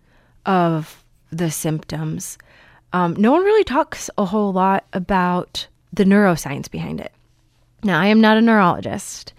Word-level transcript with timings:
of 0.46 1.04
the 1.32 1.52
symptoms, 1.52 2.38
um, 2.92 3.16
no 3.16 3.32
one 3.32 3.44
really 3.44 3.64
talks 3.64 4.10
a 4.18 4.26
whole 4.26 4.52
lot 4.52 4.86
about 4.94 5.68
the 5.94 6.04
neuroscience 6.04 6.70
behind 6.70 7.00
it. 7.00 7.14
Now, 7.84 8.02
I 8.02 8.08
am 8.08 8.20
not 8.20 8.38
a 8.38 8.42
neurologist, 8.42 9.34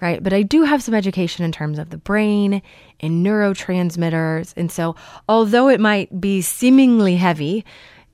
right? 0.00 0.22
But 0.22 0.32
I 0.32 0.42
do 0.42 0.62
have 0.62 0.82
some 0.82 0.94
education 0.94 1.44
in 1.44 1.52
terms 1.52 1.78
of 1.78 1.90
the 1.90 1.98
brain 1.98 2.62
and 3.00 3.24
neurotransmitters. 3.24 4.54
And 4.56 4.70
so, 4.70 4.96
although 5.28 5.68
it 5.68 5.80
might 5.80 6.20
be 6.20 6.40
seemingly 6.40 7.16
heavy, 7.16 7.64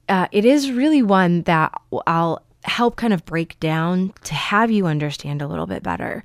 uh, 0.08 0.26
it 0.32 0.44
is 0.44 0.72
really 0.72 1.02
one 1.02 1.42
that 1.42 1.72
I'll 2.06 2.42
help 2.64 2.96
kind 2.96 3.12
of 3.12 3.24
break 3.24 3.58
down 3.60 4.12
to 4.24 4.34
have 4.34 4.70
you 4.70 4.86
understand 4.86 5.40
a 5.40 5.48
little 5.48 5.66
bit 5.66 5.82
better. 5.82 6.24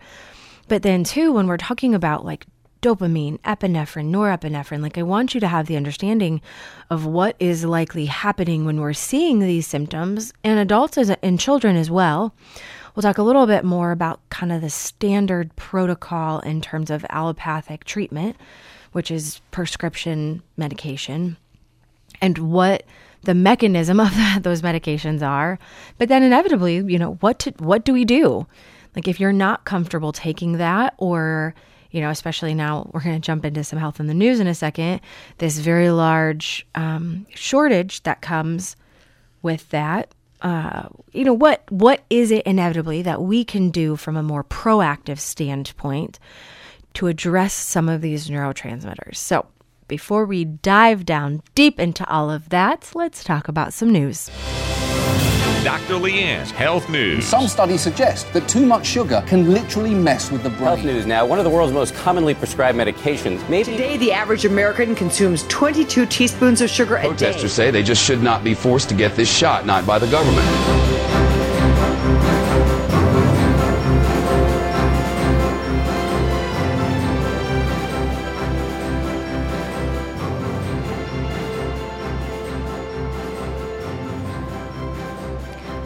But 0.67 0.81
then, 0.81 1.03
too, 1.03 1.31
when 1.31 1.47
we're 1.47 1.57
talking 1.57 1.93
about 1.93 2.25
like 2.25 2.45
dopamine, 2.81 3.39
epinephrine, 3.41 4.11
norepinephrine, 4.11 4.81
like 4.81 4.97
I 4.97 5.03
want 5.03 5.33
you 5.33 5.39
to 5.39 5.47
have 5.47 5.65
the 5.65 5.75
understanding 5.75 6.39
of 6.91 7.05
what 7.05 7.35
is 7.39 7.65
likely 7.65 8.05
happening 8.05 8.63
when 8.63 8.79
we're 8.79 8.93
seeing 8.93 9.39
these 9.39 9.65
symptoms 9.65 10.33
in 10.43 10.57
adults 10.59 10.97
as 10.97 11.09
in 11.09 11.39
children 11.39 11.75
as 11.75 11.89
well. 11.89 12.35
We'll 12.95 13.01
talk 13.03 13.17
a 13.17 13.23
little 13.23 13.45
bit 13.45 13.65
more 13.65 13.91
about 13.91 14.21
kind 14.29 14.51
of 14.51 14.61
the 14.61 14.69
standard 14.69 15.53
protocol 15.57 16.39
in 16.39 16.61
terms 16.61 16.89
of 16.89 17.05
allopathic 17.09 17.83
treatment, 17.83 18.37
which 18.93 19.11
is 19.11 19.41
prescription 19.51 20.41
medication, 20.55 21.35
and 22.21 22.37
what 22.37 22.83
the 23.23 23.35
mechanism 23.35 23.99
of 23.99 24.11
that, 24.15 24.43
those 24.43 24.61
medications 24.61 25.21
are. 25.21 25.59
But 25.97 26.07
then 26.07 26.23
inevitably, 26.23 26.75
you 26.75 26.97
know, 26.97 27.15
what 27.15 27.39
to, 27.39 27.51
what 27.59 27.83
do 27.83 27.91
we 27.91 28.05
do? 28.05 28.47
Like 28.95 29.09
if 29.09 29.19
you're 29.19 29.33
not 29.33 29.65
comfortable 29.65 30.13
taking 30.13 30.53
that 30.53 30.93
or 30.97 31.53
you 31.95 32.01
know, 32.01 32.09
especially 32.09 32.53
now 32.53 32.89
we're 32.91 33.01
going 33.01 33.15
to 33.15 33.25
jump 33.25 33.45
into 33.45 33.63
some 33.63 33.79
health 33.79 34.01
in 34.01 34.07
the 34.07 34.13
news 34.13 34.41
in 34.41 34.47
a 34.47 34.53
second, 34.53 34.99
this 35.37 35.59
very 35.59 35.89
large 35.91 36.67
um, 36.75 37.25
shortage 37.33 38.03
that 38.03 38.21
comes 38.21 38.75
with 39.41 39.69
that. 39.69 40.13
Uh, 40.45 40.87
you 41.11 41.23
know 41.23 41.33
what 41.33 41.63
what 41.71 42.03
is 42.11 42.29
it 42.29 42.45
inevitably 42.45 43.01
that 43.01 43.19
we 43.19 43.43
can 43.43 43.71
do 43.71 43.95
from 43.95 44.15
a 44.15 44.21
more 44.21 44.43
proactive 44.43 45.17
standpoint 45.17 46.19
to 46.93 47.07
address 47.07 47.51
some 47.51 47.89
of 47.89 48.01
these 48.01 48.29
neurotransmitters? 48.29 49.15
So 49.15 49.47
before 49.87 50.25
we 50.25 50.45
dive 50.45 51.03
down 51.03 51.41
deep 51.55 51.79
into 51.79 52.07
all 52.07 52.29
of 52.29 52.49
that 52.49 52.91
let's 52.93 53.23
talk 53.23 53.47
about 53.47 53.73
some 53.73 53.91
news 53.91 54.29
Dr. 55.65 55.95
Leanne's 55.95 56.51
Health 56.51 56.87
News. 56.89 57.25
Some 57.25 57.47
studies 57.47 57.81
suggest 57.81 58.31
that 58.33 58.47
too 58.47 58.67
much 58.67 58.85
sugar 58.85 59.23
can 59.25 59.51
literally 59.51 59.95
mess 59.95 60.29
with 60.29 60.43
the 60.43 60.49
brain. 60.51 60.61
Health 60.61 60.83
news 60.83 61.07
now. 61.07 61.25
One 61.25 61.39
of 61.39 61.43
the 61.43 61.49
world's 61.49 61.73
most 61.73 61.95
commonly 61.95 62.35
prescribed 62.35 62.77
medications 62.77 63.49
may 63.49 63.63
be 63.63 63.71
Today, 63.71 63.97
the 63.97 64.11
average 64.11 64.45
American 64.45 64.93
consumes 64.93 65.41
22 65.47 66.05
teaspoons 66.05 66.61
of 66.61 66.69
sugar 66.69 66.97
a 66.97 67.01
day. 67.01 67.07
Protesters 67.07 67.51
say 67.51 67.71
they 67.71 67.81
just 67.81 68.03
should 68.03 68.21
not 68.21 68.43
be 68.43 68.53
forced 68.53 68.89
to 68.89 68.95
get 68.95 69.15
this 69.15 69.27
shot, 69.27 69.65
not 69.65 69.87
by 69.87 69.97
the 69.97 70.05
government. 70.11 71.24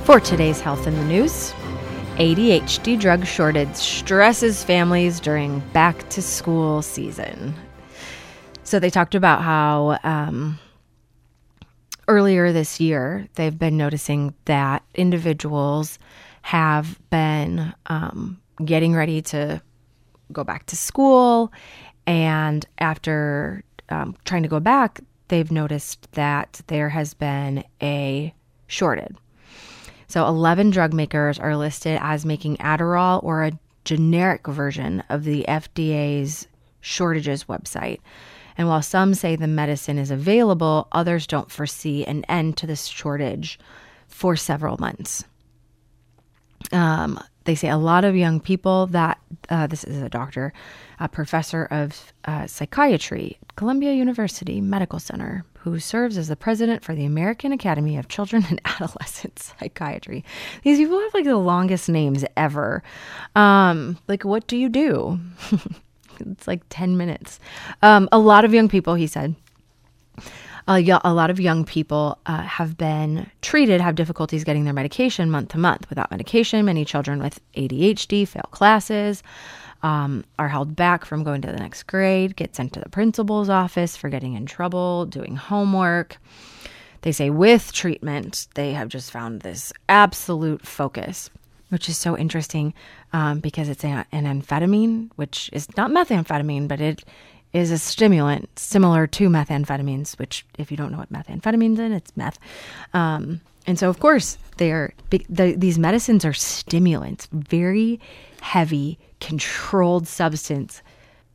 For 0.09 0.19
today's 0.19 0.59
health 0.59 0.87
in 0.87 0.95
the 0.95 1.03
news, 1.03 1.51
ADHD 2.15 2.99
drug 2.99 3.27
shortage 3.27 3.75
stresses 3.75 4.63
families 4.63 5.19
during 5.19 5.59
back 5.71 6.09
to 6.09 6.23
school 6.23 6.81
season. 6.81 7.53
So 8.63 8.79
they 8.79 8.89
talked 8.89 9.13
about 9.13 9.43
how 9.43 9.99
um, 10.03 10.57
earlier 12.07 12.51
this 12.51 12.79
year 12.79 13.27
they've 13.35 13.55
been 13.55 13.77
noticing 13.77 14.33
that 14.45 14.81
individuals 14.95 15.99
have 16.41 16.99
been 17.11 17.71
um, 17.85 18.41
getting 18.65 18.95
ready 18.95 19.21
to 19.21 19.61
go 20.31 20.43
back 20.43 20.65
to 20.65 20.75
school. 20.75 21.53
And 22.07 22.65
after 22.79 23.63
um, 23.89 24.15
trying 24.25 24.41
to 24.41 24.49
go 24.49 24.59
back, 24.59 25.01
they've 25.27 25.51
noticed 25.51 26.11
that 26.13 26.61
there 26.65 26.89
has 26.89 27.13
been 27.13 27.63
a 27.79 28.33
shortage. 28.65 29.15
So 30.09 30.27
11 30.27 30.71
drug 30.71 30.91
makers 30.91 31.37
are 31.37 31.55
listed 31.55 31.99
as 32.01 32.25
making 32.25 32.57
Adderall 32.57 33.23
or 33.23 33.43
a 33.43 33.51
generic 33.85 34.47
version 34.47 35.03
of 35.07 35.23
the 35.23 35.45
FDA's 35.47 36.47
shortages 36.81 37.45
website. 37.45 37.99
And 38.57 38.67
while 38.67 38.81
some 38.81 39.13
say 39.13 39.35
the 39.35 39.47
medicine 39.47 39.99
is 39.99 40.09
available, 40.09 40.87
others 40.91 41.27
don't 41.27 41.51
foresee 41.51 42.05
an 42.05 42.25
end 42.25 42.57
to 42.57 42.67
this 42.67 42.85
shortage 42.85 43.59
for 44.07 44.35
several 44.35 44.77
months. 44.79 45.23
Um, 46.71 47.23
they 47.49 47.55
say 47.55 47.69
a 47.69 47.77
lot 47.77 48.05
of 48.05 48.15
young 48.15 48.39
people 48.39 48.85
that 48.85 49.19
uh, 49.49 49.65
this 49.65 49.83
is 49.83 50.03
a 50.03 50.07
doctor, 50.07 50.53
a 50.99 51.09
professor 51.09 51.65
of 51.71 52.13
uh, 52.25 52.45
psychiatry 52.45 53.39
Columbia 53.55 53.91
University 53.91 54.61
Medical 54.61 54.99
Center, 54.99 55.43
who 55.57 55.79
serves 55.79 56.15
as 56.15 56.27
the 56.27 56.35
president 56.35 56.83
for 56.83 56.93
the 56.93 57.05
American 57.05 57.51
Academy 57.51 57.97
of 57.97 58.07
Children 58.07 58.45
and 58.49 58.61
Adolescent 58.65 59.39
Psychiatry. 59.39 60.23
These 60.61 60.77
people 60.77 60.99
have 60.99 61.13
like 61.15 61.25
the 61.25 61.37
longest 61.37 61.89
names 61.89 62.23
ever. 62.37 62.83
Um, 63.35 63.97
like, 64.07 64.23
what 64.23 64.45
do 64.45 64.55
you 64.55 64.69
do? 64.69 65.19
it's 66.19 66.47
like 66.47 66.61
10 66.69 66.97
minutes. 66.97 67.39
Um, 67.81 68.07
a 68.11 68.19
lot 68.19 68.45
of 68.45 68.53
young 68.53 68.69
people, 68.69 68.93
he 68.93 69.07
said, 69.07 69.33
a, 70.77 71.13
lot 71.13 71.29
of 71.29 71.39
young 71.39 71.65
people 71.65 72.19
uh, 72.25 72.41
have 72.41 72.77
been 72.77 73.29
treated, 73.41 73.81
have 73.81 73.95
difficulties 73.95 74.43
getting 74.43 74.65
their 74.65 74.73
medication 74.73 75.31
month 75.31 75.49
to 75.49 75.57
month. 75.57 75.89
Without 75.89 76.11
medication, 76.11 76.65
many 76.65 76.85
children 76.85 77.19
with 77.19 77.39
ADHD 77.55 78.27
fail 78.27 78.47
classes, 78.51 79.23
um, 79.81 80.23
are 80.37 80.49
held 80.49 80.75
back 80.75 81.05
from 81.05 81.23
going 81.23 81.41
to 81.41 81.51
the 81.51 81.57
next 81.57 81.83
grade, 81.83 82.35
get 82.35 82.55
sent 82.55 82.73
to 82.73 82.79
the 82.79 82.89
principal's 82.89 83.49
office 83.49 83.95
for 83.95 84.09
getting 84.09 84.35
in 84.35 84.45
trouble, 84.45 85.05
doing 85.05 85.35
homework. 85.35 86.17
They 87.01 87.13
say 87.13 87.29
with 87.29 87.71
treatment, 87.71 88.47
they 88.55 88.73
have 88.73 88.89
just 88.89 89.11
found 89.11 89.41
this 89.41 89.71
absolute 89.87 90.67
focus, 90.67 91.29
which 91.69 91.87
is 91.87 91.97
so 91.97 92.17
interesting 92.17 92.73
um, 93.13 93.39
because 93.39 93.69
it's 93.69 93.85
an 93.85 94.05
amphetamine, 94.11 95.09
which 95.15 95.49
is 95.53 95.67
not 95.77 95.91
methamphetamine, 95.91 96.67
but 96.67 96.81
it 96.81 97.03
is 97.53 97.71
a 97.71 97.77
stimulant 97.77 98.47
similar 98.57 99.07
to 99.07 99.29
methamphetamines, 99.29 100.17
which, 100.19 100.45
if 100.57 100.71
you 100.71 100.77
don't 100.77 100.91
know 100.91 100.97
what 100.99 101.11
methamphetamines 101.11 101.79
is, 101.79 101.91
it's 101.91 102.17
meth. 102.17 102.39
Um, 102.93 103.41
and 103.65 103.77
so, 103.77 103.89
of 103.89 103.99
course, 103.99 104.37
they 104.57 104.71
are 104.71 104.93
the, 105.09 105.55
these 105.55 105.79
medicines 105.79 106.25
are 106.25 106.33
stimulants, 106.33 107.27
very 107.31 107.99
heavy, 108.41 108.99
controlled 109.19 110.07
substance 110.07 110.81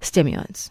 stimulants. 0.00 0.70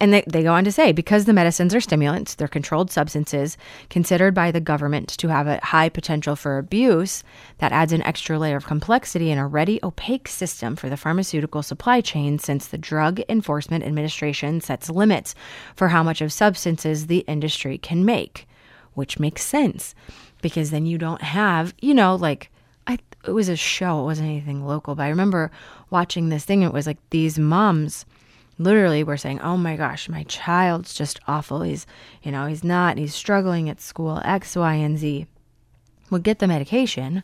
And 0.00 0.14
they, 0.14 0.24
they 0.26 0.42
go 0.42 0.54
on 0.54 0.64
to 0.64 0.72
say 0.72 0.92
because 0.92 1.26
the 1.26 1.34
medicines 1.34 1.74
are 1.74 1.80
stimulants, 1.80 2.34
they're 2.34 2.48
controlled 2.48 2.90
substances 2.90 3.58
considered 3.90 4.34
by 4.34 4.50
the 4.50 4.60
government 4.60 5.10
to 5.18 5.28
have 5.28 5.46
a 5.46 5.60
high 5.62 5.90
potential 5.90 6.36
for 6.36 6.56
abuse, 6.56 7.22
that 7.58 7.70
adds 7.70 7.92
an 7.92 8.02
extra 8.02 8.38
layer 8.38 8.56
of 8.56 8.66
complexity 8.66 9.30
in 9.30 9.36
a 9.36 9.50
already 9.50 9.80
opaque 9.82 10.28
system 10.28 10.76
for 10.76 10.88
the 10.88 10.96
pharmaceutical 10.96 11.62
supply 11.62 12.00
chain 12.00 12.38
since 12.38 12.68
the 12.68 12.78
Drug 12.78 13.20
Enforcement 13.28 13.84
Administration 13.84 14.60
sets 14.60 14.88
limits 14.88 15.34
for 15.74 15.88
how 15.88 16.02
much 16.02 16.20
of 16.20 16.32
substances 16.32 17.08
the 17.08 17.18
industry 17.26 17.76
can 17.76 18.04
make, 18.04 18.46
which 18.94 19.18
makes 19.18 19.42
sense 19.42 19.94
because 20.40 20.70
then 20.70 20.86
you 20.86 20.98
don't 20.98 21.20
have, 21.20 21.74
you 21.80 21.92
know, 21.92 22.14
like 22.14 22.50
I 22.86 22.98
it 23.26 23.32
was 23.32 23.48
a 23.48 23.56
show, 23.56 24.00
it 24.00 24.04
wasn't 24.04 24.30
anything 24.30 24.64
local, 24.64 24.94
but 24.94 25.02
I 25.02 25.08
remember 25.08 25.50
watching 25.90 26.28
this 26.28 26.44
thing. 26.44 26.62
It 26.62 26.72
was 26.72 26.86
like 26.86 26.98
these 27.10 27.38
moms 27.38 28.06
literally 28.60 29.02
were 29.02 29.16
saying, 29.16 29.40
"Oh 29.40 29.56
my 29.56 29.76
gosh, 29.76 30.08
my 30.08 30.22
child's 30.24 30.94
just 30.94 31.18
awful. 31.26 31.62
He's, 31.62 31.86
you 32.22 32.30
know, 32.30 32.46
he's 32.46 32.62
not. 32.62 32.98
He's 32.98 33.14
struggling 33.14 33.68
at 33.68 33.80
school. 33.80 34.20
X, 34.24 34.54
Y, 34.56 34.74
and 34.74 34.98
Z." 34.98 35.26
Would 36.10 36.24
get 36.24 36.40
the 36.40 36.48
medication 36.48 37.22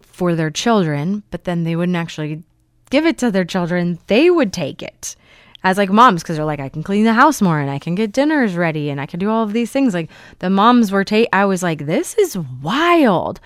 for 0.00 0.34
their 0.34 0.50
children, 0.50 1.22
but 1.30 1.44
then 1.44 1.64
they 1.64 1.74
wouldn't 1.74 1.96
actually 1.96 2.42
give 2.90 3.06
it 3.06 3.18
to 3.18 3.30
their 3.30 3.44
children. 3.44 3.98
They 4.08 4.30
would 4.30 4.52
take 4.52 4.82
it 4.82 5.16
as 5.64 5.76
like 5.78 5.90
moms 5.90 6.22
because 6.22 6.36
they're 6.36 6.44
like, 6.44 6.60
I 6.60 6.68
can 6.68 6.82
clean 6.82 7.04
the 7.04 7.12
house 7.12 7.42
more 7.42 7.58
and 7.58 7.70
I 7.70 7.78
can 7.78 7.94
get 7.94 8.12
dinners 8.12 8.54
ready 8.54 8.90
and 8.90 9.00
I 9.00 9.06
can 9.06 9.18
do 9.18 9.30
all 9.30 9.42
of 9.42 9.52
these 9.52 9.70
things. 9.70 9.94
Like 9.94 10.10
the 10.38 10.50
moms 10.50 10.92
were 10.92 11.04
take. 11.04 11.28
I 11.32 11.44
was 11.44 11.62
like, 11.62 11.86
this 11.86 12.14
is 12.14 12.38
wild. 12.62 13.40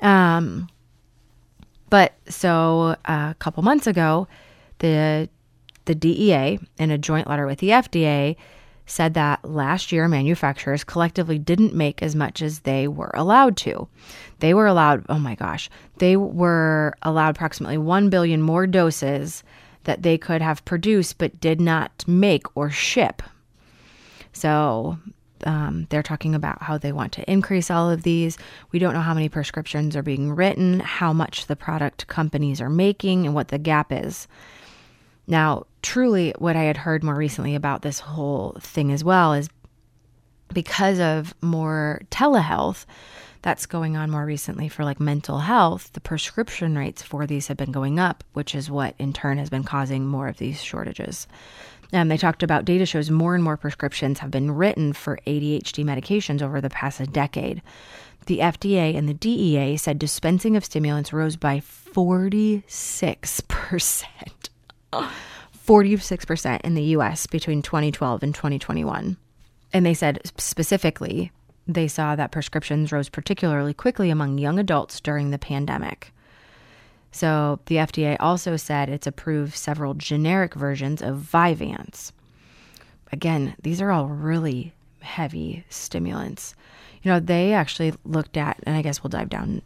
Um, 0.00 0.68
but 1.90 2.14
so 2.28 2.96
uh, 3.04 3.30
a 3.30 3.36
couple 3.38 3.62
months 3.62 3.86
ago, 3.86 4.26
the 4.78 5.28
the 5.84 5.94
DEA, 5.94 6.58
in 6.78 6.90
a 6.90 6.98
joint 6.98 7.28
letter 7.28 7.46
with 7.46 7.58
the 7.58 7.70
FDA, 7.70 8.36
said 8.86 9.14
that 9.14 9.44
last 9.44 9.92
year 9.92 10.08
manufacturers 10.08 10.84
collectively 10.84 11.38
didn't 11.38 11.74
make 11.74 12.02
as 12.02 12.14
much 12.14 12.42
as 12.42 12.60
they 12.60 12.86
were 12.86 13.10
allowed 13.14 13.56
to. 13.56 13.88
They 14.40 14.52
were 14.52 14.66
allowed, 14.66 15.06
oh 15.08 15.18
my 15.18 15.34
gosh, 15.34 15.70
they 15.98 16.16
were 16.16 16.94
allowed 17.02 17.30
approximately 17.36 17.78
1 17.78 18.10
billion 18.10 18.42
more 18.42 18.66
doses 18.66 19.42
that 19.84 20.02
they 20.02 20.18
could 20.18 20.42
have 20.42 20.64
produced 20.64 21.18
but 21.18 21.40
did 21.40 21.60
not 21.60 22.04
make 22.06 22.44
or 22.56 22.70
ship. 22.70 23.22
So 24.32 24.98
um, 25.44 25.86
they're 25.90 26.02
talking 26.02 26.34
about 26.34 26.62
how 26.62 26.78
they 26.78 26.92
want 26.92 27.12
to 27.12 27.30
increase 27.30 27.70
all 27.70 27.90
of 27.90 28.02
these. 28.02 28.36
We 28.72 28.78
don't 28.78 28.94
know 28.94 29.00
how 29.00 29.14
many 29.14 29.28
prescriptions 29.28 29.96
are 29.96 30.02
being 30.02 30.32
written, 30.32 30.80
how 30.80 31.12
much 31.12 31.46
the 31.46 31.56
product 31.56 32.06
companies 32.06 32.60
are 32.60 32.70
making, 32.70 33.26
and 33.26 33.34
what 33.34 33.48
the 33.48 33.58
gap 33.58 33.92
is. 33.92 34.26
Now, 35.26 35.66
truly, 35.84 36.34
what 36.38 36.56
I 36.56 36.62
had 36.62 36.78
heard 36.78 37.04
more 37.04 37.14
recently 37.14 37.54
about 37.54 37.82
this 37.82 38.00
whole 38.00 38.56
thing 38.60 38.90
as 38.90 39.04
well 39.04 39.34
is 39.34 39.50
because 40.52 40.98
of 40.98 41.32
more 41.42 42.00
telehealth 42.10 42.86
that's 43.42 43.66
going 43.66 43.94
on 43.94 44.10
more 44.10 44.24
recently 44.24 44.70
for 44.70 44.84
like 44.84 44.98
mental 44.98 45.40
health, 45.40 45.92
the 45.92 46.00
prescription 46.00 46.78
rates 46.78 47.02
for 47.02 47.26
these 47.26 47.48
have 47.48 47.58
been 47.58 47.72
going 47.72 47.98
up, 47.98 48.24
which 48.32 48.54
is 48.54 48.70
what 48.70 48.94
in 48.98 49.12
turn 49.12 49.36
has 49.36 49.50
been 49.50 49.64
causing 49.64 50.06
more 50.06 50.28
of 50.28 50.38
these 50.38 50.62
shortages. 50.62 51.26
And 51.92 52.10
they 52.10 52.16
talked 52.16 52.42
about 52.42 52.64
data 52.64 52.86
shows 52.86 53.10
more 53.10 53.34
and 53.34 53.44
more 53.44 53.58
prescriptions 53.58 54.20
have 54.20 54.30
been 54.30 54.52
written 54.52 54.94
for 54.94 55.18
ADHD 55.26 55.84
medications 55.84 56.40
over 56.40 56.62
the 56.62 56.70
past 56.70 57.12
decade. 57.12 57.60
The 58.24 58.38
FDA 58.38 58.96
and 58.96 59.06
the 59.06 59.12
DEA 59.12 59.76
said 59.76 59.98
dispensing 59.98 60.56
of 60.56 60.64
stimulants 60.64 61.12
rose 61.12 61.36
by 61.36 61.60
46%. 61.60 62.64
46% 65.66 66.60
in 66.62 66.74
the 66.74 66.82
US 66.82 67.26
between 67.26 67.62
2012 67.62 68.22
and 68.22 68.34
2021. 68.34 69.16
And 69.72 69.86
they 69.86 69.94
said 69.94 70.20
specifically, 70.36 71.32
they 71.66 71.88
saw 71.88 72.14
that 72.14 72.30
prescriptions 72.30 72.92
rose 72.92 73.08
particularly 73.08 73.72
quickly 73.72 74.10
among 74.10 74.38
young 74.38 74.58
adults 74.58 75.00
during 75.00 75.30
the 75.30 75.38
pandemic. 75.38 76.12
So 77.10 77.60
the 77.66 77.76
FDA 77.76 78.16
also 78.20 78.56
said 78.56 78.88
it's 78.88 79.06
approved 79.06 79.54
several 79.54 79.94
generic 79.94 80.54
versions 80.54 81.00
of 81.00 81.28
Vyvanse. 81.32 82.12
Again, 83.12 83.54
these 83.62 83.80
are 83.80 83.90
all 83.90 84.08
really 84.08 84.72
heavy 85.00 85.64
stimulants. 85.68 86.54
You 87.02 87.12
know, 87.12 87.20
they 87.20 87.52
actually 87.52 87.94
looked 88.04 88.36
at, 88.36 88.58
and 88.64 88.76
I 88.76 88.82
guess 88.82 89.02
we'll 89.02 89.10
dive 89.10 89.28
down 89.28 89.62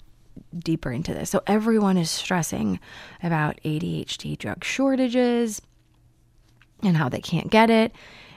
deeper 0.57 0.93
into 0.93 1.15
this. 1.15 1.31
So 1.31 1.43
everyone 1.47 1.97
is 1.97 2.11
stressing 2.11 2.79
about 3.23 3.61
ADHD 3.65 4.37
drug 4.37 4.63
shortages 4.63 5.63
and 6.83 6.97
how 6.97 7.09
they 7.09 7.21
can't 7.21 7.51
get 7.51 7.71
it. 7.71 7.93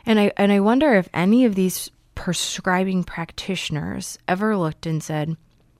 And 0.05 0.19
I 0.19 0.31
and 0.38 0.51
I 0.51 0.60
wonder 0.60 0.95
if 0.95 1.10
any 1.13 1.45
of 1.45 1.55
these 1.55 1.91
prescribing 2.15 3.03
practitioners 3.03 4.17
ever 4.27 4.57
looked 4.57 4.86
and 4.86 5.03
said, 5.03 5.36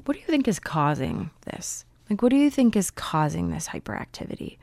"What 0.06 0.14
do 0.14 0.20
you 0.20 0.28
think 0.28 0.48
is 0.48 0.60
causing 0.60 1.32
this? 1.46 1.86
Like 2.10 2.22
what 2.22 2.30
do 2.30 2.36
you 2.36 2.50
think 2.50 2.76
is 2.76 2.92
causing 2.92 3.50
this 3.50 3.68
hyperactivity?" 3.68 4.58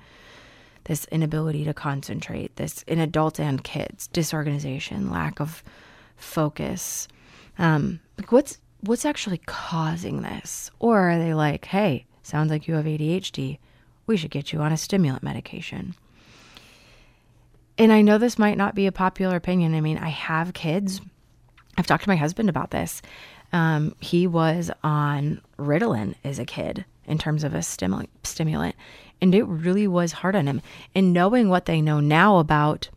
This 0.84 1.06
inability 1.12 1.64
to 1.64 1.74
concentrate, 1.74 2.56
this 2.56 2.82
in 2.84 2.98
adults 2.98 3.38
and 3.38 3.62
kids, 3.62 4.06
disorganization, 4.06 5.10
lack 5.10 5.38
of 5.38 5.62
focus. 6.16 7.08
Um, 7.58 8.00
like 8.16 8.32
what's 8.32 8.58
what's 8.80 9.04
actually 9.04 9.38
causing 9.38 10.22
this? 10.22 10.70
Or 10.78 11.10
are 11.10 11.18
they 11.18 11.34
like, 11.34 11.66
hey, 11.66 12.06
sounds 12.22 12.50
like 12.50 12.68
you 12.68 12.74
have 12.74 12.84
ADHD. 12.84 13.58
We 14.06 14.16
should 14.16 14.30
get 14.30 14.52
you 14.52 14.60
on 14.60 14.72
a 14.72 14.76
stimulant 14.76 15.22
medication. 15.22 15.94
And 17.78 17.92
I 17.92 18.02
know 18.02 18.18
this 18.18 18.38
might 18.38 18.58
not 18.58 18.74
be 18.74 18.86
a 18.86 18.92
popular 18.92 19.36
opinion. 19.36 19.74
I 19.74 19.80
mean, 19.80 19.98
I 19.98 20.08
have 20.08 20.52
kids. 20.52 21.00
I've 21.76 21.86
talked 21.86 22.02
to 22.02 22.10
my 22.10 22.16
husband 22.16 22.48
about 22.48 22.72
this. 22.72 23.00
Um, 23.52 23.94
he 24.00 24.26
was 24.26 24.70
on 24.82 25.40
Ritalin 25.58 26.16
as 26.24 26.38
a 26.38 26.44
kid 26.44 26.84
in 27.06 27.18
terms 27.18 27.44
of 27.44 27.54
a 27.54 27.62
stimulant, 27.62 28.10
stimulant, 28.24 28.74
and 29.22 29.34
it 29.34 29.44
really 29.44 29.86
was 29.86 30.12
hard 30.12 30.36
on 30.36 30.46
him. 30.46 30.60
And 30.94 31.12
knowing 31.12 31.48
what 31.48 31.64
they 31.64 31.80
know 31.80 32.00
now 32.00 32.38
about 32.38 32.90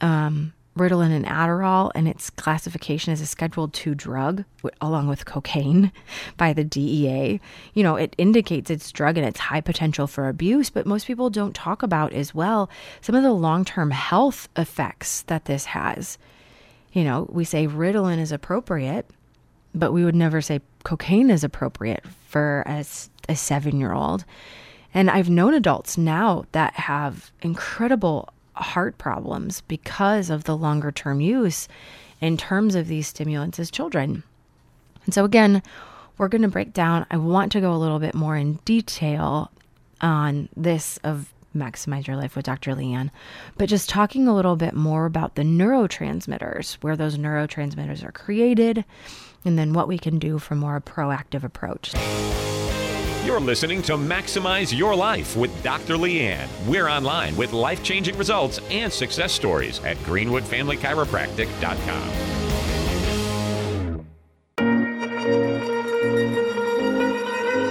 um, 0.00 0.52
Ritalin 0.76 1.10
and 1.10 1.24
Adderall 1.24 1.90
and 1.94 2.06
its 2.06 2.28
classification 2.28 3.12
as 3.12 3.20
a 3.20 3.26
Schedule 3.26 3.70
II 3.86 3.94
drug, 3.94 4.44
along 4.80 5.08
with 5.08 5.24
cocaine, 5.24 5.90
by 6.36 6.52
the 6.52 6.64
DEA, 6.64 7.40
you 7.72 7.82
know, 7.82 7.96
it 7.96 8.14
indicates 8.18 8.70
it's 8.70 8.92
drug 8.92 9.16
and 9.16 9.26
its 9.26 9.40
high 9.40 9.62
potential 9.62 10.06
for 10.06 10.28
abuse. 10.28 10.68
But 10.68 10.86
most 10.86 11.06
people 11.06 11.30
don't 11.30 11.54
talk 11.54 11.82
about 11.82 12.12
as 12.12 12.34
well 12.34 12.68
some 13.00 13.14
of 13.14 13.22
the 13.22 13.32
long 13.32 13.64
term 13.64 13.90
health 13.90 14.48
effects 14.56 15.22
that 15.22 15.46
this 15.46 15.66
has. 15.66 16.18
You 16.92 17.04
know, 17.04 17.26
we 17.30 17.44
say 17.44 17.66
Ritalin 17.66 18.18
is 18.18 18.32
appropriate, 18.32 19.08
but 19.74 19.92
we 19.92 20.04
would 20.04 20.14
never 20.14 20.40
say 20.40 20.60
cocaine 20.84 21.30
is 21.30 21.44
appropriate 21.44 22.04
for 22.28 22.64
a 22.66 23.34
seven 23.34 23.80
year 23.80 23.92
old. 23.92 24.24
And 24.94 25.10
I've 25.10 25.28
known 25.28 25.52
adults 25.52 25.98
now 25.98 26.44
that 26.52 26.74
have 26.74 27.30
incredible 27.42 28.30
heart 28.56 28.98
problems 28.98 29.60
because 29.62 30.30
of 30.30 30.44
the 30.44 30.56
longer 30.56 30.90
term 30.90 31.20
use 31.20 31.68
in 32.20 32.36
terms 32.36 32.74
of 32.74 32.88
these 32.88 33.08
stimulants 33.08 33.58
as 33.58 33.70
children. 33.70 34.22
And 35.04 35.14
so, 35.14 35.24
again, 35.24 35.62
we're 36.18 36.28
going 36.28 36.42
to 36.42 36.48
break 36.48 36.72
down. 36.72 37.06
I 37.10 37.16
want 37.16 37.52
to 37.52 37.60
go 37.60 37.72
a 37.72 37.76
little 37.76 37.98
bit 37.98 38.14
more 38.14 38.36
in 38.36 38.54
detail 38.64 39.50
on 40.00 40.48
this 40.56 40.98
of 41.04 41.32
Maximize 41.54 42.06
Your 42.06 42.16
Life 42.16 42.36
with 42.36 42.44
Dr. 42.44 42.74
Leanne, 42.74 43.10
but 43.56 43.68
just 43.68 43.88
talking 43.88 44.28
a 44.28 44.34
little 44.34 44.56
bit 44.56 44.74
more 44.74 45.06
about 45.06 45.34
the 45.34 45.42
neurotransmitters, 45.42 46.74
where 46.82 46.96
those 46.96 47.16
neurotransmitters 47.16 48.04
are 48.04 48.12
created, 48.12 48.84
and 49.44 49.58
then 49.58 49.72
what 49.72 49.88
we 49.88 49.98
can 49.98 50.18
do 50.18 50.38
for 50.38 50.54
more 50.54 50.80
proactive 50.80 51.44
approach. 51.44 51.94
You're 53.26 53.40
listening 53.40 53.82
to 53.82 53.94
Maximize 53.94 54.76
Your 54.76 54.94
Life 54.94 55.36
with 55.36 55.50
Dr. 55.64 55.94
Leanne. 55.94 56.46
We're 56.64 56.88
online 56.88 57.36
with 57.36 57.52
life 57.52 57.82
changing 57.82 58.16
results 58.16 58.60
and 58.70 58.92
success 58.92 59.32
stories 59.32 59.84
at 59.84 59.96
GreenwoodFamilyChiropractic.com. 60.04 62.36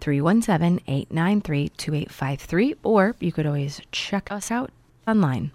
317 0.00 0.80
893 0.88 1.68
2853. 1.68 2.74
Or 2.82 3.14
you 3.20 3.30
could 3.30 3.46
always 3.46 3.80
check 3.92 4.32
us 4.32 4.50
out 4.50 4.72
online. 5.06 5.52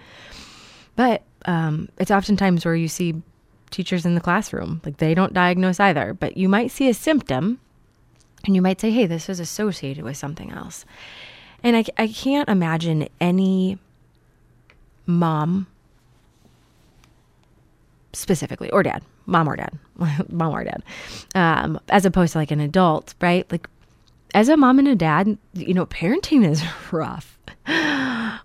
but 0.97 1.23
um, 1.47 1.89
it's 1.99 2.11
oftentimes 2.11 2.65
where 2.65 2.77
you 2.77 2.89
see 2.89 3.21
teachers 3.71 4.07
in 4.07 4.15
the 4.15 4.21
classroom, 4.21 4.81
like 4.85 4.99
they 4.99 5.15
don't 5.15 5.33
diagnose 5.33 5.81
either, 5.81 6.15
but 6.15 6.37
you 6.37 6.49
might 6.49 6.71
see 6.71 6.89
a 6.89 6.95
symptom 6.95 7.59
and 8.45 8.55
you 8.55 8.63
might 8.63 8.81
say, 8.81 8.91
hey, 8.91 9.07
this 9.07 9.29
is 9.29 9.41
associated 9.41 10.05
with 10.05 10.17
something 10.17 10.51
else. 10.51 10.85
And 11.63 11.77
I, 11.77 11.85
I 11.99 12.09
can't 12.09 12.49
imagine 12.49 13.09
any 13.21 13.79
mom 15.07 15.67
specifically, 18.13 18.71
or 18.71 18.83
dad, 18.83 19.03
mom 19.27 19.49
or 19.49 19.57
dad, 19.57 19.79
mom 20.29 20.55
or 20.55 20.65
dad, 20.65 20.83
um, 21.35 21.79
as 21.89 22.05
opposed 22.05 22.33
to 22.33 22.39
like 22.39 22.51
an 22.51 22.61
adult, 22.61 23.15
right? 23.21 23.51
Like, 23.51 23.69
as 24.35 24.49
a 24.49 24.57
mom 24.57 24.79
and 24.79 24.89
a 24.89 24.95
dad, 24.95 25.37
you 25.55 25.75
know, 25.75 25.87
parenting 25.87 26.49
is 26.49 26.63
rough. 26.93 27.39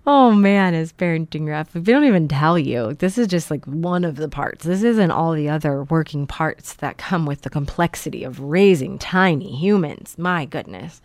Oh 0.08 0.34
man, 0.34 0.76
is 0.76 0.94
parenting 0.94 1.48
rough? 1.48 1.76
If 1.76 1.84
don't 1.84 2.04
even 2.04 2.28
tell 2.28 2.60
you, 2.60 2.94
this 2.94 3.18
is 3.18 3.28
just 3.28 3.50
like 3.50 3.66
one 3.66 4.04
of 4.04 4.18
the 4.18 4.30
parts. 4.30 4.66
This 4.66 4.84
isn't 4.84 5.10
all 5.10 5.34
the 5.34 5.50
other 5.50 5.84
working 5.84 6.28
parts 6.28 6.74
that 6.76 6.98
come 6.98 7.26
with 7.26 7.42
the 7.42 7.50
complexity 7.50 8.24
of 8.24 8.40
raising 8.40 9.00
tiny 9.00 9.56
humans. 9.56 10.16
My 10.18 10.46
goodness 10.46 11.02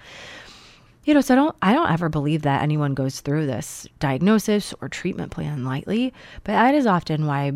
you 1.10 1.14
know 1.14 1.20
so 1.20 1.34
i 1.34 1.36
don't 1.36 1.56
i 1.60 1.72
don't 1.74 1.90
ever 1.90 2.08
believe 2.08 2.42
that 2.42 2.62
anyone 2.62 2.94
goes 2.94 3.18
through 3.18 3.44
this 3.44 3.84
diagnosis 3.98 4.72
or 4.80 4.88
treatment 4.88 5.32
plan 5.32 5.64
lightly 5.64 6.14
but 6.44 6.52
that 6.52 6.72
is 6.72 6.86
often 6.86 7.26
why 7.26 7.52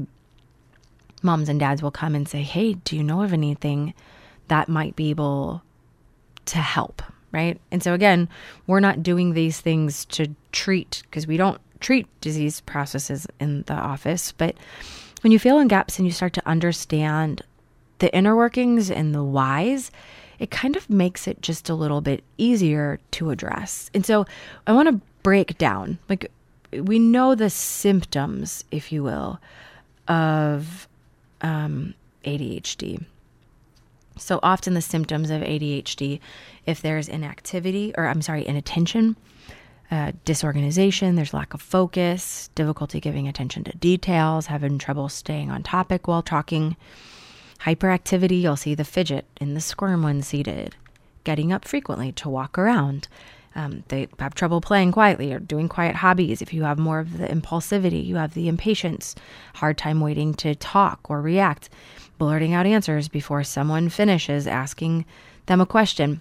moms 1.23 1.49
and 1.49 1.61
dads 1.61 1.81
will 1.81 1.93
come 1.93 2.17
and 2.17 2.29
say 2.29 2.43
hey 2.43 2.73
do 2.75 2.97
you 2.97 3.03
know 3.05 3.23
of 3.23 3.33
anything 3.33 3.95
that 4.49 4.69
might 4.69 4.97
be 4.97 5.11
able 5.11 5.63
to 6.47 6.59
help? 6.59 7.01
Right? 7.31 7.61
And 7.71 7.81
so 7.81 7.95
again 7.95 8.29
we're 8.67 8.81
not 8.81 9.05
doing 9.05 9.35
these 9.35 9.61
things 9.61 10.05
to 10.07 10.35
treat 10.51 11.03
because 11.05 11.29
we 11.29 11.37
don't 11.37 11.61
treat 11.79 12.09
disease 12.21 12.61
processes 12.61 13.27
in 13.39 13.63
the 13.63 13.75
office 13.75 14.33
but 14.33 14.57
when 15.21 15.33
you 15.33 15.39
fill 15.39 15.61
in 15.61 15.69
gaps 15.69 15.99
and 15.99 16.07
you 16.07 16.13
start 16.13 16.33
to 16.33 16.49
understand 16.49 17.43
the 18.01 18.13
inner 18.13 18.35
workings 18.35 18.91
and 18.91 19.15
the 19.15 19.23
whys 19.23 19.93
it 20.39 20.51
kind 20.51 20.77
of 20.77 20.89
makes 20.91 21.27
it 21.27 21.41
just 21.43 21.69
a 21.69 21.75
little 21.75 22.01
bit 22.01 22.25
easier 22.39 22.99
to 23.13 23.31
address. 23.31 23.91
And 23.95 24.05
so 24.05 24.27
I 24.67 24.73
want 24.73 24.89
to 24.89 25.01
break 25.23 25.59
down 25.59 25.99
like 26.09 26.31
we 26.73 26.99
know 26.99 27.35
the 27.35 27.51
symptoms, 27.51 28.65
if 28.71 28.91
you 28.93 29.03
will, 29.03 29.39
of 30.09 30.89
um, 31.41 31.95
ADHD. 32.25 33.05
So 34.17 34.39
often 34.43 34.75
the 34.75 34.81
symptoms 34.81 35.31
of 35.31 35.43
ADHD, 35.43 36.21
if 36.67 36.81
there's 36.83 37.09
inactivity, 37.09 37.93
or 37.97 38.07
I'm 38.07 38.23
sorry, 38.23 38.47
inattention, 38.47 39.17
uh, 39.91 40.13
disorganization, 40.25 41.17
there's 41.17 41.35
lack 41.35 41.53
of 41.53 41.61
focus, 41.61 42.49
difficulty 42.55 43.01
giving 43.01 43.29
attention 43.29 43.65
to 43.65 43.77
details, 43.77 44.47
having 44.47 44.79
trouble 44.79 45.09
staying 45.09 45.51
on 45.51 45.63
topic 45.63 46.07
while 46.07 46.23
talking, 46.23 46.77
hyperactivity, 47.65 48.41
you'll 48.41 48.57
see 48.57 48.75
the 48.75 48.85
fidget 48.85 49.27
and 49.39 49.57
the 49.57 49.61
squirm 49.61 50.03
when 50.03 50.23
seated, 50.23 50.77
getting 51.25 51.53
up 51.53 51.65
frequently 51.65 52.13
to 52.13 52.29
walk 52.29 52.59
around. 52.59 53.09
Um, 53.57 53.85
they 53.89 54.09
have 54.19 54.35
trouble 54.35 54.61
playing 54.61 54.93
quietly 54.93 55.33
or 55.33 55.39
doing 55.39 55.69
quiet 55.69 55.95
hobbies. 55.95 56.43
If 56.43 56.53
you 56.53 56.65
have 56.65 56.79
more 56.79 56.99
of 56.99 57.19
the 57.19 57.27
impulsivity, 57.29 58.05
you 58.05 58.17
have 58.17 58.35
the 58.35 58.49
impatience, 58.49 59.15
hard 59.55 59.79
time 59.79 60.01
waiting 60.01 60.35
to 60.35 60.55
talk 60.57 61.09
or 61.09 61.21
react, 61.21 61.69
blurting 62.19 62.53
out 62.53 62.67
answers 62.67 63.09
before 63.09 63.45
someone 63.45 63.89
finishes 63.89 64.47
asking 64.47 65.05
them 65.47 65.61
a 65.61 65.67
question. 65.67 66.21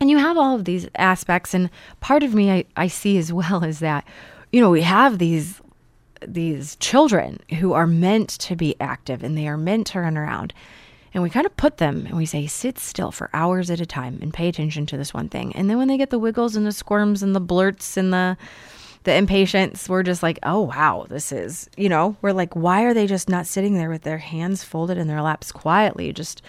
And 0.00 0.08
you 0.08 0.16
have 0.16 0.38
all 0.38 0.56
of 0.56 0.64
these 0.64 0.88
aspects. 0.94 1.52
And 1.52 1.68
part 2.00 2.22
of 2.22 2.34
me 2.34 2.50
I, 2.50 2.64
I 2.74 2.86
see 2.86 3.18
as 3.18 3.32
well 3.32 3.62
is 3.62 3.80
that, 3.80 4.06
you 4.50 4.60
know, 4.62 4.70
we 4.70 4.80
have 4.80 5.18
these 5.18 5.60
these 6.26 6.76
children 6.76 7.40
who 7.58 7.72
are 7.72 7.86
meant 7.86 8.30
to 8.30 8.56
be 8.56 8.76
active 8.80 9.22
and 9.22 9.36
they 9.36 9.48
are 9.48 9.56
meant 9.56 9.88
to 9.88 10.00
run 10.00 10.16
around. 10.16 10.52
And 11.12 11.22
we 11.22 11.30
kind 11.30 11.46
of 11.46 11.56
put 11.56 11.78
them 11.78 12.06
and 12.06 12.16
we 12.16 12.26
say, 12.26 12.46
sit 12.46 12.78
still 12.78 13.10
for 13.10 13.30
hours 13.32 13.70
at 13.70 13.80
a 13.80 13.86
time 13.86 14.18
and 14.22 14.32
pay 14.32 14.48
attention 14.48 14.86
to 14.86 14.96
this 14.96 15.12
one 15.12 15.28
thing. 15.28 15.54
And 15.56 15.68
then 15.68 15.78
when 15.78 15.88
they 15.88 15.96
get 15.96 16.10
the 16.10 16.18
wiggles 16.18 16.54
and 16.54 16.66
the 16.66 16.72
squirms 16.72 17.22
and 17.22 17.34
the 17.34 17.40
blurts 17.40 17.96
and 17.96 18.12
the 18.12 18.36
the 19.04 19.14
impatience, 19.14 19.88
we're 19.88 20.02
just 20.02 20.22
like, 20.22 20.38
oh 20.42 20.60
wow, 20.60 21.06
this 21.08 21.32
is 21.32 21.70
you 21.76 21.88
know, 21.88 22.16
we're 22.22 22.32
like, 22.32 22.54
why 22.54 22.82
are 22.82 22.94
they 22.94 23.06
just 23.06 23.28
not 23.28 23.46
sitting 23.46 23.74
there 23.74 23.88
with 23.88 24.02
their 24.02 24.18
hands 24.18 24.62
folded 24.62 24.98
in 24.98 25.08
their 25.08 25.22
laps 25.22 25.52
quietly? 25.52 26.12
Just 26.12 26.42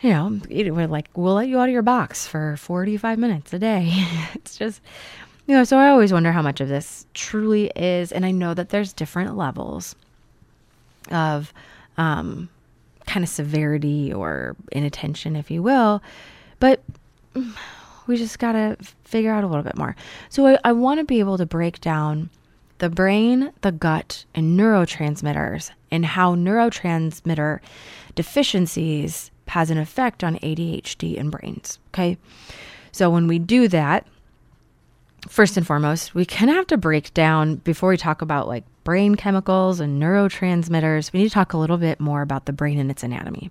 you 0.00 0.10
know, 0.10 0.40
we're 0.48 0.86
like, 0.86 1.08
we'll 1.14 1.34
let 1.34 1.48
you 1.48 1.58
out 1.58 1.68
of 1.68 1.72
your 1.72 1.82
box 1.82 2.26
for 2.26 2.56
45 2.58 3.18
minutes 3.18 3.52
a 3.52 3.58
day. 3.58 3.90
it's 4.34 4.56
just, 4.56 4.82
you 5.46 5.54
know, 5.54 5.64
so 5.64 5.78
I 5.78 5.88
always 5.88 6.12
wonder 6.12 6.32
how 6.32 6.42
much 6.42 6.60
of 6.60 6.68
this 6.68 7.06
truly 7.14 7.70
is. 7.76 8.12
And 8.12 8.26
I 8.26 8.30
know 8.30 8.54
that 8.54 8.70
there's 8.70 8.92
different 8.92 9.36
levels. 9.36 9.94
of 11.10 11.52
um, 11.98 12.48
kind 13.06 13.22
of 13.22 13.30
severity 13.30 14.12
or 14.12 14.56
inattention, 14.72 15.36
if 15.36 15.50
you 15.50 15.62
will. 15.62 16.02
But 16.58 16.82
we 18.06 18.16
just 18.16 18.38
got 18.38 18.52
to 18.52 18.76
figure 19.04 19.32
out 19.32 19.44
a 19.44 19.46
little 19.46 19.62
bit 19.62 19.78
more. 19.78 19.94
So 20.28 20.46
I, 20.46 20.58
I 20.64 20.72
want 20.72 20.98
to 21.00 21.04
be 21.04 21.20
able 21.20 21.38
to 21.38 21.46
break 21.46 21.80
down 21.80 22.30
the 22.78 22.90
brain, 22.90 23.52
the 23.62 23.72
gut, 23.72 24.24
and 24.34 24.58
neurotransmitters 24.58 25.70
and 25.90 26.04
how 26.04 26.34
neurotransmitter 26.34 27.60
deficiencies 28.14 29.30
has 29.48 29.70
an 29.70 29.78
effect 29.78 30.24
on 30.24 30.36
ADHD 30.40 31.18
and 31.18 31.30
brains. 31.30 31.78
Okay. 31.94 32.18
So 32.92 33.08
when 33.10 33.28
we 33.28 33.38
do 33.38 33.68
that, 33.68 34.06
first 35.28 35.56
and 35.56 35.66
foremost, 35.66 36.14
we 36.14 36.24
kind 36.24 36.50
of 36.50 36.56
have 36.56 36.66
to 36.68 36.76
break 36.76 37.12
down 37.14 37.56
before 37.56 37.90
we 37.90 37.96
talk 37.96 38.22
about 38.22 38.48
like 38.48 38.64
brain 38.84 39.14
chemicals 39.14 39.80
and 39.80 40.00
neurotransmitters. 40.00 41.12
We 41.12 41.20
need 41.20 41.28
to 41.28 41.34
talk 41.34 41.52
a 41.52 41.58
little 41.58 41.78
bit 41.78 42.00
more 42.00 42.22
about 42.22 42.46
the 42.46 42.52
brain 42.52 42.78
and 42.78 42.90
its 42.90 43.02
anatomy. 43.02 43.50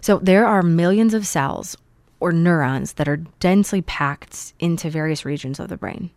So 0.00 0.18
there 0.18 0.46
are 0.46 0.62
millions 0.62 1.14
of 1.14 1.26
cells 1.26 1.76
or 2.20 2.32
neurons 2.32 2.94
that 2.94 3.08
are 3.08 3.16
densely 3.16 3.82
packed 3.82 4.54
into 4.58 4.90
various 4.90 5.24
regions 5.24 5.58
of 5.58 5.68
the 5.68 5.76
brain. 5.76 6.10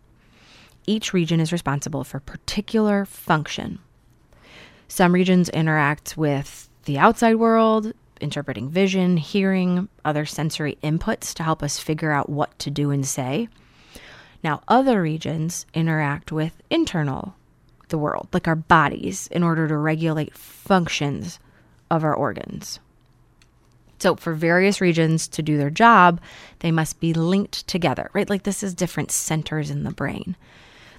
Each 0.86 1.12
region 1.12 1.40
is 1.40 1.52
responsible 1.52 2.04
for 2.04 2.20
particular 2.20 3.04
function. 3.04 3.78
Some 4.88 5.12
regions 5.12 5.48
interact 5.48 6.16
with 6.16 6.68
the 6.84 6.98
outside 6.98 7.36
world, 7.36 7.92
interpreting 8.20 8.68
vision, 8.68 9.16
hearing, 9.16 9.88
other 10.04 10.26
sensory 10.26 10.78
inputs 10.82 11.32
to 11.34 11.42
help 11.42 11.62
us 11.62 11.78
figure 11.78 12.12
out 12.12 12.28
what 12.28 12.58
to 12.58 12.70
do 12.70 12.90
and 12.90 13.06
say. 13.06 13.48
Now, 14.44 14.60
other 14.68 15.00
regions 15.00 15.64
interact 15.72 16.30
with 16.30 16.62
internal 16.68 17.34
the 17.88 17.96
world, 17.96 18.28
like 18.32 18.46
our 18.46 18.54
bodies, 18.54 19.26
in 19.28 19.42
order 19.42 19.66
to 19.66 19.76
regulate 19.76 20.36
functions 20.36 21.40
of 21.90 22.04
our 22.04 22.14
organs. 22.14 22.78
So, 23.98 24.16
for 24.16 24.34
various 24.34 24.82
regions 24.82 25.28
to 25.28 25.42
do 25.42 25.56
their 25.56 25.70
job, 25.70 26.20
they 26.58 26.70
must 26.70 27.00
be 27.00 27.14
linked 27.14 27.66
together, 27.66 28.10
right? 28.12 28.28
Like 28.28 28.42
this 28.42 28.62
is 28.62 28.74
different 28.74 29.10
centers 29.10 29.70
in 29.70 29.84
the 29.84 29.92
brain. 29.92 30.36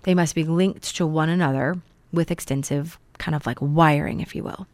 They 0.04 0.16
must 0.16 0.34
be 0.34 0.44
linked 0.44 0.96
to 0.96 1.06
one 1.06 1.30
another 1.30 1.76
with 2.12 2.32
extensive 2.32 2.98
kind 3.20 3.36
of 3.36 3.46
like 3.46 3.62
wiring, 3.62 4.22
if 4.22 4.36
you 4.36 4.44
will. 4.44 4.66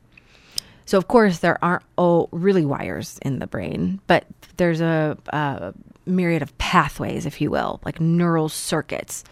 So, 0.85 0.97
of 0.97 1.09
course, 1.09 1.39
there 1.39 1.61
aren't 1.63 1.83
oh 1.97 2.29
really 2.31 2.65
wires 2.65 3.19
in 3.21 3.39
the 3.39 3.47
brain, 3.47 3.99
but 4.07 4.25
there's 4.55 4.79
a, 4.79 5.17
a 5.27 5.73
myriad 6.05 6.41
of 6.41 6.57
pathways, 6.57 7.25
if 7.25 7.41
you 7.41 7.49
will, 7.51 7.79
like 7.85 7.99
neural 7.99 8.49
circuits 8.49 9.23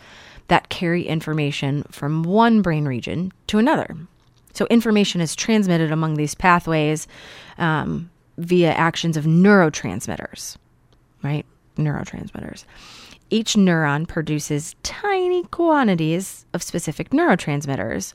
that 0.48 0.70
carry 0.70 1.04
information 1.04 1.84
from 1.92 2.24
one 2.24 2.62
brain 2.62 2.86
region 2.86 3.32
to 3.48 3.58
another. 3.58 3.96
So, 4.54 4.66
information 4.68 5.22
is 5.22 5.36
transmitted 5.36 5.92
among 5.92 6.16
these 6.16 6.36
pathways 6.36 7.08
um, 7.58 8.10
via 8.38 8.72
actions 8.72 9.16
of 9.16 9.26
neurotransmitters, 9.26 10.58
right? 11.24 11.46
Neurotransmitters. 11.78 12.66
Each 13.30 13.54
neuron 13.54 14.08
produces 14.08 14.76
tiny 14.82 15.44
quantities 15.46 16.46
of 16.54 16.64
specific 16.64 17.12
neurotransmitters, 17.12 18.14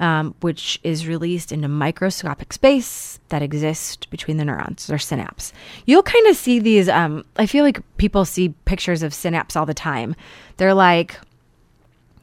um, 0.00 0.34
which 0.40 0.80
is 0.82 1.06
released 1.06 1.52
into 1.52 1.68
microscopic 1.68 2.52
space 2.52 3.20
that 3.28 3.42
exists 3.42 4.06
between 4.06 4.36
the 4.36 4.44
neurons, 4.44 4.90
or 4.90 4.98
synapse. 4.98 5.52
You'll 5.86 6.02
kind 6.02 6.26
of 6.26 6.36
see 6.36 6.58
these. 6.58 6.88
Um, 6.88 7.24
I 7.36 7.46
feel 7.46 7.64
like 7.64 7.80
people 7.96 8.24
see 8.24 8.50
pictures 8.64 9.02
of 9.02 9.14
synapse 9.14 9.56
all 9.56 9.66
the 9.66 9.74
time. 9.74 10.16
They're 10.56 10.74
like 10.74 11.18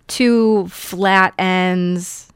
two 0.08 0.68
flat 0.68 1.34
ends, 1.38 2.32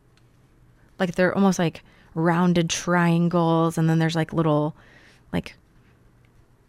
like 0.99 1.15
they're 1.15 1.35
almost 1.35 1.59
like 1.59 1.83
rounded 2.13 2.69
triangles, 2.69 3.77
and 3.77 3.89
then 3.89 3.99
there's 3.99 4.15
like 4.15 4.31
little, 4.31 4.75
like 5.33 5.55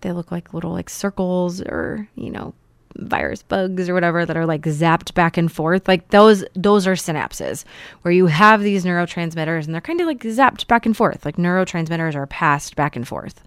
they 0.00 0.12
look 0.12 0.30
like 0.32 0.52
little 0.52 0.73
like 0.73 0.90
circles 0.90 1.61
or 1.61 2.08
you 2.16 2.30
know 2.30 2.54
virus 2.98 3.42
bugs 3.42 3.88
or 3.88 3.94
whatever 3.94 4.24
that 4.24 4.36
are 4.36 4.46
like 4.46 4.62
zapped 4.62 5.14
back 5.14 5.36
and 5.36 5.50
forth 5.52 5.86
like 5.88 6.08
those 6.08 6.44
those 6.54 6.86
are 6.86 6.94
synapses 6.94 7.64
where 8.02 8.12
you 8.12 8.26
have 8.26 8.62
these 8.62 8.84
neurotransmitters 8.84 9.64
and 9.64 9.74
they're 9.74 9.80
kind 9.80 10.00
of 10.00 10.06
like 10.06 10.20
zapped 10.20 10.66
back 10.66 10.86
and 10.86 10.96
forth 10.96 11.24
like 11.24 11.36
neurotransmitters 11.36 12.14
are 12.14 12.26
passed 12.26 12.76
back 12.76 12.97
and 12.97 13.06
forth. 13.06 13.42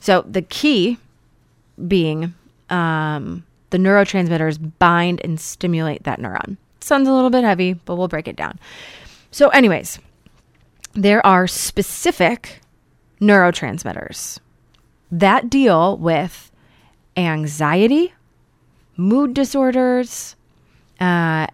So 0.00 0.24
the 0.28 0.42
key 0.42 0.98
being 1.88 2.34
um, 2.70 3.44
the 3.70 3.78
neurotransmitters 3.78 4.72
bind 4.78 5.20
and 5.24 5.40
stimulate 5.40 6.04
that 6.04 6.20
neuron. 6.20 6.56
Sounds 6.80 7.08
a 7.08 7.12
little 7.12 7.30
bit 7.30 7.44
heavy 7.44 7.74
but 7.74 7.96
we'll 7.96 8.08
break 8.08 8.28
it 8.28 8.36
down. 8.36 8.58
So 9.30 9.48
anyways 9.48 9.98
there 10.94 11.24
are 11.26 11.46
specific 11.46 12.60
neurotransmitters 13.20 14.38
that 15.10 15.48
deal 15.48 15.96
with 15.98 16.50
anxiety 17.16 18.12
mood 18.96 19.34
disorders, 19.34 20.36
uh, 21.00 21.46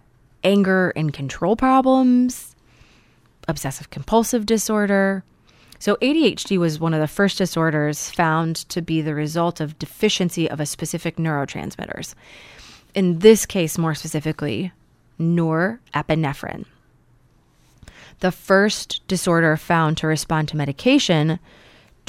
anger 0.43 0.91
and 0.95 1.13
control 1.13 1.55
problems, 1.55 2.55
obsessive 3.47 3.89
compulsive 3.89 4.45
disorder. 4.45 5.23
So, 5.79 5.95
ADHD 5.95 6.57
was 6.59 6.79
one 6.79 6.93
of 6.93 6.99
the 6.99 7.07
first 7.07 7.37
disorders 7.37 8.11
found 8.11 8.55
to 8.69 8.81
be 8.81 9.01
the 9.01 9.15
result 9.15 9.59
of 9.59 9.79
deficiency 9.79 10.49
of 10.49 10.59
a 10.59 10.65
specific 10.65 11.17
neurotransmitters. 11.17 12.13
In 12.93 13.19
this 13.19 13.45
case, 13.45 13.77
more 13.77 13.95
specifically, 13.95 14.71
norepinephrine. 15.19 16.65
The 18.19 18.31
first 18.31 19.01
disorder 19.07 19.57
found 19.57 19.97
to 19.97 20.07
respond 20.07 20.49
to 20.49 20.57
medication 20.57 21.39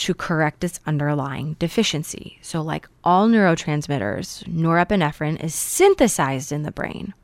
to 0.02 0.14
correct 0.14 0.64
its 0.64 0.80
underlying 0.84 1.54
deficiency. 1.60 2.36
So, 2.42 2.60
like 2.60 2.88
all 3.04 3.28
neurotransmitters, 3.28 4.42
norepinephrine 4.48 5.42
is 5.42 5.54
synthesized 5.54 6.50
in 6.50 6.64
the 6.64 6.72
brain. 6.72 7.14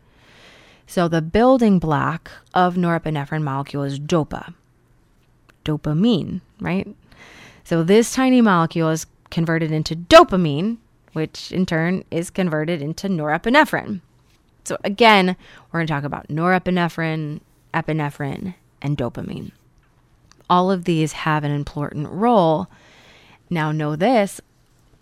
So, 0.86 1.08
the 1.08 1.20
building 1.20 1.80
block 1.80 2.30
of 2.54 2.76
norepinephrine 2.76 3.42
molecule 3.42 3.82
is 3.82 3.98
dopa, 3.98 4.54
dopamine, 5.64 6.40
right? 6.60 6.86
So, 7.64 7.82
this 7.82 8.14
tiny 8.14 8.40
molecule 8.40 8.90
is 8.90 9.06
converted 9.30 9.72
into 9.72 9.96
dopamine, 9.96 10.76
which 11.14 11.50
in 11.50 11.66
turn 11.66 12.04
is 12.12 12.30
converted 12.30 12.80
into 12.80 13.08
norepinephrine. 13.08 14.02
So, 14.62 14.76
again, 14.84 15.34
we're 15.72 15.80
going 15.80 15.88
to 15.88 15.92
talk 15.92 16.04
about 16.04 16.28
norepinephrine, 16.28 17.40
epinephrine, 17.74 18.54
and 18.80 18.96
dopamine 18.96 19.50
all 20.50 20.70
of 20.70 20.84
these 20.84 21.12
have 21.12 21.44
an 21.44 21.50
important 21.50 22.08
role. 22.08 22.68
Now, 23.50 23.72
know 23.72 23.96
this 23.96 24.40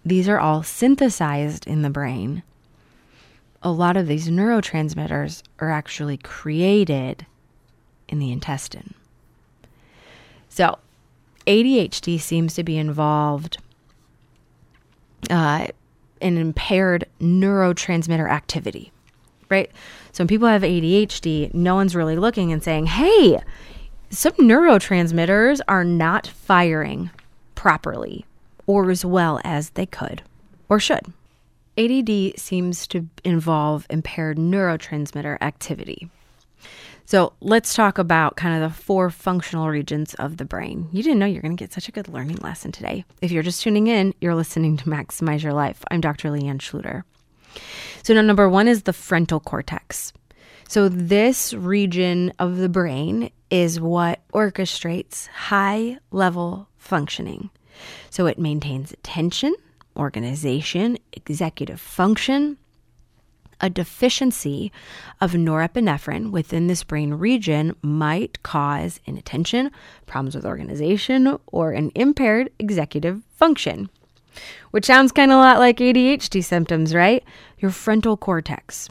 these 0.06 0.28
are 0.28 0.38
all 0.38 0.62
synthesized 0.62 1.66
in 1.66 1.82
the 1.82 1.90
brain. 1.90 2.44
A 3.60 3.72
lot 3.72 3.96
of 3.96 4.06
these 4.06 4.28
neurotransmitters 4.28 5.42
are 5.58 5.70
actually 5.70 6.16
created 6.16 7.26
in 8.08 8.20
the 8.20 8.30
intestine. 8.30 8.94
So, 10.48 10.78
ADHD 11.44 12.20
seems 12.20 12.54
to 12.54 12.62
be 12.62 12.78
involved 12.78 13.58
uh, 15.28 15.66
in 16.20 16.38
impaired 16.38 17.06
neurotransmitter 17.20 18.30
activity, 18.30 18.92
right? 19.48 19.72
So, 20.12 20.22
when 20.22 20.28
people 20.28 20.46
have 20.46 20.62
ADHD, 20.62 21.52
no 21.52 21.74
one's 21.74 21.96
really 21.96 22.16
looking 22.16 22.52
and 22.52 22.62
saying, 22.62 22.86
hey, 22.86 23.40
some 24.10 24.32
neurotransmitters 24.34 25.60
are 25.68 25.84
not 25.84 26.26
firing 26.26 27.10
properly 27.54 28.24
or 28.66 28.90
as 28.90 29.04
well 29.04 29.40
as 29.44 29.70
they 29.70 29.86
could 29.86 30.22
or 30.68 30.78
should. 30.80 31.12
ADD 31.78 32.38
seems 32.38 32.86
to 32.86 33.06
involve 33.24 33.86
impaired 33.90 34.38
neurotransmitter 34.38 35.36
activity. 35.40 36.08
So 37.04 37.34
let's 37.40 37.74
talk 37.74 37.98
about 37.98 38.36
kind 38.36 38.60
of 38.60 38.68
the 38.68 38.76
four 38.76 39.10
functional 39.10 39.68
regions 39.68 40.14
of 40.14 40.38
the 40.38 40.44
brain. 40.44 40.88
You 40.90 41.02
didn't 41.02 41.20
know 41.20 41.26
you're 41.26 41.42
going 41.42 41.56
to 41.56 41.62
get 41.62 41.72
such 41.72 41.88
a 41.88 41.92
good 41.92 42.08
learning 42.08 42.38
lesson 42.38 42.72
today. 42.72 43.04
If 43.20 43.30
you're 43.30 43.44
just 43.44 43.62
tuning 43.62 43.86
in, 43.86 44.12
you're 44.20 44.34
listening 44.34 44.76
to 44.78 44.84
Maximize 44.86 45.42
Your 45.42 45.52
Life. 45.52 45.84
I'm 45.90 46.00
Dr. 46.00 46.30
Leanne 46.30 46.58
Schluter. 46.58 47.04
So 48.02 48.14
now 48.14 48.22
number 48.22 48.48
one 48.48 48.66
is 48.66 48.82
the 48.82 48.92
frontal 48.92 49.38
cortex. 49.38 50.12
So 50.68 50.88
this 50.88 51.54
region 51.54 52.32
of 52.38 52.56
the 52.56 52.68
brain 52.68 53.30
is 53.50 53.80
what 53.80 54.20
orchestrates 54.32 55.28
high 55.28 55.98
level 56.10 56.68
functioning. 56.76 57.50
So 58.10 58.26
it 58.26 58.38
maintains 58.38 58.92
attention, 58.92 59.54
organization, 59.96 60.98
executive 61.12 61.80
function. 61.80 62.58
A 63.60 63.70
deficiency 63.70 64.70
of 65.20 65.32
norepinephrine 65.32 66.30
within 66.30 66.66
this 66.66 66.84
brain 66.84 67.14
region 67.14 67.74
might 67.80 68.42
cause 68.42 69.00
inattention, 69.06 69.70
problems 70.04 70.34
with 70.34 70.44
organization, 70.44 71.38
or 71.46 71.70
an 71.70 71.90
impaired 71.94 72.50
executive 72.58 73.22
function, 73.34 73.88
which 74.72 74.84
sounds 74.84 75.12
kind 75.12 75.30
of 75.30 75.38
a 75.38 75.40
lot 75.40 75.58
like 75.58 75.78
ADHD 75.78 76.44
symptoms, 76.44 76.94
right? 76.94 77.24
Your 77.58 77.70
frontal 77.70 78.18
cortex. 78.18 78.90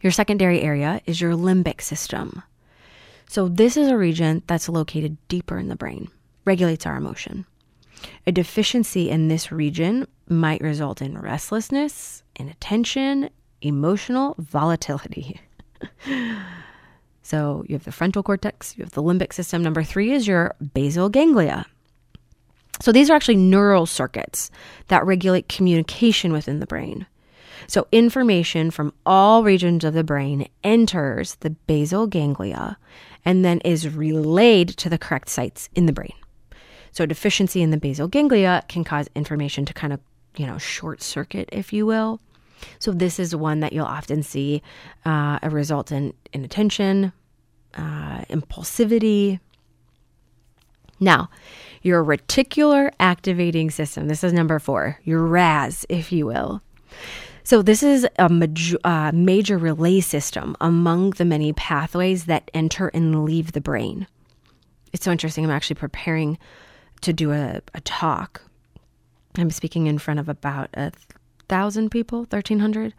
Your 0.00 0.12
secondary 0.12 0.60
area 0.60 1.00
is 1.06 1.20
your 1.20 1.32
limbic 1.32 1.80
system. 1.80 2.42
So, 3.28 3.48
this 3.48 3.76
is 3.76 3.88
a 3.88 3.96
region 3.96 4.42
that's 4.46 4.68
located 4.68 5.16
deeper 5.28 5.58
in 5.58 5.68
the 5.68 5.76
brain, 5.76 6.08
regulates 6.44 6.86
our 6.86 6.96
emotion. 6.96 7.44
A 8.26 8.32
deficiency 8.32 9.10
in 9.10 9.28
this 9.28 9.50
region 9.50 10.06
might 10.28 10.60
result 10.60 11.02
in 11.02 11.18
restlessness, 11.18 12.22
inattention, 12.36 13.30
emotional 13.62 14.36
volatility. 14.38 15.40
so, 17.22 17.64
you 17.68 17.74
have 17.74 17.84
the 17.84 17.92
frontal 17.92 18.22
cortex, 18.22 18.76
you 18.76 18.84
have 18.84 18.92
the 18.92 19.02
limbic 19.02 19.32
system. 19.32 19.62
Number 19.62 19.82
three 19.82 20.12
is 20.12 20.28
your 20.28 20.54
basal 20.74 21.08
ganglia. 21.08 21.66
So, 22.80 22.92
these 22.92 23.10
are 23.10 23.14
actually 23.14 23.36
neural 23.36 23.86
circuits 23.86 24.50
that 24.88 25.04
regulate 25.04 25.48
communication 25.48 26.32
within 26.32 26.60
the 26.60 26.66
brain. 26.66 27.06
So, 27.68 27.86
information 27.90 28.70
from 28.70 28.92
all 29.04 29.42
regions 29.42 29.84
of 29.84 29.94
the 29.94 30.04
brain 30.04 30.48
enters 30.62 31.36
the 31.36 31.50
basal 31.50 32.06
ganglia 32.06 32.78
and 33.24 33.44
then 33.44 33.60
is 33.60 33.94
relayed 33.94 34.68
to 34.68 34.88
the 34.88 34.98
correct 34.98 35.28
sites 35.28 35.68
in 35.74 35.86
the 35.86 35.92
brain. 35.92 36.14
So, 36.92 37.06
deficiency 37.06 37.62
in 37.62 37.70
the 37.70 37.76
basal 37.76 38.08
ganglia 38.08 38.64
can 38.68 38.84
cause 38.84 39.08
information 39.14 39.64
to 39.66 39.74
kind 39.74 39.92
of, 39.92 40.00
you 40.36 40.46
know, 40.46 40.58
short 40.58 41.02
circuit, 41.02 41.48
if 41.52 41.72
you 41.72 41.86
will. 41.86 42.20
So, 42.78 42.92
this 42.92 43.18
is 43.18 43.34
one 43.34 43.60
that 43.60 43.72
you'll 43.72 43.84
often 43.84 44.22
see 44.22 44.62
uh, 45.04 45.38
a 45.42 45.50
result 45.50 45.92
in 45.92 46.14
inattention, 46.32 47.12
uh, 47.74 48.24
impulsivity. 48.30 49.40
Now, 50.98 51.28
your 51.82 52.02
reticular 52.02 52.90
activating 52.98 53.70
system, 53.70 54.08
this 54.08 54.24
is 54.24 54.32
number 54.32 54.58
four, 54.58 54.98
your 55.04 55.26
RAS, 55.26 55.84
if 55.88 56.10
you 56.10 56.26
will. 56.26 56.62
So, 57.46 57.62
this 57.62 57.84
is 57.84 58.04
a 58.18 58.28
major, 58.28 58.76
uh, 58.82 59.12
major 59.14 59.56
relay 59.56 60.00
system 60.00 60.56
among 60.60 61.10
the 61.10 61.24
many 61.24 61.52
pathways 61.52 62.24
that 62.24 62.50
enter 62.52 62.88
and 62.88 63.24
leave 63.24 63.52
the 63.52 63.60
brain. 63.60 64.08
It's 64.92 65.04
so 65.04 65.12
interesting. 65.12 65.44
I'm 65.44 65.52
actually 65.52 65.76
preparing 65.76 66.38
to 67.02 67.12
do 67.12 67.30
a, 67.30 67.60
a 67.72 67.80
talk. 67.82 68.42
I'm 69.36 69.52
speaking 69.52 69.86
in 69.86 69.98
front 69.98 70.18
of 70.18 70.28
about 70.28 70.70
a 70.74 70.90
thousand 71.48 71.90
people, 71.90 72.18
1,300. 72.18 72.92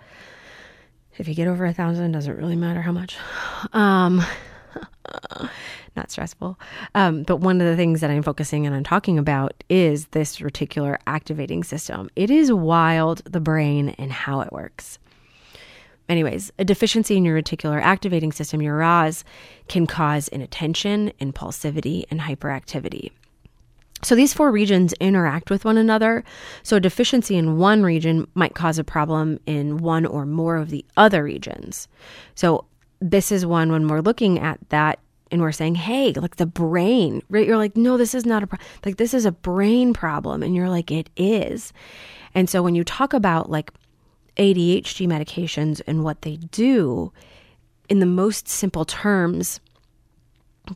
If 1.17 1.27
you 1.27 1.35
get 1.35 1.49
over 1.49 1.65
a 1.65 1.73
thousand, 1.73 2.13
doesn't 2.13 2.37
really 2.37 2.55
matter 2.55 2.81
how 2.81 2.93
much. 2.93 3.17
Um, 3.73 4.23
not 5.95 6.11
stressful. 6.11 6.59
Um, 6.95 7.23
but 7.23 7.37
one 7.37 7.59
of 7.61 7.67
the 7.67 7.75
things 7.75 8.01
that 8.01 8.09
I'm 8.09 8.23
focusing 8.23 8.65
and 8.65 8.75
I'm 8.75 8.83
talking 8.83 9.17
about 9.17 9.63
is 9.69 10.07
this 10.07 10.37
reticular 10.37 10.97
activating 11.07 11.63
system. 11.63 12.09
It 12.15 12.29
is 12.29 12.51
wild, 12.51 13.21
the 13.25 13.39
brain, 13.39 13.89
and 13.97 14.11
how 14.11 14.41
it 14.41 14.51
works. 14.51 14.99
Anyways, 16.09 16.51
a 16.57 16.63
deficiency 16.63 17.17
in 17.17 17.25
your 17.25 17.41
reticular 17.41 17.81
activating 17.81 18.31
system, 18.31 18.61
your 18.61 18.77
RAS, 18.77 19.25
can 19.67 19.85
cause 19.85 20.29
inattention, 20.29 21.11
impulsivity, 21.19 22.05
and 22.09 22.21
hyperactivity. 22.21 23.11
So 24.03 24.15
these 24.15 24.33
four 24.33 24.51
regions 24.51 24.93
interact 24.93 25.49
with 25.49 25.65
one 25.65 25.77
another. 25.77 26.23
So 26.63 26.77
a 26.77 26.79
deficiency 26.79 27.35
in 27.35 27.57
one 27.57 27.83
region 27.83 28.27
might 28.35 28.53
cause 28.53 28.77
a 28.77 28.83
problem 28.83 29.39
in 29.45 29.79
one 29.79 30.05
or 30.05 30.25
more 30.25 30.55
of 30.55 30.69
the 30.69 30.85
other 30.95 31.23
regions. 31.23 31.87
So 32.35 32.65
this 32.99 33.31
is 33.31 33.45
one 33.45 33.71
when 33.71 33.87
we're 33.87 34.01
looking 34.01 34.39
at 34.39 34.59
that 34.69 34.99
and 35.31 35.41
we're 35.41 35.51
saying, 35.51 35.75
hey, 35.75 36.13
like 36.13 36.37
the 36.37 36.45
brain, 36.45 37.21
right? 37.29 37.45
You're 37.45 37.57
like, 37.57 37.75
no, 37.75 37.97
this 37.97 38.15
is 38.15 38.25
not 38.25 38.43
a, 38.43 38.47
pro- 38.47 38.59
like, 38.85 38.97
this 38.97 39.13
is 39.13 39.25
a 39.25 39.31
brain 39.31 39.93
problem. 39.93 40.41
And 40.41 40.55
you're 40.55 40.69
like, 40.69 40.89
it 40.89 41.09
is. 41.17 41.73
And 42.33 42.49
so 42.49 42.63
when 42.63 42.75
you 42.75 42.83
talk 42.83 43.13
about 43.13 43.49
like 43.49 43.71
ADHD 44.37 45.07
medications 45.07 45.81
and 45.85 46.03
what 46.03 46.21
they 46.21 46.37
do, 46.37 47.11
in 47.89 47.99
the 47.99 48.05
most 48.05 48.47
simple 48.47 48.85
terms, 48.85 49.59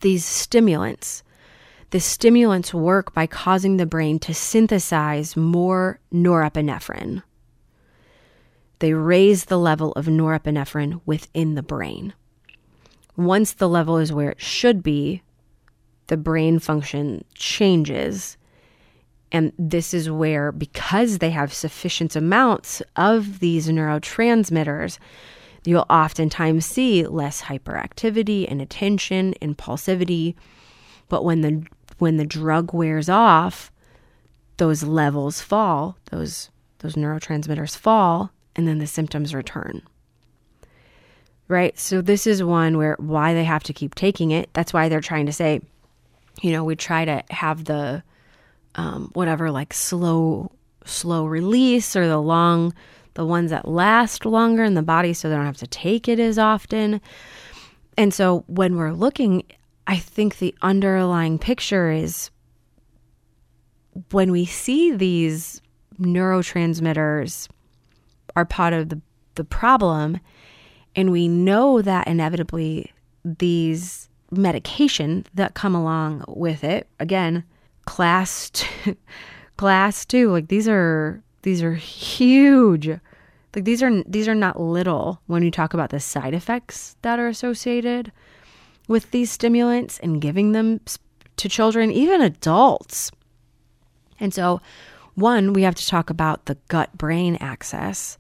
these 0.02 0.26
stimulants, 0.26 1.24
the 1.92 2.00
stimulants 2.00 2.74
work 2.74 3.14
by 3.14 3.28
causing 3.28 3.78
the 3.78 3.86
brain 3.86 4.18
to 4.20 4.34
synthesize 4.34 5.36
more 5.36 6.00
norepinephrine. 6.14 7.22
They 8.82 8.96
raise 8.96 9.46
the 9.46 9.60
level 9.60 9.92
of 9.92 10.08
norepinephrine 10.08 11.02
within 11.06 11.54
the 11.54 11.62
brain. 11.62 12.16
Once 13.16 13.54
the 13.54 13.70
level 13.70 13.98
is 13.98 14.12
where 14.12 14.32
it 14.32 14.42
should 14.42 14.82
be, 14.82 15.22
the 16.08 16.18
brain 16.18 16.58
function 16.58 17.24
changes. 17.36 18.38
And 19.32 19.54
this 19.60 19.94
is 19.94 20.10
where, 20.10 20.52
because 20.52 21.20
they 21.20 21.30
have 21.30 21.54
sufficient 21.54 22.16
amounts 22.16 22.82
of 22.96 23.38
these 23.38 23.68
neurotransmitters, 23.68 24.98
you'll 25.64 25.86
oftentimes 25.88 26.66
see 26.66 27.06
less 27.06 27.44
hyperactivity, 27.44 28.50
and 28.50 28.64
attention, 28.64 29.36
impulsivity. 29.44 30.34
But 31.08 31.24
when 31.24 31.42
the 31.42 31.68
when 32.00 32.18
the 32.18 32.26
drug 32.26 32.74
wears 32.74 33.10
off, 33.10 33.72
those 34.58 34.82
levels 34.82 35.40
fall, 35.40 35.98
those 36.10 36.50
those 36.80 36.96
neurotransmitters 36.96 37.78
fall, 37.78 38.32
and 38.56 38.68
then 38.68 38.80
the 38.80 38.88
symptoms 38.88 39.34
return. 39.34 39.82
Right? 41.48 41.78
So 41.78 42.02
this 42.02 42.26
is 42.26 42.44
one 42.44 42.78
where 42.78 42.96
why 43.00 43.34
they 43.34 43.44
have 43.44 43.64
to 43.64 43.74
keep 43.74 43.96
taking 43.96 44.32
it. 44.32 44.50
That's 44.54 44.74
why 44.74 44.88
they're 44.88 45.02
trying 45.02 45.26
to 45.26 45.34
say, 45.34 45.62
you 46.42 46.52
know, 46.52 46.64
we 46.64 46.76
try 46.76 47.04
to 47.06 47.24
have 47.30 47.66
the 47.66 48.04
um, 48.76 49.10
whatever 49.14 49.52
like 49.52 49.74
slow 49.74 50.52
slow 50.86 51.26
release 51.26 51.96
or 51.96 52.08
the 52.08 52.18
long 52.18 52.74
the 53.14 53.26
ones 53.26 53.52
that 53.52 53.68
last 53.68 54.26
longer 54.26 54.64
in 54.64 54.74
the 54.74 54.82
body 54.82 55.14
so 55.14 55.30
they 55.30 55.36
don't 55.36 55.46
have 55.46 55.58
to 55.58 55.68
take 55.68 56.08
it 56.08 56.20
as 56.20 56.40
often. 56.40 57.02
And 57.98 58.14
so 58.14 58.46
when 58.48 58.78
we're 58.78 58.94
looking, 58.94 59.44
I 59.86 59.98
think 59.98 60.38
the 60.38 60.56
underlying 60.62 61.38
picture 61.38 61.92
is 61.92 62.32
when 64.12 64.32
we 64.32 64.46
see 64.46 64.94
these 64.94 65.62
neurotransmitters 66.00 67.50
are 68.36 68.46
part 68.46 68.74
of 68.74 68.90
the, 68.90 69.02
the 69.36 69.44
problem, 69.44 70.20
and 70.96 71.12
we 71.12 71.28
know 71.28 71.82
that 71.82 72.08
inevitably 72.08 72.92
these 73.24 74.10
medication 74.32 75.26
that 75.34 75.54
come 75.54 75.76
along 75.76 76.24
with 76.28 76.64
it, 76.64 76.88
again, 77.00 77.44
class 77.86 78.50
two, 78.52 78.96
class 79.58 80.06
two, 80.06 80.32
like 80.32 80.48
these 80.48 80.68
are 80.68 81.22
these 81.44 81.62
are 81.62 81.74
huge. 81.74 82.88
Like 82.88 83.66
these 83.66 83.84
are 83.84 84.04
these 84.04 84.28
are 84.28 84.36
not 84.36 84.60
little 84.60 85.22
when 85.28 85.44
you 85.44 85.52
talk 85.52 85.74
about 85.74 85.90
the 85.90 86.00
side 86.00 86.34
effects 86.34 86.96
that 87.02 87.20
are 87.20 87.28
associated 87.28 88.12
with 88.88 89.12
these 89.12 89.32
stimulants 89.32 90.00
and 90.00 90.22
giving 90.22 90.52
them 90.52 90.80
to 91.38 91.50
children, 91.50 91.92
even 91.92 92.22
adults. 92.22 93.12
And 94.20 94.34
so, 94.34 94.62
one, 95.22 95.54
we 95.54 95.62
have 95.62 95.76
to 95.76 95.88
talk 95.88 96.10
about 96.10 96.46
the 96.46 96.58
gut 96.68 96.98
brain 96.98 97.38
axis 97.40 98.18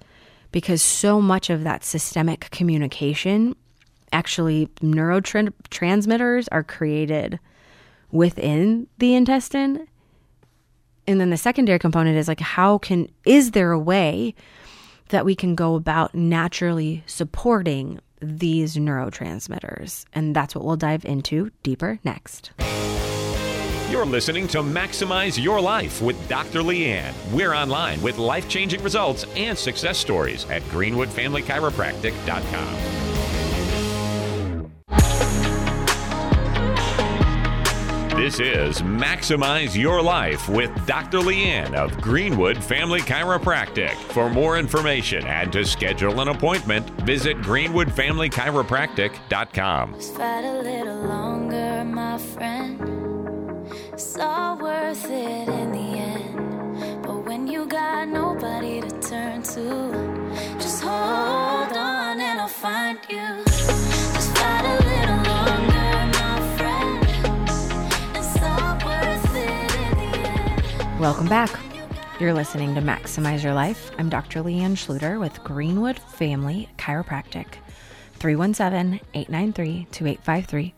because 0.52 0.82
so 0.82 1.22
much 1.22 1.50
of 1.50 1.64
that 1.64 1.84
systemic 1.84 2.50
communication, 2.52 3.56
actually, 4.14 4.68
neurotransmitters 4.82 6.48
are 6.52 6.64
created 6.64 7.40
within 8.12 8.88
the 8.98 9.16
intestine. 9.16 9.88
And 11.08 11.20
then 11.20 11.30
the 11.30 11.38
secondary 11.38 11.80
component 11.80 12.18
is 12.18 12.28
like, 12.28 12.40
how 12.40 12.78
can, 12.78 13.10
is 13.26 13.52
there 13.52 13.72
a 13.72 13.80
way 13.80 14.36
that 15.10 15.26
we 15.26 15.36
can 15.36 15.56
go 15.56 15.76
about 15.76 16.14
naturally 16.14 17.04
supporting 17.08 18.00
these 18.22 18.76
neurotransmitters? 18.76 20.06
And 20.14 20.36
that's 20.36 20.54
what 20.54 20.64
we'll 20.64 20.78
dive 20.78 21.04
into 21.06 21.52
deeper 21.64 22.00
next. 22.04 22.52
You're 23.92 24.06
listening 24.06 24.48
to 24.48 24.60
Maximize 24.60 25.44
Your 25.44 25.60
Life 25.60 26.02
with 26.02 26.30
Dr. 26.30 26.62
Leanne. 26.62 27.14
We're 27.34 27.54
online 27.54 28.02
with 28.02 28.18
life 28.18 28.48
changing 28.48 28.82
results 28.84 29.26
and 29.36 29.58
success 29.58 29.98
stories 29.98 30.50
at 30.50 30.62
greenwoodfamilychiropractic.com. 30.64 32.76
This 38.16 38.40
is 38.40 38.82
Maximize 38.82 39.76
Your 39.76 40.02
Life 40.02 40.48
with 40.48 40.72
Dr. 40.88 41.18
Leanne 41.18 41.76
of 41.76 42.00
Greenwood 42.00 42.64
Family 42.64 43.02
Chiropractic. 43.02 43.96
For 44.14 44.30
more 44.30 44.58
information 44.58 45.26
and 45.26 45.52
to 45.52 45.66
schedule 45.66 46.22
an 46.22 46.30
appointment, 46.30 46.90
visit 47.02 47.36
greenwoodfamilychiropractic.com. 47.40 50.00
Fight 50.00 50.46
a 50.46 50.62
little 50.62 51.04
longer, 51.04 51.84
my 51.84 52.18
friend. 52.18 53.01
It's 54.04 54.18
all 54.18 54.58
worth 54.58 55.06
it 55.12 55.48
in 55.48 55.72
the 55.72 55.90
end. 56.00 57.04
But 57.04 57.24
when 57.24 57.46
you 57.46 57.68
got 57.68 58.08
nobody 58.08 58.82
to 58.82 58.90
turn 59.00 59.44
to, 59.44 60.34
just 60.58 60.82
hold 60.82 61.78
on 61.78 62.20
and 62.20 62.42
I'll 62.42 62.48
find 62.48 62.98
you. 63.08 63.44
Just 63.46 64.36
fight 64.36 64.66
a 64.66 64.78
little 64.90 65.22
longer, 65.32 66.18
my 66.18 66.58
friend. 66.58 66.98
It's 68.18 68.42
all 68.42 68.74
worth 68.84 69.36
it 69.36 69.76
in 69.76 69.94
the 70.00 70.30
end. 70.30 71.00
Welcome 71.00 71.28
back. 71.28 71.52
You're 72.20 72.34
listening 72.34 72.74
to 72.74 72.82
Maximize 72.82 73.44
Your 73.44 73.54
Life. 73.54 73.92
I'm 74.00 74.10
Dr. 74.10 74.42
Leanne 74.42 74.78
Schluter 74.78 75.20
with 75.20 75.44
Greenwood 75.44 76.00
Family 76.00 76.70
Chiropractic. 76.80 77.60
317 78.18 79.00
893 79.14 79.88
2853. 79.92 80.74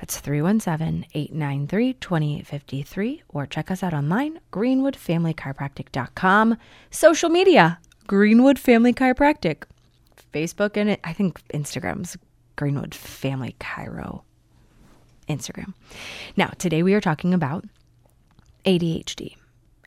That's 0.00 0.18
317 0.18 1.06
893 1.12 1.92
2853. 1.94 3.22
Or 3.28 3.46
check 3.46 3.70
us 3.70 3.82
out 3.82 3.92
online, 3.92 4.40
greenwoodfamilychiropractic.com. 4.50 6.56
Social 6.90 7.28
media, 7.28 7.78
Greenwood 8.06 8.58
Family 8.58 8.94
Chiropractic. 8.94 9.64
Facebook 10.32 10.76
and 10.76 10.96
I 11.04 11.12
think 11.12 11.46
Instagram's 11.48 12.16
Greenwood 12.56 12.94
Family 12.94 13.54
Chiro. 13.60 14.22
Instagram. 15.28 15.74
Now, 16.36 16.52
today 16.58 16.82
we 16.82 16.94
are 16.94 17.00
talking 17.00 17.34
about 17.34 17.64
ADHD. 18.64 19.36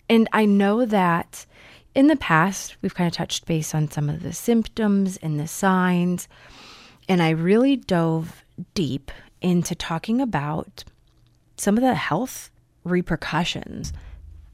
And 0.09 0.29
I 0.31 0.45
know 0.45 0.85
that 0.85 1.45
in 1.95 2.07
the 2.07 2.15
past, 2.15 2.77
we've 2.81 2.95
kind 2.95 3.07
of 3.07 3.13
touched 3.13 3.45
base 3.45 3.73
on 3.73 3.89
some 3.89 4.09
of 4.09 4.21
the 4.21 4.33
symptoms 4.33 5.17
and 5.17 5.39
the 5.39 5.47
signs. 5.47 6.27
And 7.09 7.21
I 7.21 7.31
really 7.31 7.77
dove 7.77 8.43
deep 8.73 9.11
into 9.43 9.75
talking 9.75 10.21
about 10.21 10.83
some 11.57 11.77
of 11.77 11.83
the 11.83 11.93
health 11.93 12.49
repercussions 12.83 13.93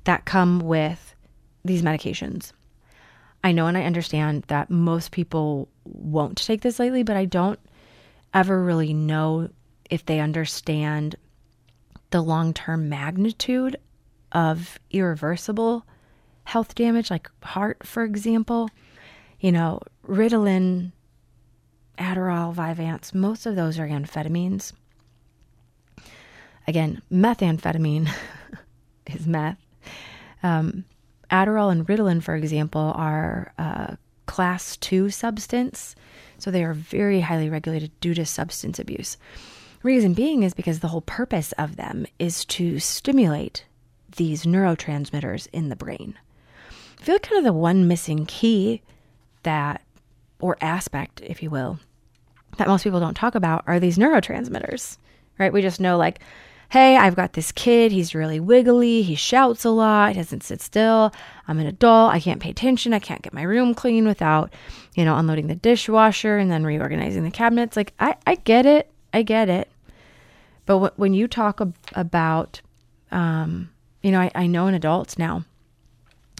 that 0.04 0.25
come 0.25 0.60
with 0.60 1.15
these 1.63 1.82
medications. 1.82 2.52
I 3.43 3.52
know 3.54 3.67
and 3.67 3.78
I 3.78 3.84
understand 3.84 4.43
that 4.47 4.69
most 4.69 5.12
people 5.12 5.69
won't 5.86 6.38
take 6.38 6.62
this 6.62 6.80
lightly, 6.80 7.04
but 7.04 7.15
I 7.15 7.25
don't 7.25 7.60
ever 8.34 8.63
really 8.63 8.93
know 8.93 9.49
if 9.89 10.06
they 10.06 10.19
understand 10.19 11.15
the 12.12 12.21
long 12.21 12.54
term 12.54 12.89
magnitude 12.89 13.78
of 14.32 14.80
irreversible 14.91 15.86
health 16.43 16.75
damage, 16.75 17.10
like 17.10 17.30
heart, 17.43 17.86
for 17.86 18.04
example. 18.04 18.69
You 19.39 19.52
know, 19.52 19.80
Ritalin, 20.08 20.91
Adderall, 21.97 22.54
Vyvanse, 22.54 23.13
most 23.13 23.45
of 23.45 23.56
those 23.56 23.80
are 23.80 23.88
amphetamines. 23.88 24.73
Again, 26.69 27.01
methamphetamine 27.12 28.12
is 29.08 29.25
meth. 29.25 29.58
Um, 30.43 30.86
Adderall 31.32 31.71
and 31.71 31.88
Ritalin, 31.88 32.21
for 32.21 32.36
example, 32.36 32.93
are 32.95 33.51
class 34.27 34.77
two 34.77 35.10
substance. 35.10 35.95
So 36.38 36.51
they 36.51 36.63
are 36.63 36.75
very 36.75 37.21
highly 37.21 37.49
regulated 37.49 37.91
due 38.01 38.13
to 38.13 38.23
substance 38.23 38.77
abuse. 38.77 39.17
Reason 39.82 40.13
being 40.13 40.43
is 40.43 40.53
because 40.53 40.82
the 40.82 40.89
whole 40.89 41.01
purpose 41.01 41.53
of 41.53 41.75
them 41.75 42.05
is 42.19 42.45
to 42.45 42.77
stimulate 42.77 43.65
these 44.17 44.43
neurotransmitters 44.43 45.47
in 45.51 45.69
the 45.69 45.75
brain. 45.75 46.19
I 46.99 47.03
feel 47.03 47.15
like 47.15 47.23
kind 47.23 47.39
of 47.39 47.45
the 47.45 47.53
one 47.53 47.88
missing 47.88 48.27
key 48.27 48.84
that, 49.41 49.82
or 50.39 50.55
aspect, 50.62 51.19
if 51.25 51.41
you 51.41 51.49
will, 51.49 51.79
that 52.58 52.67
most 52.67 52.84
people 52.84 52.99
don't 52.99 53.15
talk 53.15 53.34
about 53.34 53.63
are 53.65 53.79
these 53.79 53.97
neurotransmitters, 53.97 54.97
right? 55.39 55.51
We 55.51 55.63
just 55.63 55.79
know, 55.79 55.97
like, 55.97 56.19
hey, 56.69 56.97
I've 56.97 57.15
got 57.15 57.34
this 57.34 57.51
kid. 57.51 57.91
He's 57.91 58.13
really 58.13 58.39
wiggly. 58.39 59.01
He 59.01 59.15
shouts 59.15 59.65
a 59.65 59.71
lot. 59.71 60.10
He 60.13 60.19
doesn't 60.19 60.43
sit 60.43 60.62
still. 60.62 61.12
I'm 61.47 61.60
an 61.60 61.65
adult. 61.65 62.13
I 62.13 62.19
can't 62.19 62.39
pay 62.39 62.51
attention. 62.51 62.93
I 62.93 62.99
can't 62.99 63.23
get 63.23 63.34
my 63.34 63.41
room 63.41 63.73
clean 63.73 64.05
without, 64.05 64.53
you 64.95 65.03
know, 65.03 65.17
unloading 65.17 65.47
the 65.47 65.55
dishwasher 65.55 66.38
and 66.38 66.51
then 66.51 66.63
reorganizing 66.63 67.23
the 67.23 67.32
cabinets. 67.32 67.75
Like, 67.75 67.93
I, 67.99 68.15
I 68.27 68.36
get 68.36 68.65
it. 68.65 68.91
I 69.13 69.23
get 69.23 69.49
it. 69.49 69.69
But 70.67 70.73
w- 70.75 70.93
when 70.97 71.13
you 71.15 71.27
talk 71.27 71.60
ab- 71.60 71.75
about, 71.93 72.62
um, 73.12 73.71
you 74.03 74.12
know, 74.12 74.19
I, 74.21 74.32
I 74.36 74.45
know 74.45 74.67
an 74.67 74.75
adult 74.75 75.17
now 75.17 75.43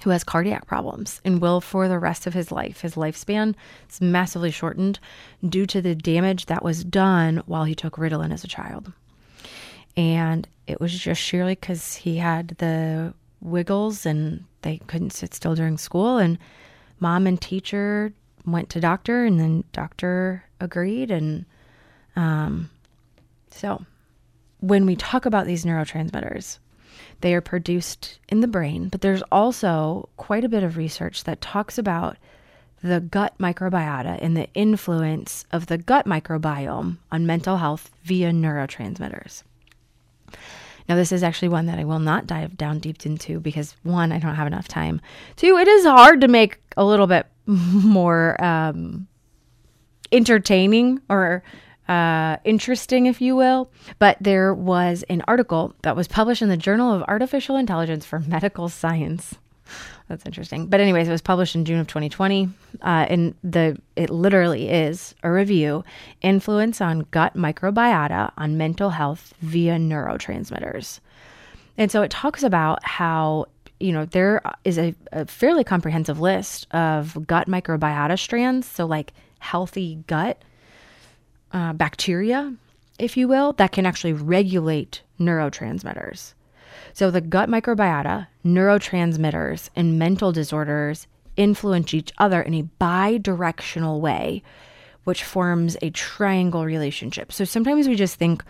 who 0.04 0.12
has 0.12 0.24
cardiac 0.24 0.68
problems 0.68 1.20
and 1.26 1.42
will 1.42 1.60
for 1.60 1.88
the 1.88 2.00
rest 2.00 2.28
of 2.28 2.36
his 2.36 2.52
life. 2.52 2.82
His 2.82 2.94
lifespan 2.94 3.56
is 3.90 4.00
massively 4.00 4.52
shortened 4.52 5.00
due 5.48 5.66
to 5.66 5.82
the 5.82 5.96
damage 5.96 6.46
that 6.46 6.64
was 6.64 6.84
done 6.84 7.42
while 7.48 7.64
he 7.64 7.74
took 7.76 7.96
Ritalin 7.96 8.32
as 8.32 8.44
a 8.44 8.48
child. 8.48 8.94
And 9.98 10.48
it 10.68 10.80
was 10.80 10.98
just 10.98 11.22
sheerly 11.22 11.56
because 11.56 11.96
he 11.96 12.18
had 12.18 12.50
the 12.60 13.14
wiggles 13.42 14.06
and 14.06 14.46
they 14.62 14.78
couldn't 14.88 15.14
sit 15.14 15.34
still 15.34 15.56
during 15.56 15.78
school. 15.78 16.18
And 16.18 16.38
mom 17.00 17.28
and 17.28 17.42
teacher 17.42 18.14
went 18.46 18.70
to 18.70 18.80
doctor, 18.80 19.26
and 19.26 19.40
then 19.40 19.64
doctor 19.74 20.44
agreed. 20.60 21.12
And 21.12 21.46
um, 22.16 22.70
so 23.50 23.86
when 24.60 24.86
we 24.86 24.96
talk 24.96 25.26
about 25.26 25.46
these 25.46 25.66
neurotransmitters, 25.66 26.60
they 27.22 27.34
are 27.34 27.42
produced 27.42 28.20
in 28.30 28.40
the 28.42 28.48
brain, 28.48 28.90
but 28.90 29.02
there's 29.02 29.24
also 29.32 30.10
quite 30.18 30.44
a 30.44 30.50
bit 30.50 30.64
of 30.64 30.78
research 30.78 31.24
that 31.26 31.42
talks 31.42 31.78
about 31.78 32.18
the 32.82 33.02
gut 33.02 33.34
microbiota 33.38 34.18
and 34.22 34.38
the 34.38 34.48
influence 34.54 35.46
of 35.52 35.68
the 35.68 35.78
gut 35.78 36.06
microbiome 36.06 36.98
on 37.12 37.26
mental 37.26 37.58
health 37.58 37.92
via 38.04 38.32
neurotransmitters. 38.32 39.44
Now, 40.88 40.96
this 40.96 41.12
is 41.12 41.22
actually 41.22 41.50
one 41.50 41.68
that 41.68 41.78
I 41.78 41.84
will 41.84 42.00
not 42.00 42.26
dive 42.26 42.58
down 42.58 42.80
deep 42.80 43.06
into 43.06 43.40
because 43.40 43.76
one, 43.84 44.12
I 44.12 44.18
don't 44.18 44.36
have 44.36 44.48
enough 44.48 44.68
time. 44.68 45.02
Two, 45.36 45.58
it 45.58 45.68
is 45.68 45.86
hard 45.86 46.22
to 46.22 46.28
make 46.28 46.60
a 46.78 46.84
little 46.84 47.06
bit 47.06 47.28
more 47.46 48.44
um, 48.44 49.08
entertaining 50.12 51.00
or 51.08 51.44
uh, 51.88 52.38
interesting, 52.44 53.06
if 53.06 53.22
you 53.22 53.36
will. 53.36 53.72
But 54.00 54.18
there 54.20 54.54
was 54.54 55.04
an 55.10 55.24
article 55.28 55.76
that 55.84 55.96
was 55.96 56.08
published 56.08 56.42
in 56.42 56.50
the 56.50 56.58
Journal 56.58 56.94
of 56.94 57.04
Artificial 57.04 57.56
Intelligence 57.56 58.06
for 58.06 58.20
Medical 58.20 58.68
Science. 58.68 59.36
That's 60.10 60.26
interesting. 60.26 60.66
But 60.66 60.80
anyways, 60.80 61.08
it 61.08 61.12
was 61.12 61.22
published 61.22 61.56
in 61.56 61.66
June 61.66 61.80
of 61.80 61.86
2020, 61.88 62.50
uh, 62.82 63.06
and 63.08 63.36
the 63.44 63.78
it 63.96 64.10
literally 64.10 64.68
is 64.68 65.14
a 65.22 65.32
review: 65.32 65.84
influence 66.24 66.82
on 66.82 67.06
gut 67.12 67.36
microbiota 67.36 68.32
on 68.36 68.58
mental 68.58 68.90
health 68.90 69.36
via 69.42 69.78
neurotransmitters. 69.78 71.00
And 71.78 71.92
so 71.92 72.02
it 72.02 72.10
talks 72.10 72.42
about 72.42 72.84
how 72.84 73.46
you 73.80 73.94
know 73.94 74.06
there 74.06 74.42
is 74.66 74.80
a, 74.80 74.96
a 75.12 75.28
fairly 75.28 75.64
comprehensive 75.64 76.20
list 76.20 76.68
of 76.72 77.28
gut 77.28 77.48
microbiota 77.48 78.18
strands, 78.18 78.68
so 78.68 78.88
like 78.88 79.14
healthy 79.38 80.04
gut 80.08 80.42
uh, 81.52 81.74
bacteria, 81.74 82.56
if 82.98 83.16
you 83.16 83.28
will, 83.28 83.54
that 83.54 83.72
can 83.72 83.86
actually 83.86 84.14
regulate 84.14 85.04
neurotransmitters. 85.20 86.34
So 86.94 87.12
the 87.12 87.22
gut 87.22 87.50
microbiota, 87.50 88.28
neurotransmitters, 88.46 89.70
and 89.76 90.00
mental 90.00 90.32
disorders 90.32 91.08
influence 91.38 91.94
each 91.94 92.12
other 92.18 92.42
in 92.42 92.54
a 92.54 92.64
bi 92.64 93.18
directional 93.18 94.02
way, 94.02 94.44
which 95.04 95.24
forms 95.24 95.78
a 95.82 95.90
triangle 95.92 96.66
relationship. 96.66 97.32
So 97.32 97.46
sometimes 97.46 97.88
we 97.88 97.96
just 97.96 98.16
think 98.16 98.44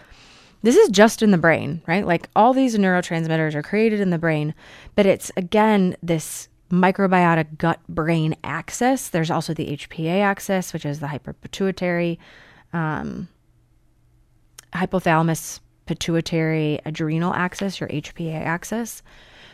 this 0.61 0.75
is 0.75 0.89
just 0.89 1.21
in 1.21 1.31
the 1.31 1.37
brain, 1.37 1.81
right? 1.87 2.05
Like 2.05 2.29
all 2.35 2.53
these 2.53 2.77
neurotransmitters 2.77 3.55
are 3.55 3.63
created 3.63 3.99
in 3.99 4.09
the 4.09 4.17
brain, 4.17 4.53
but 4.95 5.05
it's 5.05 5.31
again 5.37 5.95
this 6.03 6.49
microbiota 6.69 7.57
gut 7.57 7.79
brain 7.87 8.35
axis. 8.43 9.09
There's 9.09 9.31
also 9.31 9.53
the 9.53 9.77
HPA 9.77 10.21
axis, 10.21 10.73
which 10.73 10.85
is 10.85 10.99
the 10.99 11.07
hyperpituitary, 11.07 12.17
um, 12.73 13.27
hypothalamus 14.73 15.59
pituitary 15.89 16.79
adrenal 16.85 17.33
axis, 17.33 17.79
your 17.79 17.89
HPA 17.89 18.45
axis. 18.45 19.01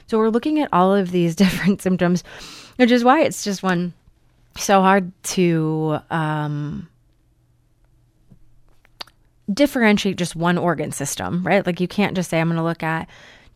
So 0.07 0.17
we're 0.17 0.27
looking 0.27 0.59
at 0.59 0.67
all 0.73 0.93
of 0.93 1.11
these 1.11 1.33
different 1.43 1.81
symptoms, 1.81 2.25
which 2.75 2.91
is 2.91 3.05
why 3.05 3.21
it's 3.21 3.45
just 3.45 3.63
one 3.63 3.93
so 4.57 4.81
hard 4.81 5.13
to 5.23 5.99
um, 6.09 6.89
differentiate 9.53 10.17
just 10.17 10.35
one 10.35 10.57
organ 10.57 10.91
system, 10.91 11.41
right? 11.47 11.65
Like 11.65 11.79
you 11.79 11.87
can't 11.87 12.17
just 12.17 12.29
say 12.29 12.41
I'm 12.41 12.49
going 12.49 12.57
to 12.57 12.63
look 12.63 12.83
at 12.83 13.07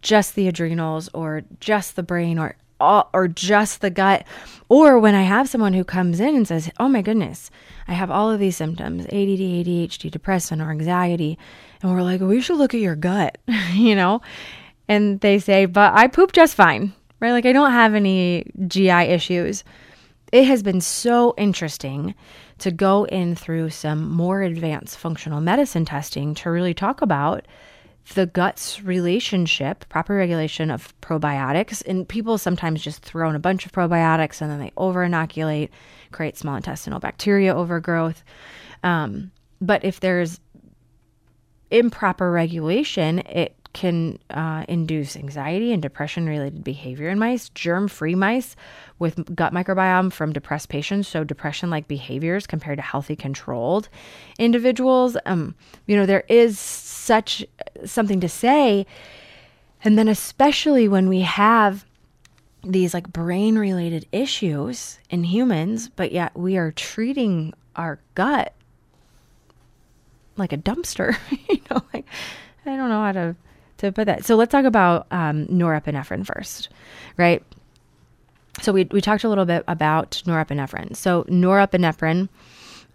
just 0.02 0.36
the 0.36 0.48
adrenals 0.48 1.10
or 1.14 1.42
just 1.60 1.98
the 1.98 2.04
brain 2.04 2.40
or 2.40 2.56
all, 2.80 3.10
or 3.14 3.28
just 3.28 3.82
the 3.82 3.90
gut. 3.90 4.26
Or 4.70 5.00
when 5.00 5.16
I 5.16 5.24
have 5.24 5.50
someone 5.50 5.74
who 5.74 5.84
comes 5.84 6.22
in 6.22 6.34
and 6.34 6.48
says, 6.48 6.72
"Oh 6.80 6.88
my 6.88 7.02
goodness, 7.02 7.52
I 7.90 7.94
have 7.94 8.10
all 8.10 8.32
of 8.32 8.40
these 8.40 8.56
symptoms: 8.56 9.04
ADD, 9.08 9.12
ADHD, 9.12 10.10
depression, 10.10 10.62
or 10.62 10.72
anxiety," 10.72 11.38
and 11.82 11.92
we're 11.92 12.02
like, 12.02 12.22
"We 12.22 12.42
should 12.42 12.58
look 12.58 12.74
at 12.74 12.82
your 12.82 12.96
gut," 12.96 13.38
you 13.74 13.96
know, 13.96 14.22
and 14.88 15.20
they 15.22 15.40
say, 15.40 15.66
"But 15.66 15.94
I 15.94 16.08
poop 16.08 16.32
just 16.32 16.56
fine." 16.56 16.94
Right? 17.20 17.32
Like 17.32 17.46
I 17.46 17.52
don't 17.52 17.72
have 17.72 17.96
any 17.96 18.50
GI 18.68 18.90
issues. 18.90 19.64
It 20.32 20.46
has 20.46 20.64
been 20.64 20.80
so 20.80 21.34
interesting 21.38 22.16
to 22.60 22.72
go 22.72 23.06
in 23.06 23.36
through 23.36 23.72
some 23.72 24.10
more 24.10 24.42
advanced 24.42 24.98
functional 24.98 25.42
medicine 25.42 25.86
testing 25.86 26.36
to 26.36 26.52
really 26.52 26.74
talk 26.74 27.02
about 27.02 27.46
the 28.14 28.26
gut's 28.26 28.82
relationship, 28.82 29.88
proper 29.90 30.16
regulation 30.16 30.72
of 30.72 31.00
probiotics. 31.02 31.84
And 31.86 32.08
people 32.08 32.38
sometimes 32.38 32.82
just 32.82 33.04
throw 33.04 33.30
in 33.30 33.36
a 33.36 33.40
bunch 33.40 33.66
of 33.66 33.72
probiotics 33.72 34.42
and 34.42 34.52
then 34.52 34.60
they 34.60 34.72
over 34.78 35.04
inoculate, 35.04 35.72
create 36.12 36.38
small 36.38 36.56
intestinal 36.56 37.00
bacteria 37.00 37.56
overgrowth. 37.56 38.24
Um, 38.84 39.32
but 39.62 39.84
if 39.84 40.00
there's 40.00 40.40
improper 41.72 42.32
regulation, 42.32 43.20
it 43.20 43.56
can 43.74 44.18
uh, 44.32 44.66
induce 44.68 45.16
anxiety 45.16 45.72
and 45.72 45.82
depression 45.82 46.28
related 46.28 46.64
behavior 46.64 47.10
in 47.10 47.20
mice, 47.20 47.50
germ 47.50 47.88
free 47.88 48.16
mice 48.16 48.56
with 48.98 49.36
gut 49.36 49.54
microbiome 49.54 50.12
from 50.12 50.34
depressed 50.34 50.70
patients 50.70 51.08
show 51.08 51.24
depression 51.24 51.70
like 51.70 51.88
behaviors 51.88 52.48
compared 52.48 52.78
to 52.78 52.82
healthy 52.82 53.16
controlled 53.16 53.88
individuals. 54.40 55.16
Um, 55.26 55.56
you 55.86 55.96
know, 55.96 56.06
there 56.06 56.24
is 56.28 56.60
such 56.60 57.46
something 57.86 58.20
to 58.22 58.30
say. 58.30 58.86
And 59.84 59.98
then, 59.98 60.08
especially 60.08 60.88
when 60.88 61.08
we 61.08 61.22
have 61.22 61.86
these 62.64 62.94
like 62.94 63.14
brain 63.14 63.58
related 63.58 64.06
issues 64.12 65.00
in 65.10 65.24
humans, 65.24 65.90
but 65.90 66.12
yet 66.12 66.36
we 66.38 66.58
are 66.58 66.72
treating 66.72 67.54
our 67.76 68.00
gut 68.16 68.54
like 70.40 70.54
a 70.54 70.58
dumpster. 70.58 71.18
you 71.50 71.62
know, 71.70 71.82
like 71.94 72.06
I 72.66 72.76
don't 72.76 72.90
know 72.90 73.02
how 73.02 73.12
to 73.12 73.36
to 73.78 73.92
put 73.92 74.06
that. 74.06 74.26
So 74.26 74.36
let's 74.36 74.52
talk 74.52 74.66
about 74.66 75.08
um, 75.12 75.48
norepinephrine 75.48 76.26
first, 76.26 76.70
right? 77.18 77.44
So 78.62 78.72
we 78.72 78.86
we 78.86 79.02
talked 79.02 79.24
a 79.24 79.30
little 79.30 79.46
bit 79.46 79.64
about 79.68 80.22
norepinephrine. 80.26 80.96
So 80.96 81.24
norepinephrine 81.26 82.30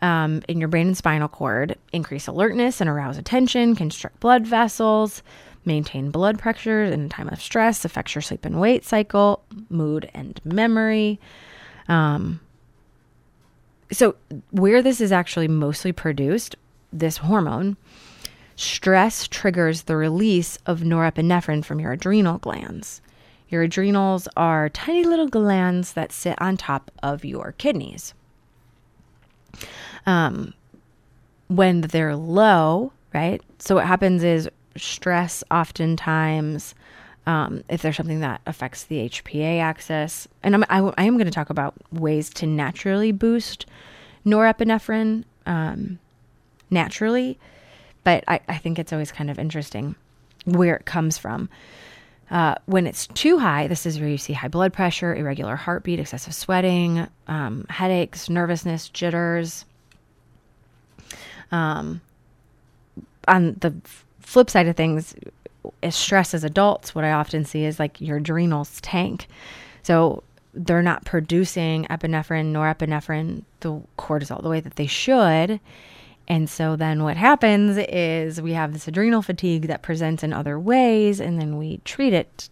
um, 0.03 0.43
in 0.49 0.59
your 0.59 0.69
brain 0.69 0.89
and 0.89 0.97
spinal 0.97 1.29
cord 1.29 1.79
increase 1.93 2.27
alertness 2.27 2.81
and 2.81 2.91
arouse 2.91 3.17
attention, 3.17 3.75
constrict 3.75 4.21
blood 4.21 4.47
vessels, 4.47 5.23
maintain 5.65 6.11
blood 6.11 6.39
pressure 6.39 6.85
in 6.85 7.07
a 7.07 7.09
time 7.09 7.29
of 7.29 7.41
stress, 7.41 7.85
affects 7.85 8.15
your 8.15 8.23
sleep 8.23 8.45
and 8.45 8.61
weight 8.61 8.85
cycle, 8.85 9.43
mood 9.71 10.11
and 10.13 10.41
memory. 10.45 11.19
Um, 11.89 12.41
so 13.93 14.17
where 14.51 14.83
this 14.83 15.01
is 15.01 15.13
actually 15.13 15.49
mostly 15.49 15.93
produced, 15.93 16.57
this 16.95 17.19
hormone, 17.19 17.77
stress 18.57 19.29
triggers 19.29 19.83
the 19.83 19.97
release 19.97 20.59
of 20.67 20.81
norepinephrine 20.81 21.65
from 21.65 21.81
your 21.81 21.93
adrenal 21.93 22.39
glands. 22.39 23.03
Your 23.49 23.63
adrenals 23.63 24.29
are 24.37 24.69
tiny 24.69 25.05
little 25.05 25.29
glands 25.29 25.93
that 25.93 26.13
sit 26.13 26.41
on 26.41 26.57
top 26.57 26.91
of 27.03 27.25
your 27.25 27.55
kidneys. 27.59 28.15
Um, 30.07 30.55
when 31.49 31.83
they're 31.83 32.17
low, 32.17 32.93
right? 33.13 33.43
So 33.59 33.77
what 33.77 33.87
happens 33.87 34.25
is 34.25 34.49
stress 34.77 35.45
oftentimes 35.51 36.75
um, 37.27 37.65
if 37.69 37.83
there's 37.83 37.97
something 37.97 38.21
that 38.21 38.41
affects 38.47 38.85
the 38.85 39.09
HPA 39.09 39.61
axis. 39.61 40.29
And 40.43 40.55
I'm, 40.55 40.65
I, 40.69 40.93
I 40.99 41.05
am 41.05 41.15
going 41.15 41.27
to 41.27 41.31
talk 41.31 41.51
about 41.51 41.75
ways 41.93 42.29
to 42.31 42.47
naturally 42.47 43.13
boost 43.13 43.67
norepinephrine 44.27 45.25
um, 45.47 45.99
naturally, 46.71 47.39
but 48.03 48.25
I, 48.29 48.41
I 48.49 48.59
think 48.59 48.79
it's 48.79 48.93
always 48.93 49.13
kind 49.13 49.31
of 49.31 49.39
interesting 49.39 49.95
where 50.45 50.77
it 50.77 50.85
comes 50.85 51.19
from. 51.19 51.49
Uh, 52.31 52.55
when 52.67 52.87
it's 52.87 53.07
too 53.09 53.39
high, 53.39 53.67
this 53.67 53.87
is 53.87 54.01
where 54.01 54.09
you 54.09 54.19
see 54.19 54.33
high 54.33 54.49
blood 54.49 54.73
pressure, 54.73 55.15
irregular 55.15 55.57
heartbeat, 55.57 56.01
excessive 56.01 56.35
sweating, 56.35 57.07
um, 57.29 57.67
headaches, 57.69 58.29
nervousness, 58.31 58.89
jitters. 58.89 59.65
Um, 61.53 62.01
on 63.29 63.57
the 63.61 63.75
flip 64.21 64.51
side 64.51 64.67
of 64.67 64.77
things, 64.77 65.15
is 65.83 65.95
stress 65.95 66.35
as 66.35 66.45
adults, 66.45 66.95
what 66.95 67.05
I 67.05 67.13
often 67.13 67.45
see 67.45 67.65
is 67.65 67.79
like 67.79 68.01
your 68.01 68.19
adrenals 68.19 68.81
tank. 68.81 69.27
So 69.83 70.23
they're 70.53 70.83
not 70.83 71.05
producing 71.05 71.85
epinephrine, 71.87 72.53
norepinephrine, 72.53 73.43
the 73.61 73.81
cortisol 73.99 74.43
the 74.43 74.49
way 74.49 74.61
that 74.61 74.77
they 74.77 74.87
should. 74.87 75.61
And 76.27 76.49
so 76.49 76.77
then 76.77 77.03
what 77.03 77.17
happens 77.17 77.77
is 77.77 78.41
we 78.41 78.53
have 78.53 78.73
this 78.73 78.89
adrenal 78.89 79.23
fatigue 79.23 79.67
that 79.67 79.83
presents 79.83 80.23
in 80.23 80.33
other 80.33 80.59
ways, 80.59 81.21
and 81.21 81.41
then 81.41 81.59
we 81.59 81.81
treat 81.85 82.13
it 82.13 82.49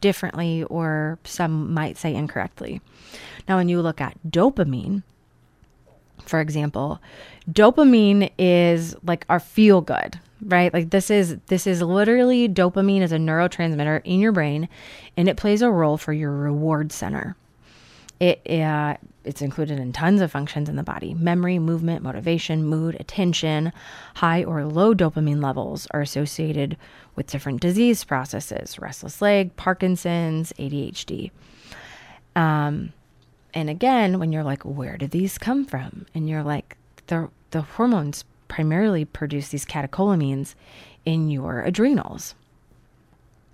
differently, 0.00 0.62
or 0.64 1.18
some 1.24 1.72
might 1.72 1.96
say 1.96 2.14
incorrectly. 2.14 2.80
Now, 3.48 3.56
when 3.56 3.68
you 3.68 3.80
look 3.80 4.00
at 4.00 4.16
dopamine, 4.28 5.02
for 6.24 6.40
example, 6.40 7.00
dopamine 7.50 8.30
is 8.38 8.94
like 9.04 9.26
our 9.28 9.40
feel 9.40 9.80
good, 9.80 10.18
right? 10.44 10.72
Like 10.72 10.90
this 10.90 11.10
is 11.10 11.36
this 11.46 11.66
is 11.66 11.82
literally 11.82 12.48
dopamine 12.48 13.02
is 13.02 13.12
a 13.12 13.18
neurotransmitter 13.18 14.02
in 14.04 14.20
your 14.20 14.32
brain, 14.32 14.68
and 15.16 15.28
it 15.28 15.36
plays 15.36 15.62
a 15.62 15.70
role 15.70 15.96
for 15.98 16.12
your 16.12 16.30
reward 16.30 16.92
center. 16.92 17.36
It 18.20 18.40
uh, 18.48 18.96
it's 19.24 19.42
included 19.42 19.78
in 19.78 19.92
tons 19.92 20.20
of 20.20 20.30
functions 20.30 20.68
in 20.68 20.76
the 20.76 20.82
body: 20.82 21.14
memory, 21.14 21.58
movement, 21.58 22.02
motivation, 22.02 22.64
mood, 22.64 22.96
attention. 23.00 23.72
High 24.16 24.44
or 24.44 24.64
low 24.64 24.94
dopamine 24.94 25.42
levels 25.42 25.86
are 25.92 26.00
associated 26.00 26.76
with 27.16 27.26
different 27.26 27.60
disease 27.60 28.04
processes: 28.04 28.78
restless 28.78 29.20
leg, 29.22 29.56
Parkinson's, 29.56 30.52
ADHD. 30.58 31.30
Um, 32.36 32.92
and 33.54 33.70
again, 33.70 34.18
when 34.18 34.32
you're 34.32 34.42
like, 34.42 34.62
where 34.64 34.96
did 34.96 35.12
these 35.12 35.38
come 35.38 35.64
from? 35.64 36.06
And 36.14 36.28
you're 36.28 36.42
like, 36.42 36.76
the 37.06 37.30
the 37.50 37.62
hormones 37.62 38.24
primarily 38.48 39.04
produce 39.04 39.48
these 39.48 39.64
catecholamines 39.64 40.54
in 41.04 41.30
your 41.30 41.62
adrenals. 41.62 42.34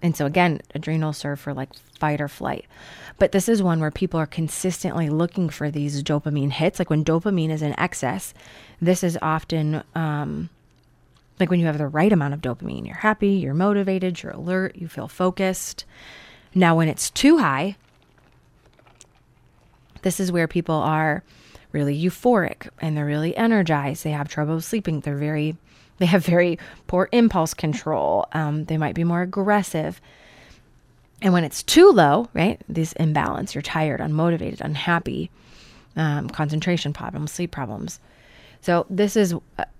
And 0.03 0.17
so 0.17 0.27
again, 0.27 0.61
adrenals 0.75 1.19
serve 1.19 1.41
for 1.41 1.53
like 1.53 1.75
fight 1.99 2.21
or 2.21 2.29
flight. 2.29 2.67
But 3.19 3.33
this 3.33 3.49
is 3.49 3.63
one 3.63 3.81
where 3.81 3.91
people 3.91 4.19
are 4.19 4.27
consistently 4.27 5.11
looking 5.11 5.51
for 5.51 5.71
these 5.71 6.03
dopamine 6.03 6.53
hits. 6.53 6.79
Like 6.79 6.89
when 6.89 7.05
dopamine 7.05 7.51
is 7.51 7.63
in 7.63 7.79
excess, 7.79 8.33
this 8.81 9.05
is 9.05 9.19
often 9.21 9.83
um, 9.95 10.49
like 11.39 11.51
when 11.51 11.61
you 11.61 11.67
have 11.67 11.79
the 11.79 11.87
right 11.87 12.13
amount 12.13 12.35
of 12.35 12.41
dopamine. 12.41 12.87
You're 12.87 12.97
happy, 12.97 13.31
you're 13.31 13.55
motivated, 13.55 14.23
you're 14.23 14.33
alert, 14.33 14.77
you 14.77 14.89
feel 14.89 15.09
focused. 15.09 15.85
Now, 16.55 16.77
when 16.77 16.89
it's 16.89 17.11
too 17.11 17.39
high, 17.39 17.77
this 20.03 20.19
is 20.19 20.33
where 20.33 20.49
people 20.49 20.77
are 20.77 21.23
really 21.73 22.01
euphoric 22.01 22.69
and 22.81 22.97
they're 22.97 23.05
really 23.05 23.37
energized. 23.37 24.03
They 24.03 24.11
have 24.11 24.29
trouble 24.29 24.61
sleeping. 24.61 25.01
They're 25.01 25.17
very, 25.17 25.57
they 26.01 26.07
have 26.07 26.25
very 26.25 26.59
poor 26.89 27.09
impulse 27.13 27.55
control. 27.55 28.27
Um, 28.33 28.65
they 28.65 28.79
might 28.79 28.95
be 28.95 29.05
more 29.05 29.21
aggressive. 29.21 30.01
And 31.23 31.33
when 31.35 31.45
it's 31.45 31.63
too 31.63 31.91
low, 31.91 32.29
right, 32.33 32.61
this 32.69 32.95
imbalance, 32.95 33.55
you're 33.55 33.63
tired, 33.63 34.01
unmotivated, 34.01 34.63
unhappy, 34.63 35.31
um, 35.97 36.31
concentration 36.31 36.95
problems, 36.95 37.33
sleep 37.33 37.51
problems. 37.51 38.01
So 38.63 38.87
this 38.89 39.15
is 39.15 39.35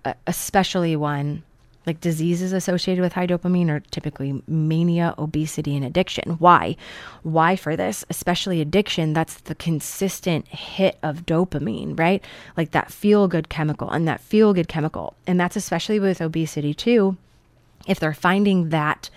a, 0.05 0.15
especially 0.27 0.95
one 0.95 1.43
like 1.85 1.99
diseases 1.99 2.53
associated 2.53 3.01
with 3.01 3.13
high 3.13 3.25
dopamine 3.25 3.69
are 3.69 3.79
typically 3.79 4.41
mania, 4.47 5.15
obesity, 5.17 5.75
and 5.75 5.83
addiction. 5.83 6.31
Why? 6.33 6.75
Why 7.23 7.55
for 7.55 7.75
this? 7.75 8.05
Especially 8.09 8.61
addiction, 8.61 9.13
that's 9.13 9.35
the 9.41 9.55
consistent 9.55 10.47
hit 10.47 10.97
of 11.01 11.25
dopamine, 11.25 11.97
right? 11.97 12.23
Like 12.55 12.71
that 12.71 12.91
feel 12.91 13.27
good 13.27 13.49
chemical 13.49 13.89
and 13.89 14.07
that 14.07 14.21
feel 14.21 14.53
good 14.53 14.67
chemical. 14.67 15.15
And 15.25 15.39
that's 15.39 15.55
especially 15.55 15.99
with 15.99 16.21
obesity 16.21 16.73
too. 16.73 17.17
If 17.87 17.99
they're 17.99 18.13
finding 18.13 18.69
that 18.69 19.09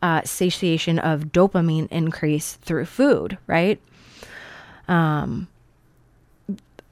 uh, 0.00 0.22
satiation 0.24 0.98
of 0.98 1.26
dopamine 1.32 1.88
increase 1.90 2.54
through 2.54 2.84
food, 2.86 3.38
right? 3.46 3.80
Um, 4.88 5.48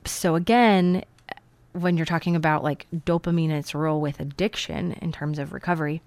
so 0.05 0.35
again, 0.35 1.05
when 1.73 1.97
you're 1.97 2.07
talking 2.07 2.37
about 2.37 2.65
like 2.65 2.87
dopamine 2.95 3.51
and 3.51 3.59
its 3.59 3.75
role 3.75 4.01
with 4.01 4.21
addiction 4.21 4.93
in 4.95 5.13
terms 5.13 5.39
of 5.39 5.53
recovery, 5.53 6.03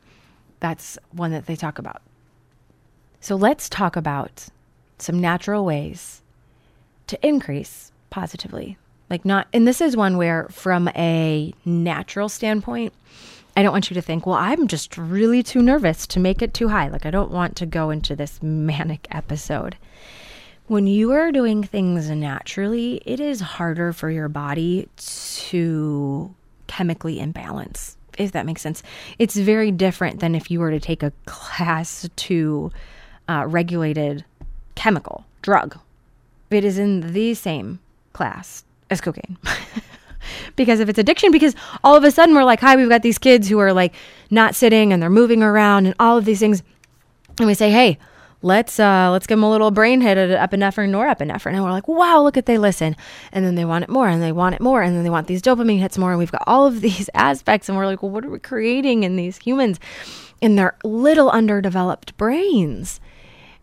that's 0.60 0.98
one 1.12 1.32
that 1.32 1.46
they 1.46 1.56
talk 1.56 1.80
about. 1.80 2.02
So 3.20 3.36
let's 3.36 3.70
talk 3.70 3.96
about 3.96 4.48
some 4.98 5.20
natural 5.20 5.66
ways 5.66 6.22
to 7.08 7.28
increase 7.28 7.92
positively. 8.10 8.78
Like, 9.10 9.26
not, 9.26 9.48
and 9.54 9.68
this 9.68 9.82
is 9.82 9.96
one 9.96 10.18
where, 10.18 10.48
from 10.50 10.88
a 10.90 11.54
natural 11.66 12.30
standpoint, 12.30 12.94
I 13.56 13.62
don't 13.62 13.72
want 13.72 13.90
you 13.90 13.94
to 13.96 14.02
think, 14.02 14.26
well, 14.26 14.38
I'm 14.38 14.68
just 14.68 14.98
really 14.98 15.44
too 15.44 15.62
nervous 15.62 16.08
to 16.08 16.20
make 16.20 16.42
it 16.42 16.54
too 16.54 16.70
high. 16.70 16.88
Like, 16.88 17.06
I 17.06 17.12
don't 17.12 17.32
want 17.32 17.56
to 17.58 17.66
go 17.66 17.90
into 17.90 18.16
this 18.16 18.40
manic 18.42 19.08
episode. 19.12 19.78
When 20.74 20.88
you 20.88 21.12
are 21.12 21.32
doing 21.32 21.62
things 21.62 22.10
naturally, 22.10 23.00
it 23.06 23.20
is 23.20 23.40
harder 23.42 23.94
for 23.94 24.10
your 24.10 24.28
body 24.28 24.90
to 24.96 26.34
chemically 26.66 27.20
imbalance, 27.20 27.96
if 28.18 28.32
that 28.32 28.48
makes 28.48 28.64
sense. 28.64 28.82
It's 29.20 29.36
very 29.36 29.70
different 29.70 30.20
than 30.20 30.34
if 30.34 30.50
you 30.50 30.60
were 30.60 30.72
two 30.72 30.80
take 30.80 31.04
a 31.04 31.14
class 31.28 32.10
to 32.16 32.72
uh, 33.30 33.46
regulated 33.48 34.26
chemical 34.74 35.26
drug. 35.44 35.78
It 36.50 36.66
is 36.66 36.80
in 36.80 37.14
the 37.14 37.36
same 37.36 37.80
class 38.14 38.64
as 38.90 39.00
cocaine. 39.00 39.38
because 40.56 40.80
if 40.80 40.90
it's 40.90 40.98
addiction, 40.98 41.32
because 41.32 41.56
all 41.84 41.96
of 41.96 42.04
a 42.04 42.10
sudden 42.10 42.34
we're 42.34 42.46
like, 42.46 42.62
hi, 42.62 42.76
we've 42.76 42.90
got 42.90 43.04
these 43.04 43.20
kids 43.20 43.48
who 43.48 43.60
are 43.60 43.74
like 43.74 43.94
not 44.32 44.56
sitting 44.56 44.92
and 44.92 45.04
they're 45.04 45.12
moving 45.12 45.44
around 45.44 45.86
and 45.86 45.94
all 46.00 46.18
of 46.18 46.26
these 46.26 46.40
things. 46.40 46.64
And 47.38 47.46
we 47.46 47.54
say, 47.54 47.70
hey, 47.70 48.00
let's 48.44 48.80
uh 48.80 49.10
let's 49.12 49.26
give 49.26 49.38
them 49.38 49.44
a 49.44 49.50
little 49.50 49.72
brain 49.72 50.02
hit 50.02 50.18
at 50.18 50.50
epinephrine 50.50 50.94
or 50.94 51.16
norepinephrine 51.16 51.54
and 51.54 51.64
we're 51.64 51.72
like 51.72 51.88
wow 51.88 52.22
look 52.22 52.38
at 52.38 52.46
they 52.46 52.58
listen 52.58 52.96
and 53.32 53.44
then 53.44 53.56
they 53.56 53.66
want 53.66 53.84
it 53.84 53.90
more 53.90 54.08
and 54.08 54.22
they 54.22 54.32
want 54.32 54.54
it 54.54 54.62
more 54.62 54.82
and 54.82 54.96
then 54.96 55.04
they 55.04 55.10
want 55.10 55.28
these 55.28 55.42
dopamine 55.42 55.80
hits 55.80 55.98
more 55.98 56.12
and 56.12 56.20
we've 56.20 56.32
got 56.32 56.44
all 56.46 56.68
of 56.68 56.82
these 56.82 57.10
aspects 57.14 57.68
and 57.68 57.78
we're 57.78 57.86
like 57.86 58.04
well 58.04 58.12
what 58.12 58.24
are 58.24 58.30
we 58.30 58.40
creating 58.40 59.04
in 59.04 59.16
these 59.16 59.38
humans 59.38 59.80
in 60.44 60.58
their 60.58 60.76
little 60.84 61.30
underdeveloped 61.30 62.18
brains. 62.18 63.00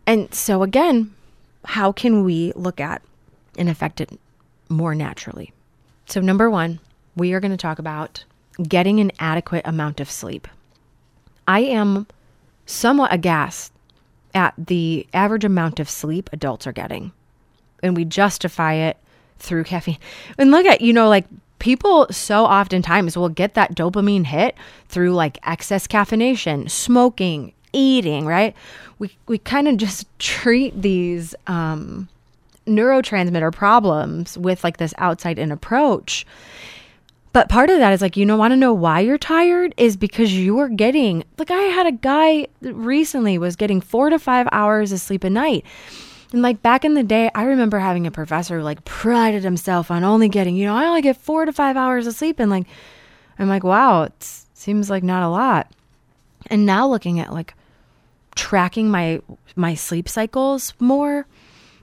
And 0.07 0.33
so, 0.35 0.63
again, 0.63 1.15
how 1.63 1.93
can 1.93 2.25
we 2.25 2.55
look 2.57 2.81
at 2.81 3.03
and 3.59 3.69
affect 3.69 4.01
it 4.01 4.19
more 4.71 4.95
naturally? 4.95 5.53
So, 6.07 6.23
number 6.23 6.49
one, 6.49 6.81
we 7.15 7.35
are 7.35 7.41
going 7.41 7.51
to 7.51 7.59
talk 7.59 7.79
about 7.79 8.25
getting 8.63 8.99
an 8.99 9.13
adequate 9.19 9.67
amount 9.67 10.01
of 10.01 10.11
sleep. 10.11 10.49
I 11.47 11.61
am 11.61 12.07
somewhat 12.65 13.13
aghast 13.13 13.75
at 14.35 14.55
the 14.59 15.07
average 15.13 15.45
amount 15.45 15.81
of 15.81 15.89
sleep 15.89 16.31
adults 16.33 16.67
are 16.67 16.73
getting. 16.73 17.13
And 17.83 17.97
we 17.97 18.05
justify 18.05 18.75
it 18.75 18.97
through 19.39 19.65
caffeine. 19.65 19.99
And 20.39 20.51
look 20.51 20.67
at, 20.67 20.81
you 20.81 20.93
know, 20.93 21.09
like 21.09 21.27
people 21.59 22.07
so 22.11 22.45
oftentimes 22.45 23.17
will 23.17 23.29
get 23.29 23.55
that 23.55 23.75
dopamine 23.75 24.27
hit 24.27 24.57
through 24.89 25.13
like 25.13 25.39
excess 25.45 25.87
caffeination, 25.87 26.71
smoking, 26.71 27.53
eating, 27.73 28.27
right? 28.27 28.55
We 28.99 29.17
we 29.27 29.39
kind 29.39 29.69
of 29.69 29.77
just 29.77 30.07
treat 30.19 30.81
these 30.81 31.35
um 31.47 32.09
neurotransmitter 32.67 33.53
problems 33.53 34.37
with 34.37 34.63
like 34.65 34.77
this 34.77 34.95
outside 34.99 35.39
in 35.39 35.51
approach. 35.53 36.27
But 37.33 37.49
part 37.49 37.71
of 37.71 37.79
that 37.79 37.93
is 37.93 38.03
like, 38.03 38.17
you 38.17 38.27
know, 38.27 38.37
want 38.37 38.53
to 38.53 38.57
know 38.57 38.75
why 38.75 39.01
you're 39.01 39.19
tired 39.19 39.73
is 39.77 39.97
because 39.97 40.33
you 40.33 40.59
are 40.59 40.69
getting, 40.69 41.25
like, 41.39 41.51
I 41.51 41.63
had 41.63 41.87
a 41.87 41.93
guy 41.93 42.49
recently 42.61 43.39
was 43.39 43.55
getting 43.55 43.81
four 43.81 44.11
to 44.11 44.19
five 44.19 44.49
hours 44.51 44.91
of 44.91 45.01
sleep 45.01 45.23
a 45.23 45.31
night. 45.31 45.65
And 46.33 46.43
like 46.43 46.63
back 46.63 46.85
in 46.85 46.95
the 46.95 47.03
day, 47.03 47.31
I 47.35 47.45
remember 47.45 47.79
having 47.79 48.07
a 48.07 48.11
professor 48.11 48.59
who 48.59 48.65
like 48.65 48.85
prided 48.85 49.43
himself 49.43 49.91
on 49.91 50.05
only 50.05 50.29
getting, 50.29 50.57
you 50.57 50.67
know, 50.67 50.77
I 50.77 50.87
only 50.87 51.03
get 51.03 51.17
four 51.17 51.45
to 51.45 51.53
five 51.53 51.77
hours 51.77 52.07
of 52.07 52.15
sleep. 52.15 52.39
And 52.39 52.51
like, 52.51 52.67
I'm 53.39 53.49
like, 53.49 53.65
wow, 53.65 54.05
it 54.05 54.23
seems 54.55 54.91
like 54.91 55.03
not 55.03 55.23
a 55.23 55.29
lot. 55.29 55.73
And 56.47 56.67
now 56.67 56.87
looking 56.87 57.21
at 57.21 57.33
like 57.33 57.55
tracking 58.37 58.91
my 58.91 59.21
my 59.57 59.75
sleep 59.75 60.09
cycles 60.09 60.73
more, 60.79 61.27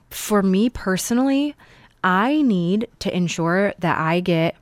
for 0.09 0.41
me 0.41 0.69
personally, 0.69 1.55
I 2.03 2.41
need 2.41 2.87
to 2.99 3.15
ensure 3.15 3.73
that 3.79 3.97
I 3.97 4.21
get 4.21 4.55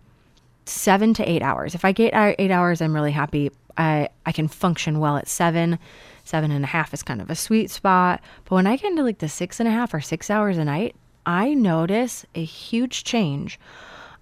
seven 0.66 1.14
to 1.16 1.30
eight 1.30 1.42
hours. 1.42 1.76
If 1.76 1.86
I 1.86 1.92
get 1.92 2.14
eight 2.40 2.52
hours, 2.52 2.82
I'm 2.82 2.94
really 2.94 3.12
happy. 3.12 3.52
I, 3.78 4.10
I 4.26 4.32
can 4.32 4.48
function 4.48 5.00
well 5.00 5.18
at 5.18 5.28
seven. 5.28 5.80
Seven 6.24 6.50
and 6.52 6.64
a 6.64 6.68
half 6.68 6.94
is 6.94 7.04
kind 7.04 7.22
of 7.22 7.30
a 7.30 7.36
sweet 7.36 7.70
spot. 7.70 8.22
But 8.46 8.56
when 8.56 8.68
I 8.68 8.78
get 8.78 8.92
into 8.92 9.04
like 9.04 9.20
the 9.20 9.30
six 9.30 9.60
and 9.60 9.70
a 9.70 9.72
half 9.72 9.94
or 9.94 10.02
six 10.02 10.30
hours 10.30 10.58
a 10.58 10.66
night, 10.66 10.96
I 11.26 11.54
notice 11.54 12.26
a 12.36 12.44
huge 12.44 13.04
change 13.04 13.60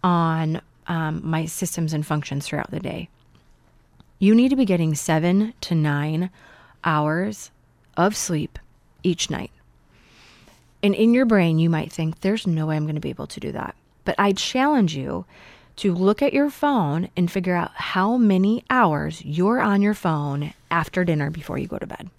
on 0.04 0.62
um, 0.88 1.22
my 1.24 1.46
systems 1.46 1.94
and 1.94 2.06
functions 2.06 2.46
throughout 2.46 2.72
the 2.72 2.80
day. 2.80 3.10
You 4.20 4.36
need 4.36 4.50
to 4.50 4.56
be 4.56 4.66
getting 4.66 4.96
seven 4.96 5.54
to 5.62 5.76
nine 5.76 6.30
hours 6.84 7.52
of 7.96 8.16
sleep 8.16 8.60
each 9.04 9.30
night. 9.30 9.52
And 10.82 10.96
in 10.96 11.14
your 11.14 11.26
brain, 11.26 11.60
you 11.60 11.70
might 11.70 11.92
think, 11.92 12.20
there's 12.20 12.46
no 12.46 12.66
way 12.66 12.76
I'm 12.76 12.84
going 12.86 12.96
to 12.96 13.02
be 13.02 13.10
able 13.10 13.28
to 13.28 13.40
do 13.40 13.54
that. 13.54 13.76
But 14.04 14.16
I 14.18 14.34
challenge 14.34 14.96
you 14.96 15.26
to 15.78 15.94
look 15.94 16.22
at 16.22 16.34
your 16.34 16.50
phone 16.50 17.10
and 17.18 17.32
figure 17.32 17.56
out 17.56 17.72
how 17.74 18.18
many 18.18 18.64
hours 18.70 19.24
you're 19.26 19.60
on 19.60 19.82
your 19.82 19.94
phone 19.94 20.54
after 20.70 21.04
dinner 21.04 21.30
before 21.30 21.58
you 21.58 21.68
go 21.68 21.80
to 21.80 21.88
bed. 21.88 22.10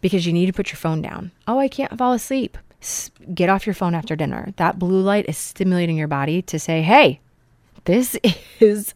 Because 0.00 0.26
you 0.26 0.32
need 0.32 0.46
to 0.46 0.52
put 0.52 0.70
your 0.70 0.76
phone 0.76 1.02
down. 1.02 1.32
Oh, 1.48 1.58
I 1.58 1.68
can't 1.68 1.96
fall 1.96 2.12
asleep. 2.12 2.58
Get 3.32 3.48
off 3.48 3.66
your 3.66 3.74
phone 3.74 3.94
after 3.94 4.14
dinner. 4.14 4.52
That 4.56 4.78
blue 4.78 5.00
light 5.00 5.26
is 5.28 5.38
stimulating 5.38 5.96
your 5.96 6.08
body 6.08 6.42
to 6.42 6.58
say, 6.58 6.82
hey, 6.82 7.20
this 7.84 8.16
is 8.60 8.94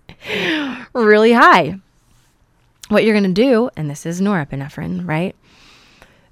really 0.92 1.32
high. 1.32 1.80
What 2.88 3.04
you're 3.04 3.18
going 3.18 3.34
to 3.34 3.42
do, 3.42 3.70
and 3.76 3.90
this 3.90 4.06
is 4.06 4.20
norepinephrine, 4.20 5.06
right? 5.06 5.34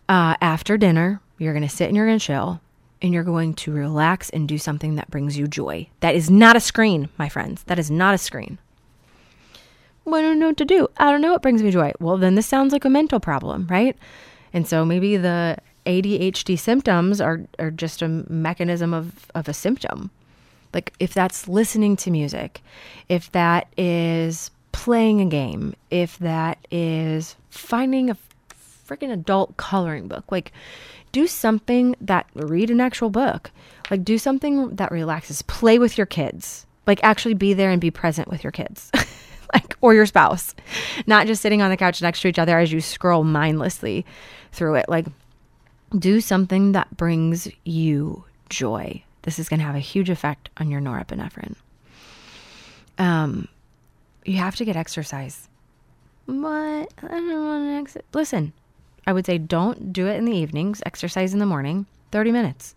Uh, 0.08 0.36
after 0.40 0.76
dinner, 0.76 1.20
you're 1.38 1.52
going 1.52 1.66
to 1.66 1.74
sit 1.74 1.88
and 1.88 1.96
you're 1.96 2.06
going 2.06 2.18
to 2.18 2.24
chill 2.24 2.60
and 3.02 3.12
you're 3.12 3.24
going 3.24 3.54
to 3.54 3.72
relax 3.72 4.30
and 4.30 4.48
do 4.48 4.58
something 4.58 4.94
that 4.94 5.10
brings 5.10 5.36
you 5.36 5.46
joy. 5.46 5.88
That 6.00 6.14
is 6.14 6.30
not 6.30 6.56
a 6.56 6.60
screen, 6.60 7.08
my 7.18 7.28
friends. 7.28 7.62
That 7.64 7.78
is 7.78 7.90
not 7.90 8.14
a 8.14 8.18
screen. 8.18 8.58
Well, 10.04 10.14
I 10.16 10.22
don't 10.22 10.38
know 10.38 10.48
what 10.48 10.56
to 10.58 10.64
do. 10.64 10.88
I 10.96 11.10
don't 11.10 11.20
know 11.20 11.32
what 11.32 11.42
brings 11.42 11.62
me 11.62 11.70
joy. 11.70 11.92
Well, 11.98 12.16
then 12.16 12.36
this 12.36 12.46
sounds 12.46 12.72
like 12.72 12.84
a 12.84 12.90
mental 12.90 13.20
problem, 13.20 13.66
right? 13.68 13.96
And 14.52 14.66
so 14.66 14.84
maybe 14.84 15.16
the 15.16 15.58
ADHD 15.84 16.58
symptoms 16.58 17.20
are, 17.20 17.40
are 17.58 17.70
just 17.70 18.02
a 18.02 18.08
mechanism 18.08 18.94
of, 18.94 19.26
of 19.34 19.48
a 19.48 19.54
symptom. 19.54 20.10
Like 20.72 20.92
if 21.00 21.12
that's 21.12 21.48
listening 21.48 21.96
to 21.96 22.10
music, 22.10 22.60
if 23.08 23.32
that 23.32 23.68
is 23.76 24.50
playing 24.72 25.20
a 25.20 25.26
game, 25.26 25.74
if 25.90 26.18
that 26.18 26.58
is 26.70 27.34
finding 27.50 28.10
a 28.10 28.16
freaking 28.86 29.12
adult 29.12 29.56
coloring 29.56 30.06
book, 30.06 30.30
like 30.30 30.52
do 31.16 31.26
something 31.26 31.96
that 31.98 32.26
read 32.34 32.70
an 32.70 32.78
actual 32.78 33.08
book, 33.08 33.50
like 33.90 34.04
do 34.04 34.18
something 34.18 34.76
that 34.76 34.92
relaxes, 34.92 35.40
play 35.40 35.78
with 35.78 35.96
your 35.96 36.06
kids, 36.06 36.66
like 36.86 37.02
actually 37.02 37.32
be 37.32 37.54
there 37.54 37.70
and 37.70 37.80
be 37.80 37.90
present 37.90 38.28
with 38.28 38.44
your 38.44 38.50
kids. 38.50 38.90
like 39.54 39.74
or 39.80 39.94
your 39.94 40.04
spouse. 40.04 40.54
Not 41.06 41.26
just 41.26 41.40
sitting 41.40 41.62
on 41.62 41.70
the 41.70 41.76
couch 41.78 42.02
next 42.02 42.20
to 42.20 42.28
each 42.28 42.38
other 42.38 42.58
as 42.58 42.70
you 42.70 42.82
scroll 42.82 43.24
mindlessly 43.24 44.04
through 44.52 44.74
it. 44.74 44.90
Like 44.90 45.06
do 45.98 46.20
something 46.20 46.72
that 46.72 46.94
brings 46.94 47.48
you 47.64 48.24
joy. 48.50 49.02
This 49.22 49.38
is 49.38 49.48
going 49.48 49.60
to 49.60 49.66
have 49.66 49.74
a 49.74 49.78
huge 49.78 50.10
effect 50.10 50.50
on 50.58 50.70
your 50.70 50.82
norepinephrine. 50.82 51.54
Um 52.98 53.48
you 54.26 54.36
have 54.36 54.56
to 54.56 54.66
get 54.66 54.76
exercise. 54.76 55.48
What? 56.26 56.92
I 57.02 57.08
don't 57.08 57.46
want 57.46 57.70
to 57.70 57.74
exit 57.78 58.04
listen 58.12 58.52
i 59.06 59.12
would 59.12 59.26
say 59.26 59.38
don't 59.38 59.92
do 59.92 60.06
it 60.06 60.16
in 60.16 60.24
the 60.24 60.36
evenings 60.36 60.82
exercise 60.86 61.32
in 61.32 61.38
the 61.38 61.46
morning 61.46 61.86
30 62.12 62.32
minutes 62.32 62.74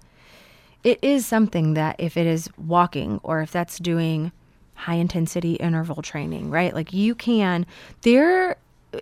it 0.84 1.00
is 1.02 1.26
something 1.26 1.74
that 1.74 1.96
if 2.00 2.16
it 2.16 2.26
is 2.26 2.50
walking 2.58 3.20
or 3.24 3.42
if 3.42 3.52
that's 3.52 3.80
doing 3.80 4.32
high 4.80 4.96
intensity 4.96 5.56
interval 5.56 6.02
training, 6.02 6.50
right? 6.50 6.74
Like 6.74 6.94
you 6.94 7.14
can, 7.14 7.66
there, 8.04 8.56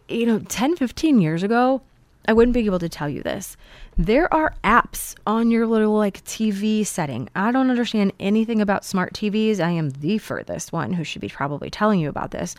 you 0.10 0.26
know, 0.26 0.40
10, 0.40 0.76
15 0.76 1.22
years 1.22 1.44
ago, 1.44 1.82
I 2.28 2.34
wouldn't 2.34 2.54
be 2.54 2.66
able 2.66 2.80
to 2.80 2.90
tell 2.90 3.08
you 3.08 3.24
this. 3.24 3.56
There 3.98 4.32
are 4.34 4.54
apps 4.64 5.16
on 5.26 5.50
your 5.50 5.66
little 5.66 5.94
like 5.94 6.24
TV 6.26 6.86
setting. 6.86 7.30
I 7.36 7.52
don't 7.52 7.70
understand 7.70 8.12
anything 8.20 8.62
about 8.62 8.84
smart 8.84 9.14
TVs. 9.14 9.62
I 9.62 9.70
am 9.72 9.92
the 9.92 10.18
furthest 10.18 10.74
one 10.74 10.92
who 10.92 11.06
should 11.06 11.22
be 11.22 11.30
probably 11.30 11.70
telling 11.70 12.02
you 12.02 12.10
about 12.10 12.32
this. 12.32 12.54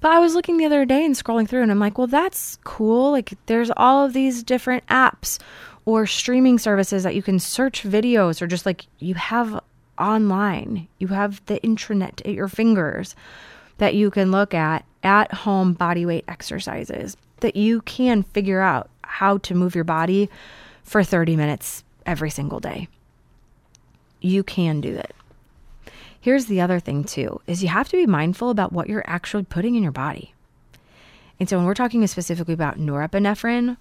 But 0.00 0.12
I 0.12 0.18
was 0.18 0.34
looking 0.34 0.56
the 0.56 0.64
other 0.64 0.86
day 0.86 1.04
and 1.04 1.14
scrolling 1.14 1.46
through 1.46 1.62
and 1.62 1.70
I'm 1.70 1.78
like, 1.78 1.98
well, 1.98 2.06
that's 2.06 2.58
cool. 2.64 3.10
Like 3.10 3.34
there's 3.46 3.70
all 3.76 4.06
of 4.06 4.14
these 4.14 4.42
different 4.42 4.86
apps 4.86 5.38
or 5.84 6.06
streaming 6.06 6.58
services 6.58 7.02
that 7.02 7.14
you 7.14 7.22
can 7.22 7.38
search 7.38 7.82
videos 7.82 8.40
or 8.40 8.46
just 8.46 8.64
like 8.64 8.86
you 8.98 9.14
have 9.14 9.60
online. 9.98 10.88
You 10.98 11.08
have 11.08 11.44
the 11.46 11.60
intranet 11.60 12.20
at 12.26 12.32
your 12.32 12.48
fingers 12.48 13.14
that 13.76 13.94
you 13.94 14.10
can 14.10 14.30
look 14.30 14.54
at 14.54 14.84
at 15.02 15.34
home 15.34 15.74
body 15.74 16.06
weight 16.06 16.24
exercises 16.28 17.16
that 17.40 17.56
you 17.56 17.82
can 17.82 18.22
figure 18.22 18.60
out 18.60 18.88
how 19.12 19.38
to 19.38 19.54
move 19.54 19.74
your 19.74 19.84
body 19.84 20.30
for 20.82 21.04
30 21.04 21.36
minutes 21.36 21.84
every 22.06 22.30
single 22.30 22.60
day. 22.60 22.88
You 24.20 24.42
can 24.42 24.80
do 24.80 24.94
it. 24.94 25.14
Here's 26.20 26.46
the 26.46 26.60
other 26.60 26.80
thing 26.80 27.04
too 27.04 27.40
is 27.46 27.62
you 27.62 27.68
have 27.68 27.88
to 27.88 27.96
be 27.96 28.06
mindful 28.06 28.50
about 28.50 28.72
what 28.72 28.88
you're 28.88 29.04
actually 29.06 29.42
putting 29.44 29.74
in 29.74 29.82
your 29.82 29.92
body. 29.92 30.34
And 31.38 31.48
so 31.48 31.56
when 31.56 31.66
we're 31.66 31.74
talking 31.74 32.06
specifically 32.06 32.54
about 32.54 32.78
norepinephrine, 32.78 33.76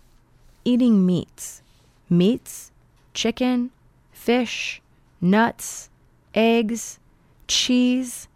eating 0.65 1.05
meats, 1.05 1.61
meats, 2.09 2.71
chicken, 3.13 3.71
fish, 4.11 4.81
nuts, 5.21 5.89
eggs, 6.33 6.99
cheese. 7.47 8.27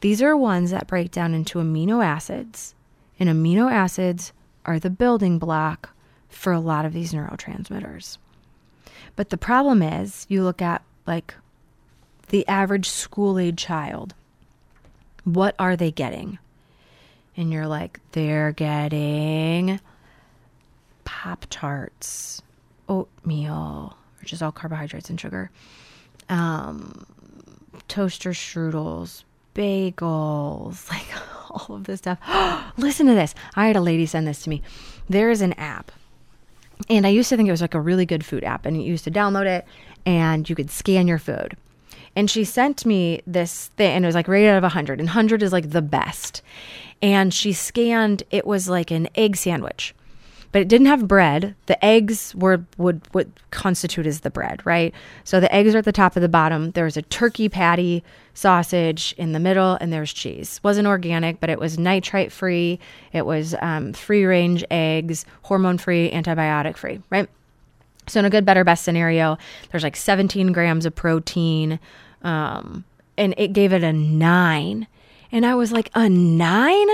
These 0.00 0.22
are 0.22 0.36
ones 0.36 0.70
that 0.70 0.86
break 0.86 1.10
down 1.10 1.34
into 1.34 1.58
amino 1.58 2.04
acids, 2.04 2.74
and 3.18 3.28
amino 3.28 3.70
acids 3.70 4.32
are 4.64 4.78
the 4.78 4.90
building 4.90 5.38
block 5.38 5.90
for 6.28 6.52
a 6.52 6.60
lot 6.60 6.84
of 6.84 6.92
these 6.92 7.12
neurotransmitters. 7.12 8.18
But 9.16 9.30
the 9.30 9.38
problem 9.38 9.82
is, 9.82 10.26
you 10.28 10.42
look 10.42 10.62
at 10.62 10.82
like 11.06 11.34
the 12.28 12.46
average 12.46 12.88
school 12.88 13.38
age 13.38 13.56
child, 13.58 14.14
what 15.24 15.54
are 15.58 15.76
they 15.76 15.90
getting? 15.90 16.38
And 17.36 17.52
you're 17.52 17.68
like, 17.68 18.00
they're 18.12 18.52
getting 18.52 19.80
Pop 21.04 21.46
Tarts, 21.50 22.42
oatmeal, 22.88 23.96
which 24.20 24.32
is 24.32 24.42
all 24.42 24.52
carbohydrates 24.52 25.08
and 25.08 25.20
sugar 25.20 25.50
um, 26.28 27.06
toaster 27.88 28.30
strudels, 28.30 29.24
bagels, 29.54 30.88
like 30.90 31.06
all 31.50 31.76
of 31.76 31.84
this 31.84 31.98
stuff. 31.98 32.18
Listen 32.76 33.06
to 33.06 33.14
this. 33.14 33.34
I 33.54 33.66
had 33.66 33.76
a 33.76 33.80
lady 33.80 34.06
send 34.06 34.26
this 34.26 34.42
to 34.42 34.50
me. 34.50 34.62
There's 35.08 35.40
an 35.40 35.54
app. 35.54 35.92
And 36.88 37.06
I 37.06 37.10
used 37.10 37.28
to 37.28 37.36
think 37.36 37.48
it 37.48 37.52
was 37.52 37.60
like 37.60 37.74
a 37.74 37.80
really 37.80 38.06
good 38.06 38.24
food 38.24 38.44
app, 38.44 38.66
and 38.66 38.76
you 38.76 38.82
used 38.82 39.04
to 39.04 39.10
download 39.10 39.46
it 39.46 39.66
and 40.06 40.48
you 40.48 40.56
could 40.56 40.70
scan 40.70 41.06
your 41.06 41.18
food. 41.18 41.56
And 42.16 42.30
she 42.30 42.44
sent 42.44 42.86
me 42.86 43.20
this 43.26 43.68
thing, 43.76 43.94
and 43.94 44.04
it 44.04 44.08
was 44.08 44.14
like 44.14 44.28
rated 44.28 44.50
out 44.50 44.56
of 44.56 44.62
100, 44.62 44.98
and 44.98 45.08
100 45.08 45.42
is 45.42 45.52
like 45.52 45.70
the 45.70 45.82
best. 45.82 46.42
And 47.02 47.32
she 47.32 47.52
scanned, 47.52 48.22
it 48.30 48.46
was 48.46 48.68
like 48.68 48.90
an 48.90 49.08
egg 49.14 49.36
sandwich, 49.36 49.94
but 50.52 50.62
it 50.62 50.68
didn't 50.68 50.86
have 50.86 51.06
bread. 51.06 51.54
The 51.66 51.82
eggs 51.84 52.34
were 52.34 52.64
would 52.76 53.02
would 53.12 53.32
constitute 53.50 54.06
as 54.06 54.20
the 54.20 54.30
bread, 54.30 54.64
right? 54.64 54.94
So 55.24 55.40
the 55.40 55.54
eggs 55.54 55.74
are 55.74 55.78
at 55.78 55.84
the 55.84 55.92
top 55.92 56.16
of 56.16 56.22
the 56.22 56.28
bottom. 56.28 56.70
There's 56.72 56.96
a 56.96 57.02
turkey 57.02 57.48
patty, 57.48 58.02
sausage 58.34 59.14
in 59.18 59.32
the 59.32 59.40
middle, 59.40 59.76
and 59.80 59.92
there's 59.92 60.12
cheese. 60.12 60.60
wasn't 60.62 60.86
organic, 60.86 61.40
but 61.40 61.50
it 61.50 61.58
was 61.58 61.78
nitrite 61.78 62.32
free. 62.32 62.78
It 63.12 63.26
was 63.26 63.54
um, 63.60 63.92
free 63.92 64.24
range 64.24 64.64
eggs, 64.70 65.24
hormone 65.42 65.78
free, 65.78 66.10
antibiotic 66.10 66.76
free, 66.76 67.00
right? 67.10 67.28
So 68.06 68.20
in 68.20 68.24
a 68.26 68.30
good, 68.30 68.44
better, 68.44 68.64
best 68.64 68.84
scenario, 68.84 69.36
there's 69.70 69.82
like 69.82 69.96
17 69.96 70.52
grams 70.52 70.86
of 70.86 70.94
protein, 70.94 71.78
um, 72.22 72.84
and 73.18 73.34
it 73.36 73.52
gave 73.52 73.72
it 73.72 73.82
a 73.82 73.92
nine. 73.92 74.86
And 75.30 75.44
I 75.44 75.54
was 75.54 75.72
like, 75.72 75.90
a 75.94 76.08
nine? 76.08 76.88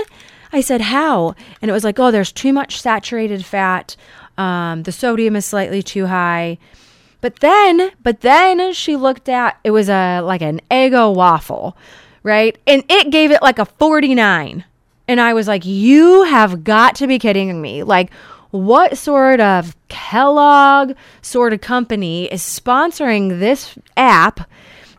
I 0.55 0.61
said, 0.61 0.81
how? 0.81 1.35
And 1.61 1.69
it 1.69 1.73
was 1.73 1.83
like, 1.83 1.99
oh, 1.99 2.11
there's 2.11 2.31
too 2.31 2.53
much 2.53 2.79
saturated 2.79 3.43
fat. 3.43 3.97
Um, 4.37 4.83
the 4.83 4.91
sodium 4.91 5.35
is 5.35 5.45
slightly 5.45 5.83
too 5.83 6.05
high. 6.05 6.57
But 7.19 7.39
then, 7.39 7.91
but 8.03 8.21
then 8.21 8.71
she 8.73 8.95
looked 8.95 9.27
at 9.27 9.57
it 9.63 9.71
was 9.71 9.89
a 9.89 10.21
like 10.21 10.41
an 10.41 10.61
Eggo 10.71 11.13
waffle, 11.13 11.75
right? 12.23 12.57
And 12.65 12.83
it 12.87 13.09
gave 13.09 13.31
it 13.31 13.41
like 13.41 13.59
a 13.59 13.65
49. 13.65 14.63
And 15.07 15.21
I 15.21 15.33
was 15.33 15.47
like, 15.47 15.65
you 15.65 16.23
have 16.23 16.63
got 16.63 16.95
to 16.95 17.07
be 17.07 17.19
kidding 17.19 17.61
me. 17.61 17.83
Like, 17.83 18.13
what 18.51 18.97
sort 18.97 19.39
of 19.39 19.75
Kellogg 19.89 20.93
sort 21.21 21.51
of 21.51 21.61
company 21.61 22.25
is 22.31 22.41
sponsoring 22.41 23.39
this 23.39 23.77
app 23.97 24.49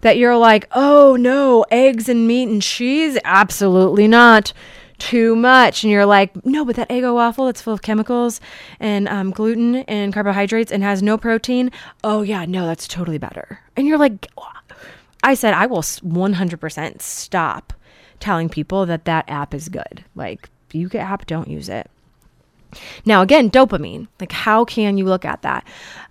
that 0.02 0.18
you're 0.18 0.36
like, 0.36 0.68
oh 0.72 1.16
no, 1.16 1.64
eggs 1.70 2.08
and 2.08 2.28
meat 2.28 2.48
and 2.48 2.60
cheese? 2.60 3.18
Absolutely 3.24 4.06
not. 4.06 4.52
Too 4.98 5.36
much. 5.36 5.84
And 5.84 5.90
you're 5.90 6.06
like, 6.06 6.44
no, 6.44 6.64
but 6.64 6.76
that 6.76 6.88
Eggo 6.88 7.14
waffle 7.14 7.46
that's 7.46 7.60
full 7.60 7.74
of 7.74 7.82
chemicals 7.82 8.40
and 8.80 9.08
um, 9.08 9.30
gluten 9.30 9.76
and 9.76 10.12
carbohydrates 10.12 10.72
and 10.72 10.82
has 10.82 11.02
no 11.02 11.18
protein. 11.18 11.70
Oh, 12.02 12.22
yeah, 12.22 12.46
no, 12.46 12.66
that's 12.66 12.88
totally 12.88 13.18
better. 13.18 13.60
And 13.76 13.86
you're 13.86 13.98
like, 13.98 14.26
I 15.22 15.34
said, 15.34 15.54
I 15.54 15.66
will 15.66 15.82
100% 15.82 17.02
stop 17.02 17.72
telling 18.20 18.48
people 18.48 18.86
that 18.86 19.04
that 19.04 19.28
app 19.28 19.52
is 19.52 19.68
good. 19.68 20.04
Like, 20.14 20.48
you 20.72 20.88
get 20.88 21.06
app, 21.06 21.26
don't 21.26 21.48
use 21.48 21.68
it. 21.68 21.90
Now, 23.04 23.22
again, 23.22 23.50
dopamine. 23.50 24.08
Like, 24.20 24.32
how 24.32 24.64
can 24.64 24.98
you 24.98 25.04
look 25.04 25.24
at 25.24 25.42
that? 25.42 25.66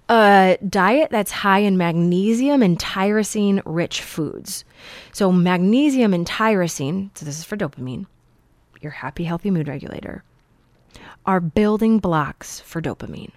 A 0.10 0.58
diet 0.68 1.10
that's 1.12 1.32
high 1.32 1.60
in 1.60 1.78
magnesium 1.78 2.62
and 2.62 2.78
tyrosine 2.78 3.62
rich 3.66 4.02
foods. 4.02 4.64
So, 5.12 5.32
magnesium 5.32 6.14
and 6.14 6.26
tyrosine, 6.26 7.10
so 7.16 7.26
this 7.26 7.40
is 7.40 7.44
for 7.44 7.58
dopamine, 7.58 8.06
your 8.86 8.94
happy, 8.94 9.26
healthy 9.26 9.52
mood 9.52 9.68
regulator, 9.68 10.24
are 11.26 11.42
building 11.42 12.00
blocks 12.00 12.62
for 12.62 12.82
dopamine. 12.82 13.32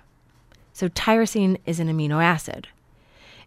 So, 0.73 0.89
tyrosine 0.89 1.57
is 1.67 1.81
an 1.81 1.89
amino 1.89 2.23
acid. 2.23 2.69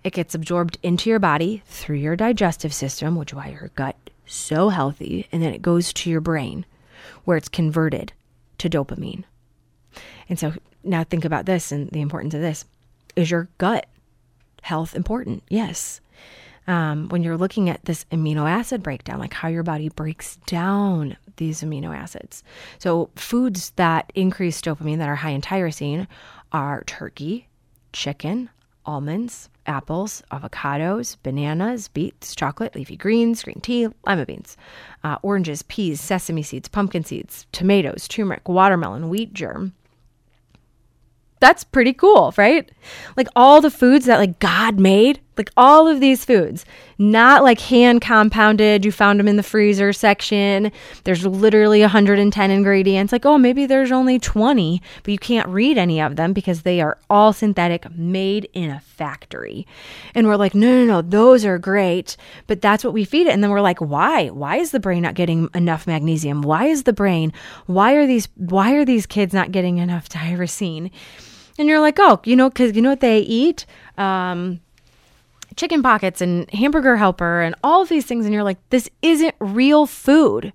It 0.04 0.14
gets 0.14 0.36
absorbed 0.36 0.80
into 0.84 1.10
your 1.10 1.20
body 1.20 1.62
through 1.68 1.98
your 1.98 2.16
digestive 2.16 2.74
system, 2.74 3.16
which 3.16 3.32
is 3.32 3.36
why 3.36 3.50
your 3.50 3.72
gut 3.76 3.96
so 4.26 4.70
healthy, 4.70 5.28
and 5.32 5.42
then 5.42 5.54
it 5.54 5.62
goes 5.62 5.94
to 5.94 6.10
your 6.10 6.22
brain 6.22 6.66
where 7.24 7.38
it's 7.38 7.50
converted 7.50 8.14
to 8.58 8.70
dopamine. 8.70 9.24
And 10.28 10.40
so 10.40 10.54
now 10.84 11.04
think 11.04 11.26
about 11.26 11.46
this 11.46 11.72
and 11.72 11.90
the 11.92 12.02
importance 12.02 12.34
of 12.34 12.42
this. 12.42 12.66
Is 13.16 13.30
your 13.30 13.50
gut 13.58 13.86
health 14.62 14.96
important? 14.96 15.44
Yes. 15.50 16.02
Um, 16.68 17.10
when 17.10 17.24
you're 17.24 17.38
looking 17.38 17.70
at 17.70 17.84
this 17.86 18.06
amino 18.12 18.50
acid 18.50 18.84
breakdown, 18.84 19.20
like 19.20 19.34
how 19.34 19.48
your 19.48 19.64
body 19.64 19.90
breaks 19.90 20.36
down 20.46 21.18
these 21.38 21.62
amino 21.62 21.96
acids. 21.96 22.44
So, 22.78 23.10
foods 23.16 23.72
that 23.78 24.12
increase 24.14 24.62
dopamine 24.62 25.00
that 25.00 25.10
are 25.10 25.16
high 25.16 25.32
in 25.32 25.42
tyrosine 25.42 26.08
are 26.52 26.84
turkey, 26.84 27.48
chicken, 27.94 28.50
almonds, 28.86 29.50
apples, 29.66 30.24
avocados, 30.32 31.18
bananas, 31.24 31.88
beets, 31.88 32.36
chocolate, 32.36 32.76
leafy 32.76 32.98
greens, 32.98 33.44
green 33.44 33.62
tea, 33.62 33.88
lima 34.06 34.26
beans, 34.26 34.58
uh, 35.04 35.18
oranges, 35.22 35.62
peas, 35.64 36.02
sesame 36.02 36.44
seeds, 36.44 36.68
pumpkin 36.68 37.04
seeds, 37.04 37.46
tomatoes, 37.52 38.08
turmeric, 38.08 38.48
watermelon, 38.48 39.10
wheat 39.10 39.34
germ. 39.34 39.74
That's 41.40 41.64
pretty 41.64 41.94
cool, 41.94 42.34
right? 42.38 42.70
Like 43.18 43.28
all 43.36 43.62
the 43.62 43.72
foods 43.72 44.06
that 44.06 44.20
like 44.20 44.40
God 44.40 44.80
made, 44.80 45.20
like 45.38 45.50
all 45.56 45.88
of 45.88 46.00
these 46.00 46.26
foods, 46.26 46.66
not 46.98 47.42
like 47.42 47.60
hand 47.60 48.02
compounded, 48.02 48.84
you 48.84 48.92
found 48.92 49.20
them 49.20 49.28
in 49.28 49.38
the 49.38 49.44
freezer 49.44 49.94
section. 49.94 50.72
There's 51.04 51.26
literally 51.26 51.82
110 51.82 52.52
ingredients. 52.52 53.12
Like, 53.12 53.26
oh, 53.26 53.38
maybe 53.38 53.66
there's 53.66 53.92
only 53.92 54.20
20, 54.20 54.82
but 55.04 55.12
you 55.12 55.18
can't 55.18 55.48
read 55.48 55.78
any 55.78 56.02
of 56.02 56.16
them 56.16 56.34
because 56.34 56.64
they 56.64 56.82
are 56.82 56.98
all 57.10 57.34
synthetic, 57.34 57.90
made 57.96 58.50
in 58.54 58.70
a 58.70 58.82
factory. 58.82 59.66
And 60.14 60.28
we're 60.28 60.36
like, 60.36 60.54
no, 60.54 60.68
no, 60.68 60.86
no, 60.86 61.02
those 61.02 61.46
are 61.46 61.58
great, 61.58 62.18
but 62.48 62.62
that's 62.62 62.84
what 62.84 62.94
we 62.94 63.06
feed 63.06 63.28
it. 63.28 63.34
And 63.34 63.42
then 63.42 63.52
we're 63.52 63.62
like, 63.62 63.80
why? 63.80 64.28
Why 64.28 64.58
is 64.58 64.72
the 64.72 64.80
brain 64.80 65.02
not 65.02 65.16
getting 65.16 65.50
enough 65.54 65.88
magnesium? 65.88 66.42
Why 66.42 66.66
is 66.66 66.84
the 66.84 66.94
brain? 66.94 67.32
Why 67.68 67.94
are 67.94 68.06
these 68.06 68.28
why 68.36 68.74
are 68.74 68.86
these 68.86 69.06
kids 69.06 69.34
not 69.34 69.52
getting 69.52 69.78
enough 69.78 70.10
tyrosine? 70.10 70.92
And 71.58 71.68
you're 71.68 71.80
like, 71.80 71.98
oh, 72.00 72.22
you 72.26 72.36
know, 72.36 72.50
because 72.50 72.76
you 72.76 72.82
know 72.82 72.90
what 72.90 73.02
they 73.02 73.20
eat? 73.20 73.66
Um, 73.98 74.60
chicken 75.56 75.84
pockets 75.84 76.22
and 76.22 76.50
hamburger 76.52 76.98
helper 76.98 77.42
and 77.42 77.56
all 77.64 77.82
of 77.82 77.90
these 77.90 78.06
things. 78.06 78.26
And 78.26 78.34
you're 78.34 78.44
like, 78.44 78.58
this 78.70 78.90
isn't 79.02 79.36
real 79.40 79.86
food. 79.86 80.54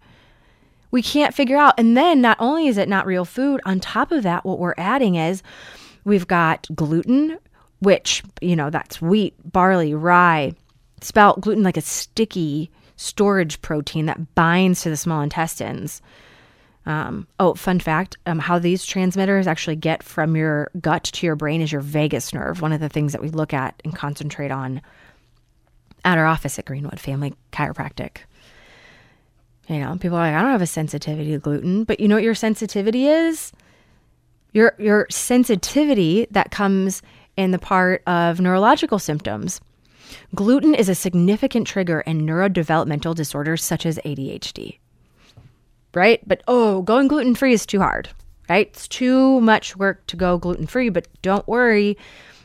We 0.91 1.03
can't 1.03 1.35
figure 1.35 1.57
out. 1.57 1.75
And 1.79 1.97
then 1.97 2.21
not 2.21 2.37
only 2.41 2.69
is 2.69 2.79
it 2.79 2.89
not 2.89 3.07
real 3.07 3.25
food, 3.25 3.61
on 3.65 3.81
top 3.81 4.13
of 4.13 4.23
that, 4.23 4.45
what 4.45 4.59
we're 4.59 4.75
adding 4.79 5.17
is 5.17 5.43
we've 6.05 6.27
got 6.27 6.69
gluten, 6.75 7.39
which, 7.81 8.23
you 8.41 8.57
know, 8.57 8.71
that's 8.71 9.03
wheat, 9.03 9.35
barley, 9.53 9.95
rye, 9.95 10.55
spelt 11.01 11.41
gluten 11.41 11.63
like 11.63 11.77
a 11.77 11.83
sticky 11.83 12.71
storage 12.97 13.61
protein 13.61 14.07
that 14.07 14.35
binds 14.35 14.83
to 14.83 14.91
the 14.91 14.97
small 14.97 15.21
intestines. 15.21 16.01
Um, 16.87 17.27
oh, 17.41 17.55
fun 17.55 17.81
fact 17.81 18.17
um, 18.27 18.39
how 18.39 18.61
these 18.61 18.87
transmitters 18.87 19.49
actually 19.49 19.75
get 19.75 20.05
from 20.05 20.37
your 20.37 20.71
gut 20.81 21.03
to 21.05 21.27
your 21.27 21.35
brain 21.35 21.61
is 21.61 21.73
your 21.73 21.81
vagus 21.81 22.33
nerve, 22.33 22.63
one 22.63 22.73
of 22.73 22.81
the 22.81 22.89
things 22.89 23.11
that 23.13 23.21
we 23.21 23.29
look 23.29 23.53
at 23.53 23.81
and 23.85 23.95
concentrate 23.95 24.53
on 24.53 24.81
at 26.05 26.17
our 26.17 26.27
office 26.27 26.61
at 26.61 26.65
Greenwood 26.65 27.01
Family 27.01 27.35
Chiropractic. 27.53 28.19
You 29.69 29.81
know, 29.81 29.97
people 29.99 30.17
are 30.17 30.31
like, 30.31 30.35
I 30.35 30.43
don't 30.43 30.53
have 30.53 30.63
a 30.63 30.67
sensitivity 30.67 31.33
to 31.33 31.39
gluten, 31.39 31.83
but 31.83 31.99
you 31.99 32.07
know 32.07 32.15
what 32.15 32.23
your 32.23 32.37
sensitivity 32.37 33.09
is? 33.09 33.51
Your 34.53 34.75
your 34.79 35.09
sensitivity 35.11 36.29
that 36.31 36.53
comes 36.53 37.03
in 37.37 37.51
the 37.51 37.59
part 37.59 38.03
of 38.07 38.41
neurological 38.41 39.01
symptoms. 39.01 39.61
Gluten 40.37 40.73
is 40.73 40.89
a 40.89 40.95
significant 40.95 41.67
trigger 41.67 42.01
in 42.03 42.23
neurodevelopmental 42.23 43.17
disorders 43.17 43.65
such 43.65 43.85
as 43.85 43.99
ADHD 44.05 44.79
right? 45.97 46.21
But 46.29 46.43
oh, 46.47 46.83
going 46.83 47.09
gluten 47.09 47.35
free 47.35 47.55
is 47.55 47.67
too 47.67 47.81
hard, 47.81 48.11
right? 48.49 48.69
It's 48.69 48.87
too 48.87 49.41
much 49.41 49.77
work 49.77 50.07
to 50.09 50.17
go 50.17 50.39
gluten 50.39 50.67
free, 50.67 50.91
but 50.91 51.09
don't 51.23 51.47
worry. 51.49 51.97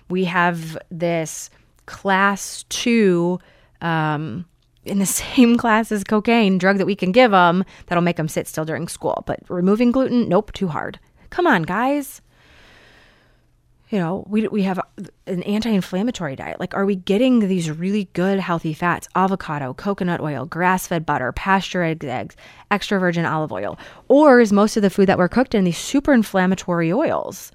We 0.10 0.26
have 0.26 0.78
this 0.90 1.50
class 1.86 2.64
two, 2.70 3.40
um, 3.82 4.46
in 4.86 5.00
the 5.00 5.06
same 5.36 5.58
class 5.58 5.92
as 5.92 6.04
cocaine 6.04 6.58
drug 6.58 6.78
that 6.78 6.86
we 6.86 6.96
can 6.96 7.12
give 7.12 7.32
them 7.32 7.64
that'll 7.88 8.04
make 8.04 8.18
them 8.18 8.28
sit 8.28 8.48
still 8.48 8.66
during 8.66 8.88
school. 8.88 9.24
But 9.28 9.40
removing 9.50 9.92
gluten, 9.92 10.28
nope, 10.30 10.54
too 10.54 10.70
hard. 10.70 11.00
Come 11.30 11.46
on, 11.46 11.64
guys. 11.64 12.22
You 13.92 14.00
know, 14.00 14.26
we, 14.26 14.48
we 14.48 14.64
have 14.64 14.80
an 15.28 15.44
anti 15.44 15.70
inflammatory 15.70 16.38
diet. 16.38 16.62
Like, 16.62 16.74
are 16.74 16.86
we 16.86 16.96
getting 16.96 17.40
these 17.40 17.70
really 17.70 18.06
good 18.14 18.40
healthy 18.40 18.74
fats? 18.74 19.10
Avocado, 19.18 19.74
coconut 19.74 20.22
oil, 20.22 20.46
grass 20.46 20.88
fed 20.88 21.06
butter, 21.06 21.34
pasture 21.34 21.84
eggs, 21.84 22.06
eggs, 22.06 22.38
extra 22.72 23.02
virgin 23.02 23.26
olive 23.26 23.52
oil? 23.52 23.78
Or 24.08 24.40
is 24.40 24.54
most 24.54 24.78
of 24.78 24.82
the 24.82 24.90
food 24.90 25.08
that 25.08 25.18
we're 25.18 25.28
cooked 25.28 25.54
in 25.54 25.66
these 25.66 25.78
super 25.78 26.14
inflammatory 26.14 26.92
oils? 26.92 27.52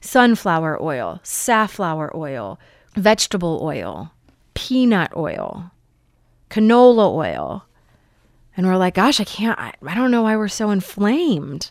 Sunflower 0.00 0.82
oil, 0.82 1.20
safflower 1.22 2.10
oil, 2.16 2.58
vegetable 2.94 3.60
oil, 3.62 4.10
peanut 4.54 5.14
oil, 5.14 5.70
canola 6.48 7.14
oil. 7.14 7.66
And 8.56 8.66
we're 8.66 8.78
like, 8.78 8.94
gosh, 8.94 9.20
I 9.20 9.24
can't, 9.24 9.58
I, 9.58 9.74
I 9.86 9.94
don't 9.94 10.10
know 10.10 10.22
why 10.22 10.38
we're 10.38 10.48
so 10.48 10.70
inflamed. 10.70 11.70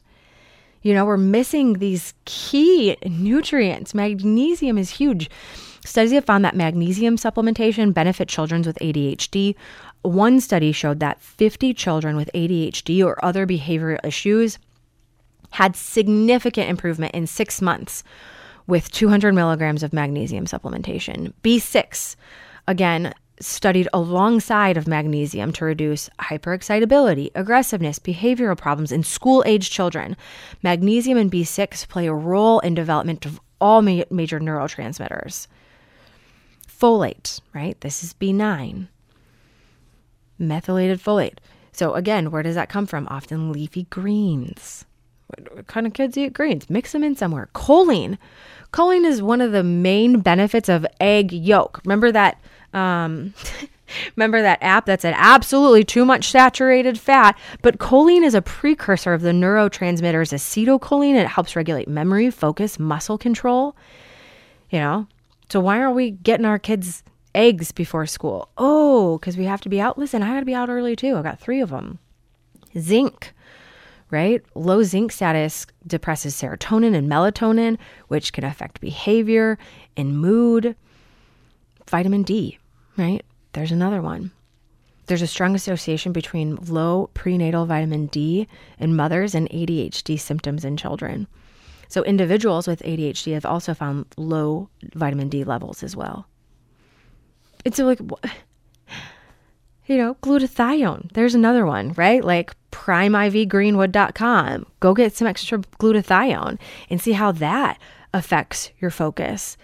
You 0.81 0.93
know, 0.93 1.05
we're 1.05 1.17
missing 1.17 1.73
these 1.73 2.13
key 2.25 2.97
nutrients. 3.05 3.93
Magnesium 3.93 4.77
is 4.77 4.89
huge. 4.89 5.29
Studies 5.85 6.11
have 6.11 6.25
found 6.25 6.45
that 6.45 6.55
magnesium 6.55 7.17
supplementation 7.17 7.93
benefit 7.93 8.27
children 8.27 8.61
with 8.61 8.77
ADHD. 8.79 9.55
One 10.03 10.39
study 10.39 10.71
showed 10.71 10.99
that 10.99 11.21
50 11.21 11.73
children 11.73 12.15
with 12.15 12.29
ADHD 12.33 13.03
or 13.03 13.23
other 13.23 13.45
behavioral 13.45 14.03
issues 14.05 14.59
had 15.51 15.75
significant 15.75 16.69
improvement 16.69 17.13
in 17.13 17.27
six 17.27 17.61
months 17.61 18.03
with 18.67 18.91
200 18.91 19.33
milligrams 19.33 19.83
of 19.83 19.93
magnesium 19.93 20.45
supplementation. 20.45 21.33
B6, 21.43 22.15
again, 22.67 23.13
studied 23.41 23.87
alongside 23.93 24.77
of 24.77 24.87
magnesium 24.87 25.51
to 25.53 25.65
reduce 25.65 26.09
hyperexcitability, 26.19 27.31
aggressiveness, 27.35 27.99
behavioral 27.99 28.57
problems 28.57 28.91
in 28.91 29.03
school 29.03 29.43
age 29.45 29.69
children. 29.69 30.17
Magnesium 30.63 31.17
and 31.17 31.31
B6 31.31 31.87
play 31.87 32.07
a 32.07 32.13
role 32.13 32.59
in 32.59 32.75
development 32.75 33.25
of 33.25 33.39
all 33.61 33.81
ma- 33.81 34.03
major 34.09 34.39
neurotransmitters. 34.39 35.47
Folate, 36.67 37.41
right? 37.53 37.79
This 37.81 38.03
is 38.03 38.13
B9. 38.13 38.87
Methylated 40.37 41.01
folate. 41.01 41.37
So, 41.71 41.93
again, 41.93 42.31
where 42.31 42.43
does 42.43 42.55
that 42.55 42.69
come 42.69 42.85
from? 42.85 43.07
Often 43.09 43.51
leafy 43.51 43.83
greens. 43.83 44.85
What, 45.27 45.55
what 45.55 45.67
kind 45.67 45.85
of 45.85 45.93
kids 45.93 46.17
eat 46.17 46.33
greens? 46.33 46.69
Mix 46.69 46.91
them 46.91 47.03
in 47.03 47.15
somewhere. 47.15 47.49
Choline. 47.53 48.17
Choline 48.71 49.05
is 49.05 49.21
one 49.21 49.41
of 49.41 49.51
the 49.51 49.63
main 49.63 50.21
benefits 50.21 50.69
of 50.69 50.85
egg 50.99 51.31
yolk. 51.31 51.81
Remember 51.85 52.11
that? 52.11 52.41
Um, 52.73 53.33
remember 54.15 54.41
that 54.41 54.61
app 54.61 54.85
that 54.85 55.01
said 55.01 55.15
absolutely 55.17 55.83
too 55.83 56.05
much 56.05 56.29
saturated 56.29 56.99
fat? 56.99 57.37
But 57.61 57.79
choline 57.79 58.23
is 58.23 58.35
a 58.35 58.41
precursor 58.41 59.13
of 59.13 59.21
the 59.21 59.31
neurotransmitters 59.31 60.33
acetylcholine. 60.33 61.15
It 61.15 61.27
helps 61.27 61.55
regulate 61.55 61.87
memory, 61.87 62.29
focus, 62.29 62.79
muscle 62.79 63.17
control. 63.17 63.75
You 64.69 64.79
know, 64.79 65.07
so 65.49 65.59
why 65.59 65.81
aren't 65.81 65.95
we 65.95 66.11
getting 66.11 66.45
our 66.45 66.59
kids 66.59 67.03
eggs 67.33 67.71
before 67.71 68.05
school? 68.05 68.49
Oh, 68.57 69.17
because 69.17 69.37
we 69.37 69.45
have 69.45 69.61
to 69.61 69.69
be 69.69 69.81
out. 69.81 69.97
Listen, 69.97 70.21
I 70.21 70.33
got 70.33 70.39
to 70.41 70.45
be 70.45 70.53
out 70.53 70.69
early 70.69 70.95
too. 70.95 71.15
I 71.15 71.21
got 71.21 71.39
three 71.39 71.61
of 71.61 71.69
them. 71.69 71.97
Zinc, 72.77 73.33
right? 74.11 74.43
Low 74.53 74.83
zinc 74.83 75.11
status 75.11 75.65
depresses 75.87 76.35
serotonin 76.35 76.95
and 76.95 77.09
melatonin, 77.09 77.77
which 78.09 78.31
can 78.31 78.43
affect 78.43 78.79
behavior 78.79 79.57
and 79.97 80.19
mood. 80.19 80.75
Vitamin 81.87 82.21
D, 82.21 82.58
right? 82.99 83.25
There's 83.53 83.71
another 83.71 84.01
one. 84.01 84.31
There's 85.07 85.23
a 85.23 85.27
strong 85.27 85.55
association 85.55 86.11
between 86.11 86.57
low 86.67 87.09
prenatal 87.15 87.65
vitamin 87.65 88.05
D 88.07 88.47
in 88.77 88.95
mothers 88.95 89.33
and 89.33 89.49
ADHD 89.49 90.19
symptoms 90.19 90.63
in 90.63 90.77
children. 90.77 91.25
So, 91.87 92.03
individuals 92.03 92.67
with 92.67 92.83
ADHD 92.83 93.33
have 93.33 93.45
also 93.45 93.73
found 93.73 94.05
low 94.17 94.69
vitamin 94.93 95.29
D 95.29 95.43
levels 95.43 95.81
as 95.81 95.95
well. 95.95 96.27
It's 97.65 97.79
like, 97.79 97.99
wh- 97.99 98.23
you 99.87 99.97
know, 99.97 100.13
glutathione. 100.21 101.11
There's 101.13 101.33
another 101.33 101.65
one, 101.65 101.93
right? 101.93 102.23
Like 102.23 102.53
primeivgreenwood.com. 102.71 104.65
Go 104.79 104.93
get 104.93 105.15
some 105.15 105.27
extra 105.27 105.57
glutathione 105.57 106.59
and 106.91 107.01
see 107.01 107.13
how 107.13 107.31
that 107.31 107.79
affects 108.13 108.69
your 108.79 108.91
focus. 108.91 109.57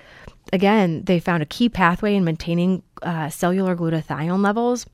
Again, 0.53 1.03
they 1.05 1.19
found 1.19 1.43
a 1.43 1.47
key 1.47 1.69
pathway 1.69 2.15
in 2.15 2.23
maintaining 2.23 2.83
uh, 3.01 3.29
cellular 3.29 3.75
glutathione 3.75 4.43
levels 4.43 4.85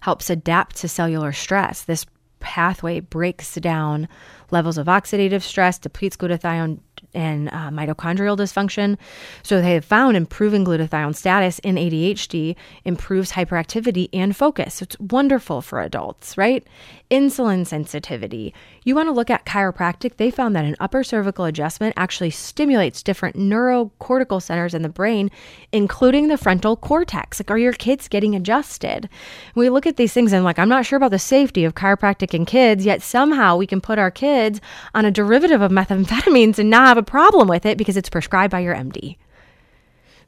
helps 0.00 0.30
adapt 0.30 0.76
to 0.76 0.88
cellular 0.88 1.32
stress. 1.32 1.82
This 1.82 2.06
pathway 2.40 3.00
breaks 3.00 3.54
down 3.56 4.08
levels 4.50 4.78
of 4.78 4.86
oxidative 4.86 5.42
stress, 5.42 5.78
depletes 5.78 6.16
glutathione 6.16 6.80
and 7.12 7.48
uh, 7.48 7.70
mitochondrial 7.70 8.36
dysfunction. 8.36 8.96
So 9.42 9.60
they 9.60 9.74
have 9.74 9.84
found 9.84 10.16
improving 10.16 10.64
glutathione 10.64 11.14
status 11.14 11.58
in 11.60 11.74
ADHD 11.76 12.56
improves 12.84 13.32
hyperactivity 13.32 14.08
and 14.12 14.36
focus. 14.36 14.74
So 14.74 14.84
it's 14.84 14.98
wonderful 15.00 15.60
for 15.60 15.80
adults, 15.80 16.36
right? 16.36 16.66
Insulin 17.10 17.66
sensitivity. 17.66 18.54
You 18.84 18.94
want 18.94 19.08
to 19.08 19.12
look 19.12 19.30
at 19.30 19.44
chiropractic? 19.44 20.16
They 20.16 20.30
found 20.30 20.54
that 20.54 20.64
an 20.64 20.76
upper 20.78 21.02
cervical 21.02 21.44
adjustment 21.44 21.94
actually 21.96 22.30
stimulates 22.30 23.02
different 23.02 23.36
neurocortical 23.36 24.40
centers 24.40 24.74
in 24.74 24.82
the 24.82 24.88
brain, 24.88 25.30
including 25.72 26.28
the 26.28 26.38
frontal 26.38 26.76
cortex. 26.76 27.40
Like, 27.40 27.50
are 27.50 27.58
your 27.58 27.72
kids 27.72 28.06
getting 28.06 28.36
adjusted? 28.36 29.08
We 29.56 29.70
look 29.70 29.86
at 29.86 29.96
these 29.96 30.12
things 30.12 30.32
and 30.32 30.44
like, 30.44 30.58
I'm 30.58 30.68
not 30.68 30.86
sure 30.86 30.96
about 30.96 31.10
the 31.10 31.18
safety 31.18 31.64
of 31.64 31.74
chiropractic 31.74 32.32
in 32.32 32.46
kids, 32.46 32.84
yet 32.84 33.02
somehow 33.02 33.56
we 33.56 33.66
can 33.66 33.80
put 33.80 33.98
our 33.98 34.12
kids 34.12 34.60
on 34.94 35.04
a 35.04 35.10
derivative 35.10 35.62
of 35.62 35.72
methamphetamines 35.72 36.58
and 36.58 36.70
not 36.70 36.86
have 36.86 36.98
a 36.98 37.02
problem 37.02 37.48
with 37.48 37.66
it 37.66 37.76
because 37.76 37.96
it's 37.96 38.08
prescribed 38.08 38.52
by 38.52 38.60
your 38.60 38.74
MD. 38.74 39.16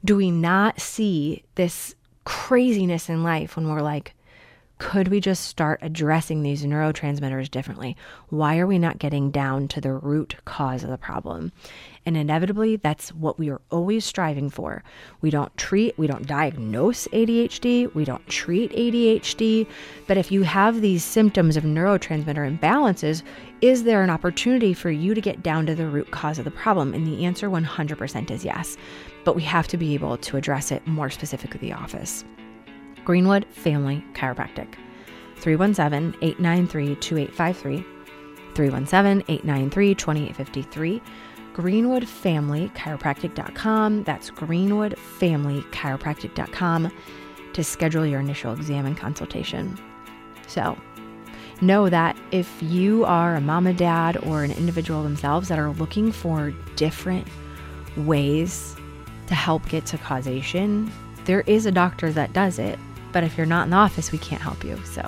Do 0.03 0.17
we 0.17 0.31
not 0.31 0.81
see 0.81 1.43
this 1.55 1.95
craziness 2.25 3.07
in 3.07 3.23
life 3.23 3.55
when 3.55 3.69
we're 3.69 3.81
like, 3.81 4.13
could 4.83 5.07
we 5.07 5.21
just 5.21 5.45
start 5.45 5.79
addressing 5.81 6.43
these 6.43 6.65
neurotransmitters 6.65 7.49
differently? 7.49 7.95
Why 8.27 8.59
are 8.59 8.67
we 8.67 8.77
not 8.77 8.99
getting 8.99 9.31
down 9.31 9.69
to 9.69 9.79
the 9.79 9.93
root 9.93 10.35
cause 10.43 10.83
of 10.83 10.89
the 10.89 10.97
problem? 10.97 11.53
And 12.05 12.17
inevitably, 12.17 12.75
that's 12.75 13.13
what 13.13 13.39
we 13.39 13.49
are 13.49 13.61
always 13.71 14.03
striving 14.03 14.49
for. 14.49 14.83
We 15.21 15.29
don't 15.29 15.55
treat, 15.55 15.97
we 15.97 16.05
don't 16.05 16.27
diagnose 16.27 17.07
ADHD, 17.07 17.95
we 17.95 18.03
don't 18.03 18.27
treat 18.27 18.73
ADHD. 18.73 19.67
But 20.05 20.17
if 20.17 20.33
you 20.33 20.43
have 20.43 20.81
these 20.81 21.01
symptoms 21.01 21.55
of 21.55 21.63
neurotransmitter 21.63 22.59
imbalances, 22.59 23.23
is 23.61 23.85
there 23.85 24.03
an 24.03 24.09
opportunity 24.09 24.73
for 24.73 24.91
you 24.91 25.13
to 25.13 25.21
get 25.21 25.41
down 25.41 25.65
to 25.67 25.75
the 25.75 25.87
root 25.87 26.11
cause 26.11 26.39
of 26.39 26.45
the 26.45 26.51
problem? 26.51 26.93
And 26.93 27.07
the 27.07 27.23
answer 27.23 27.49
100% 27.49 28.29
is 28.29 28.43
yes. 28.43 28.75
But 29.23 29.37
we 29.37 29.43
have 29.43 29.69
to 29.69 29.77
be 29.77 29.93
able 29.93 30.17
to 30.17 30.35
address 30.35 30.73
it 30.73 30.85
more 30.85 31.09
specifically 31.09 31.61
the 31.61 31.73
office. 31.73 32.25
Greenwood 33.05 33.45
Family 33.51 34.03
Chiropractic. 34.13 34.75
317 35.37 36.15
893 36.21 36.95
2853. 36.95 37.85
317 38.55 39.23
893 39.27 39.95
2853. 39.95 41.01
GreenwoodFamilyChiropractic.com. 41.53 44.03
That's 44.03 44.31
GreenwoodFamilyChiropractic.com 44.31 46.91
to 47.53 47.63
schedule 47.63 48.05
your 48.05 48.19
initial 48.19 48.51
exam 48.53 48.85
and 48.85 48.97
consultation. 48.97 49.79
So, 50.47 50.77
know 51.61 51.87
that 51.89 52.17
if 52.31 52.61
you 52.61 53.05
are 53.05 53.35
a 53.35 53.41
mom 53.41 53.67
and 53.67 53.77
dad 53.77 54.17
or 54.17 54.43
an 54.43 54.51
individual 54.51 55.03
themselves 55.03 55.47
that 55.49 55.59
are 55.59 55.69
looking 55.71 56.11
for 56.11 56.51
different 56.75 57.27
ways 57.97 58.75
to 59.27 59.35
help 59.35 59.69
get 59.69 59.85
to 59.87 59.97
causation, 59.99 60.91
there 61.25 61.41
is 61.41 61.65
a 61.65 61.71
doctor 61.71 62.11
that 62.11 62.33
does 62.33 62.59
it. 62.59 62.79
But 63.13 63.23
if 63.23 63.37
you're 63.37 63.45
not 63.45 63.63
in 63.63 63.69
the 63.69 63.77
office, 63.77 64.11
we 64.11 64.17
can't 64.17 64.41
help 64.41 64.65
you. 64.65 64.75
So 64.83 65.01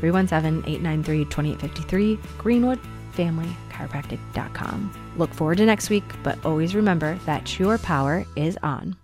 317 0.00 0.64
893 0.66 1.24
2853, 1.24 2.18
GreenwoodFamilyChiropractic.com. 2.38 4.92
Look 5.16 5.32
forward 5.32 5.56
to 5.58 5.66
next 5.66 5.88
week, 5.88 6.04
but 6.22 6.44
always 6.44 6.74
remember 6.74 7.18
that 7.24 7.58
your 7.58 7.78
power 7.78 8.26
is 8.36 8.58
on. 8.62 8.96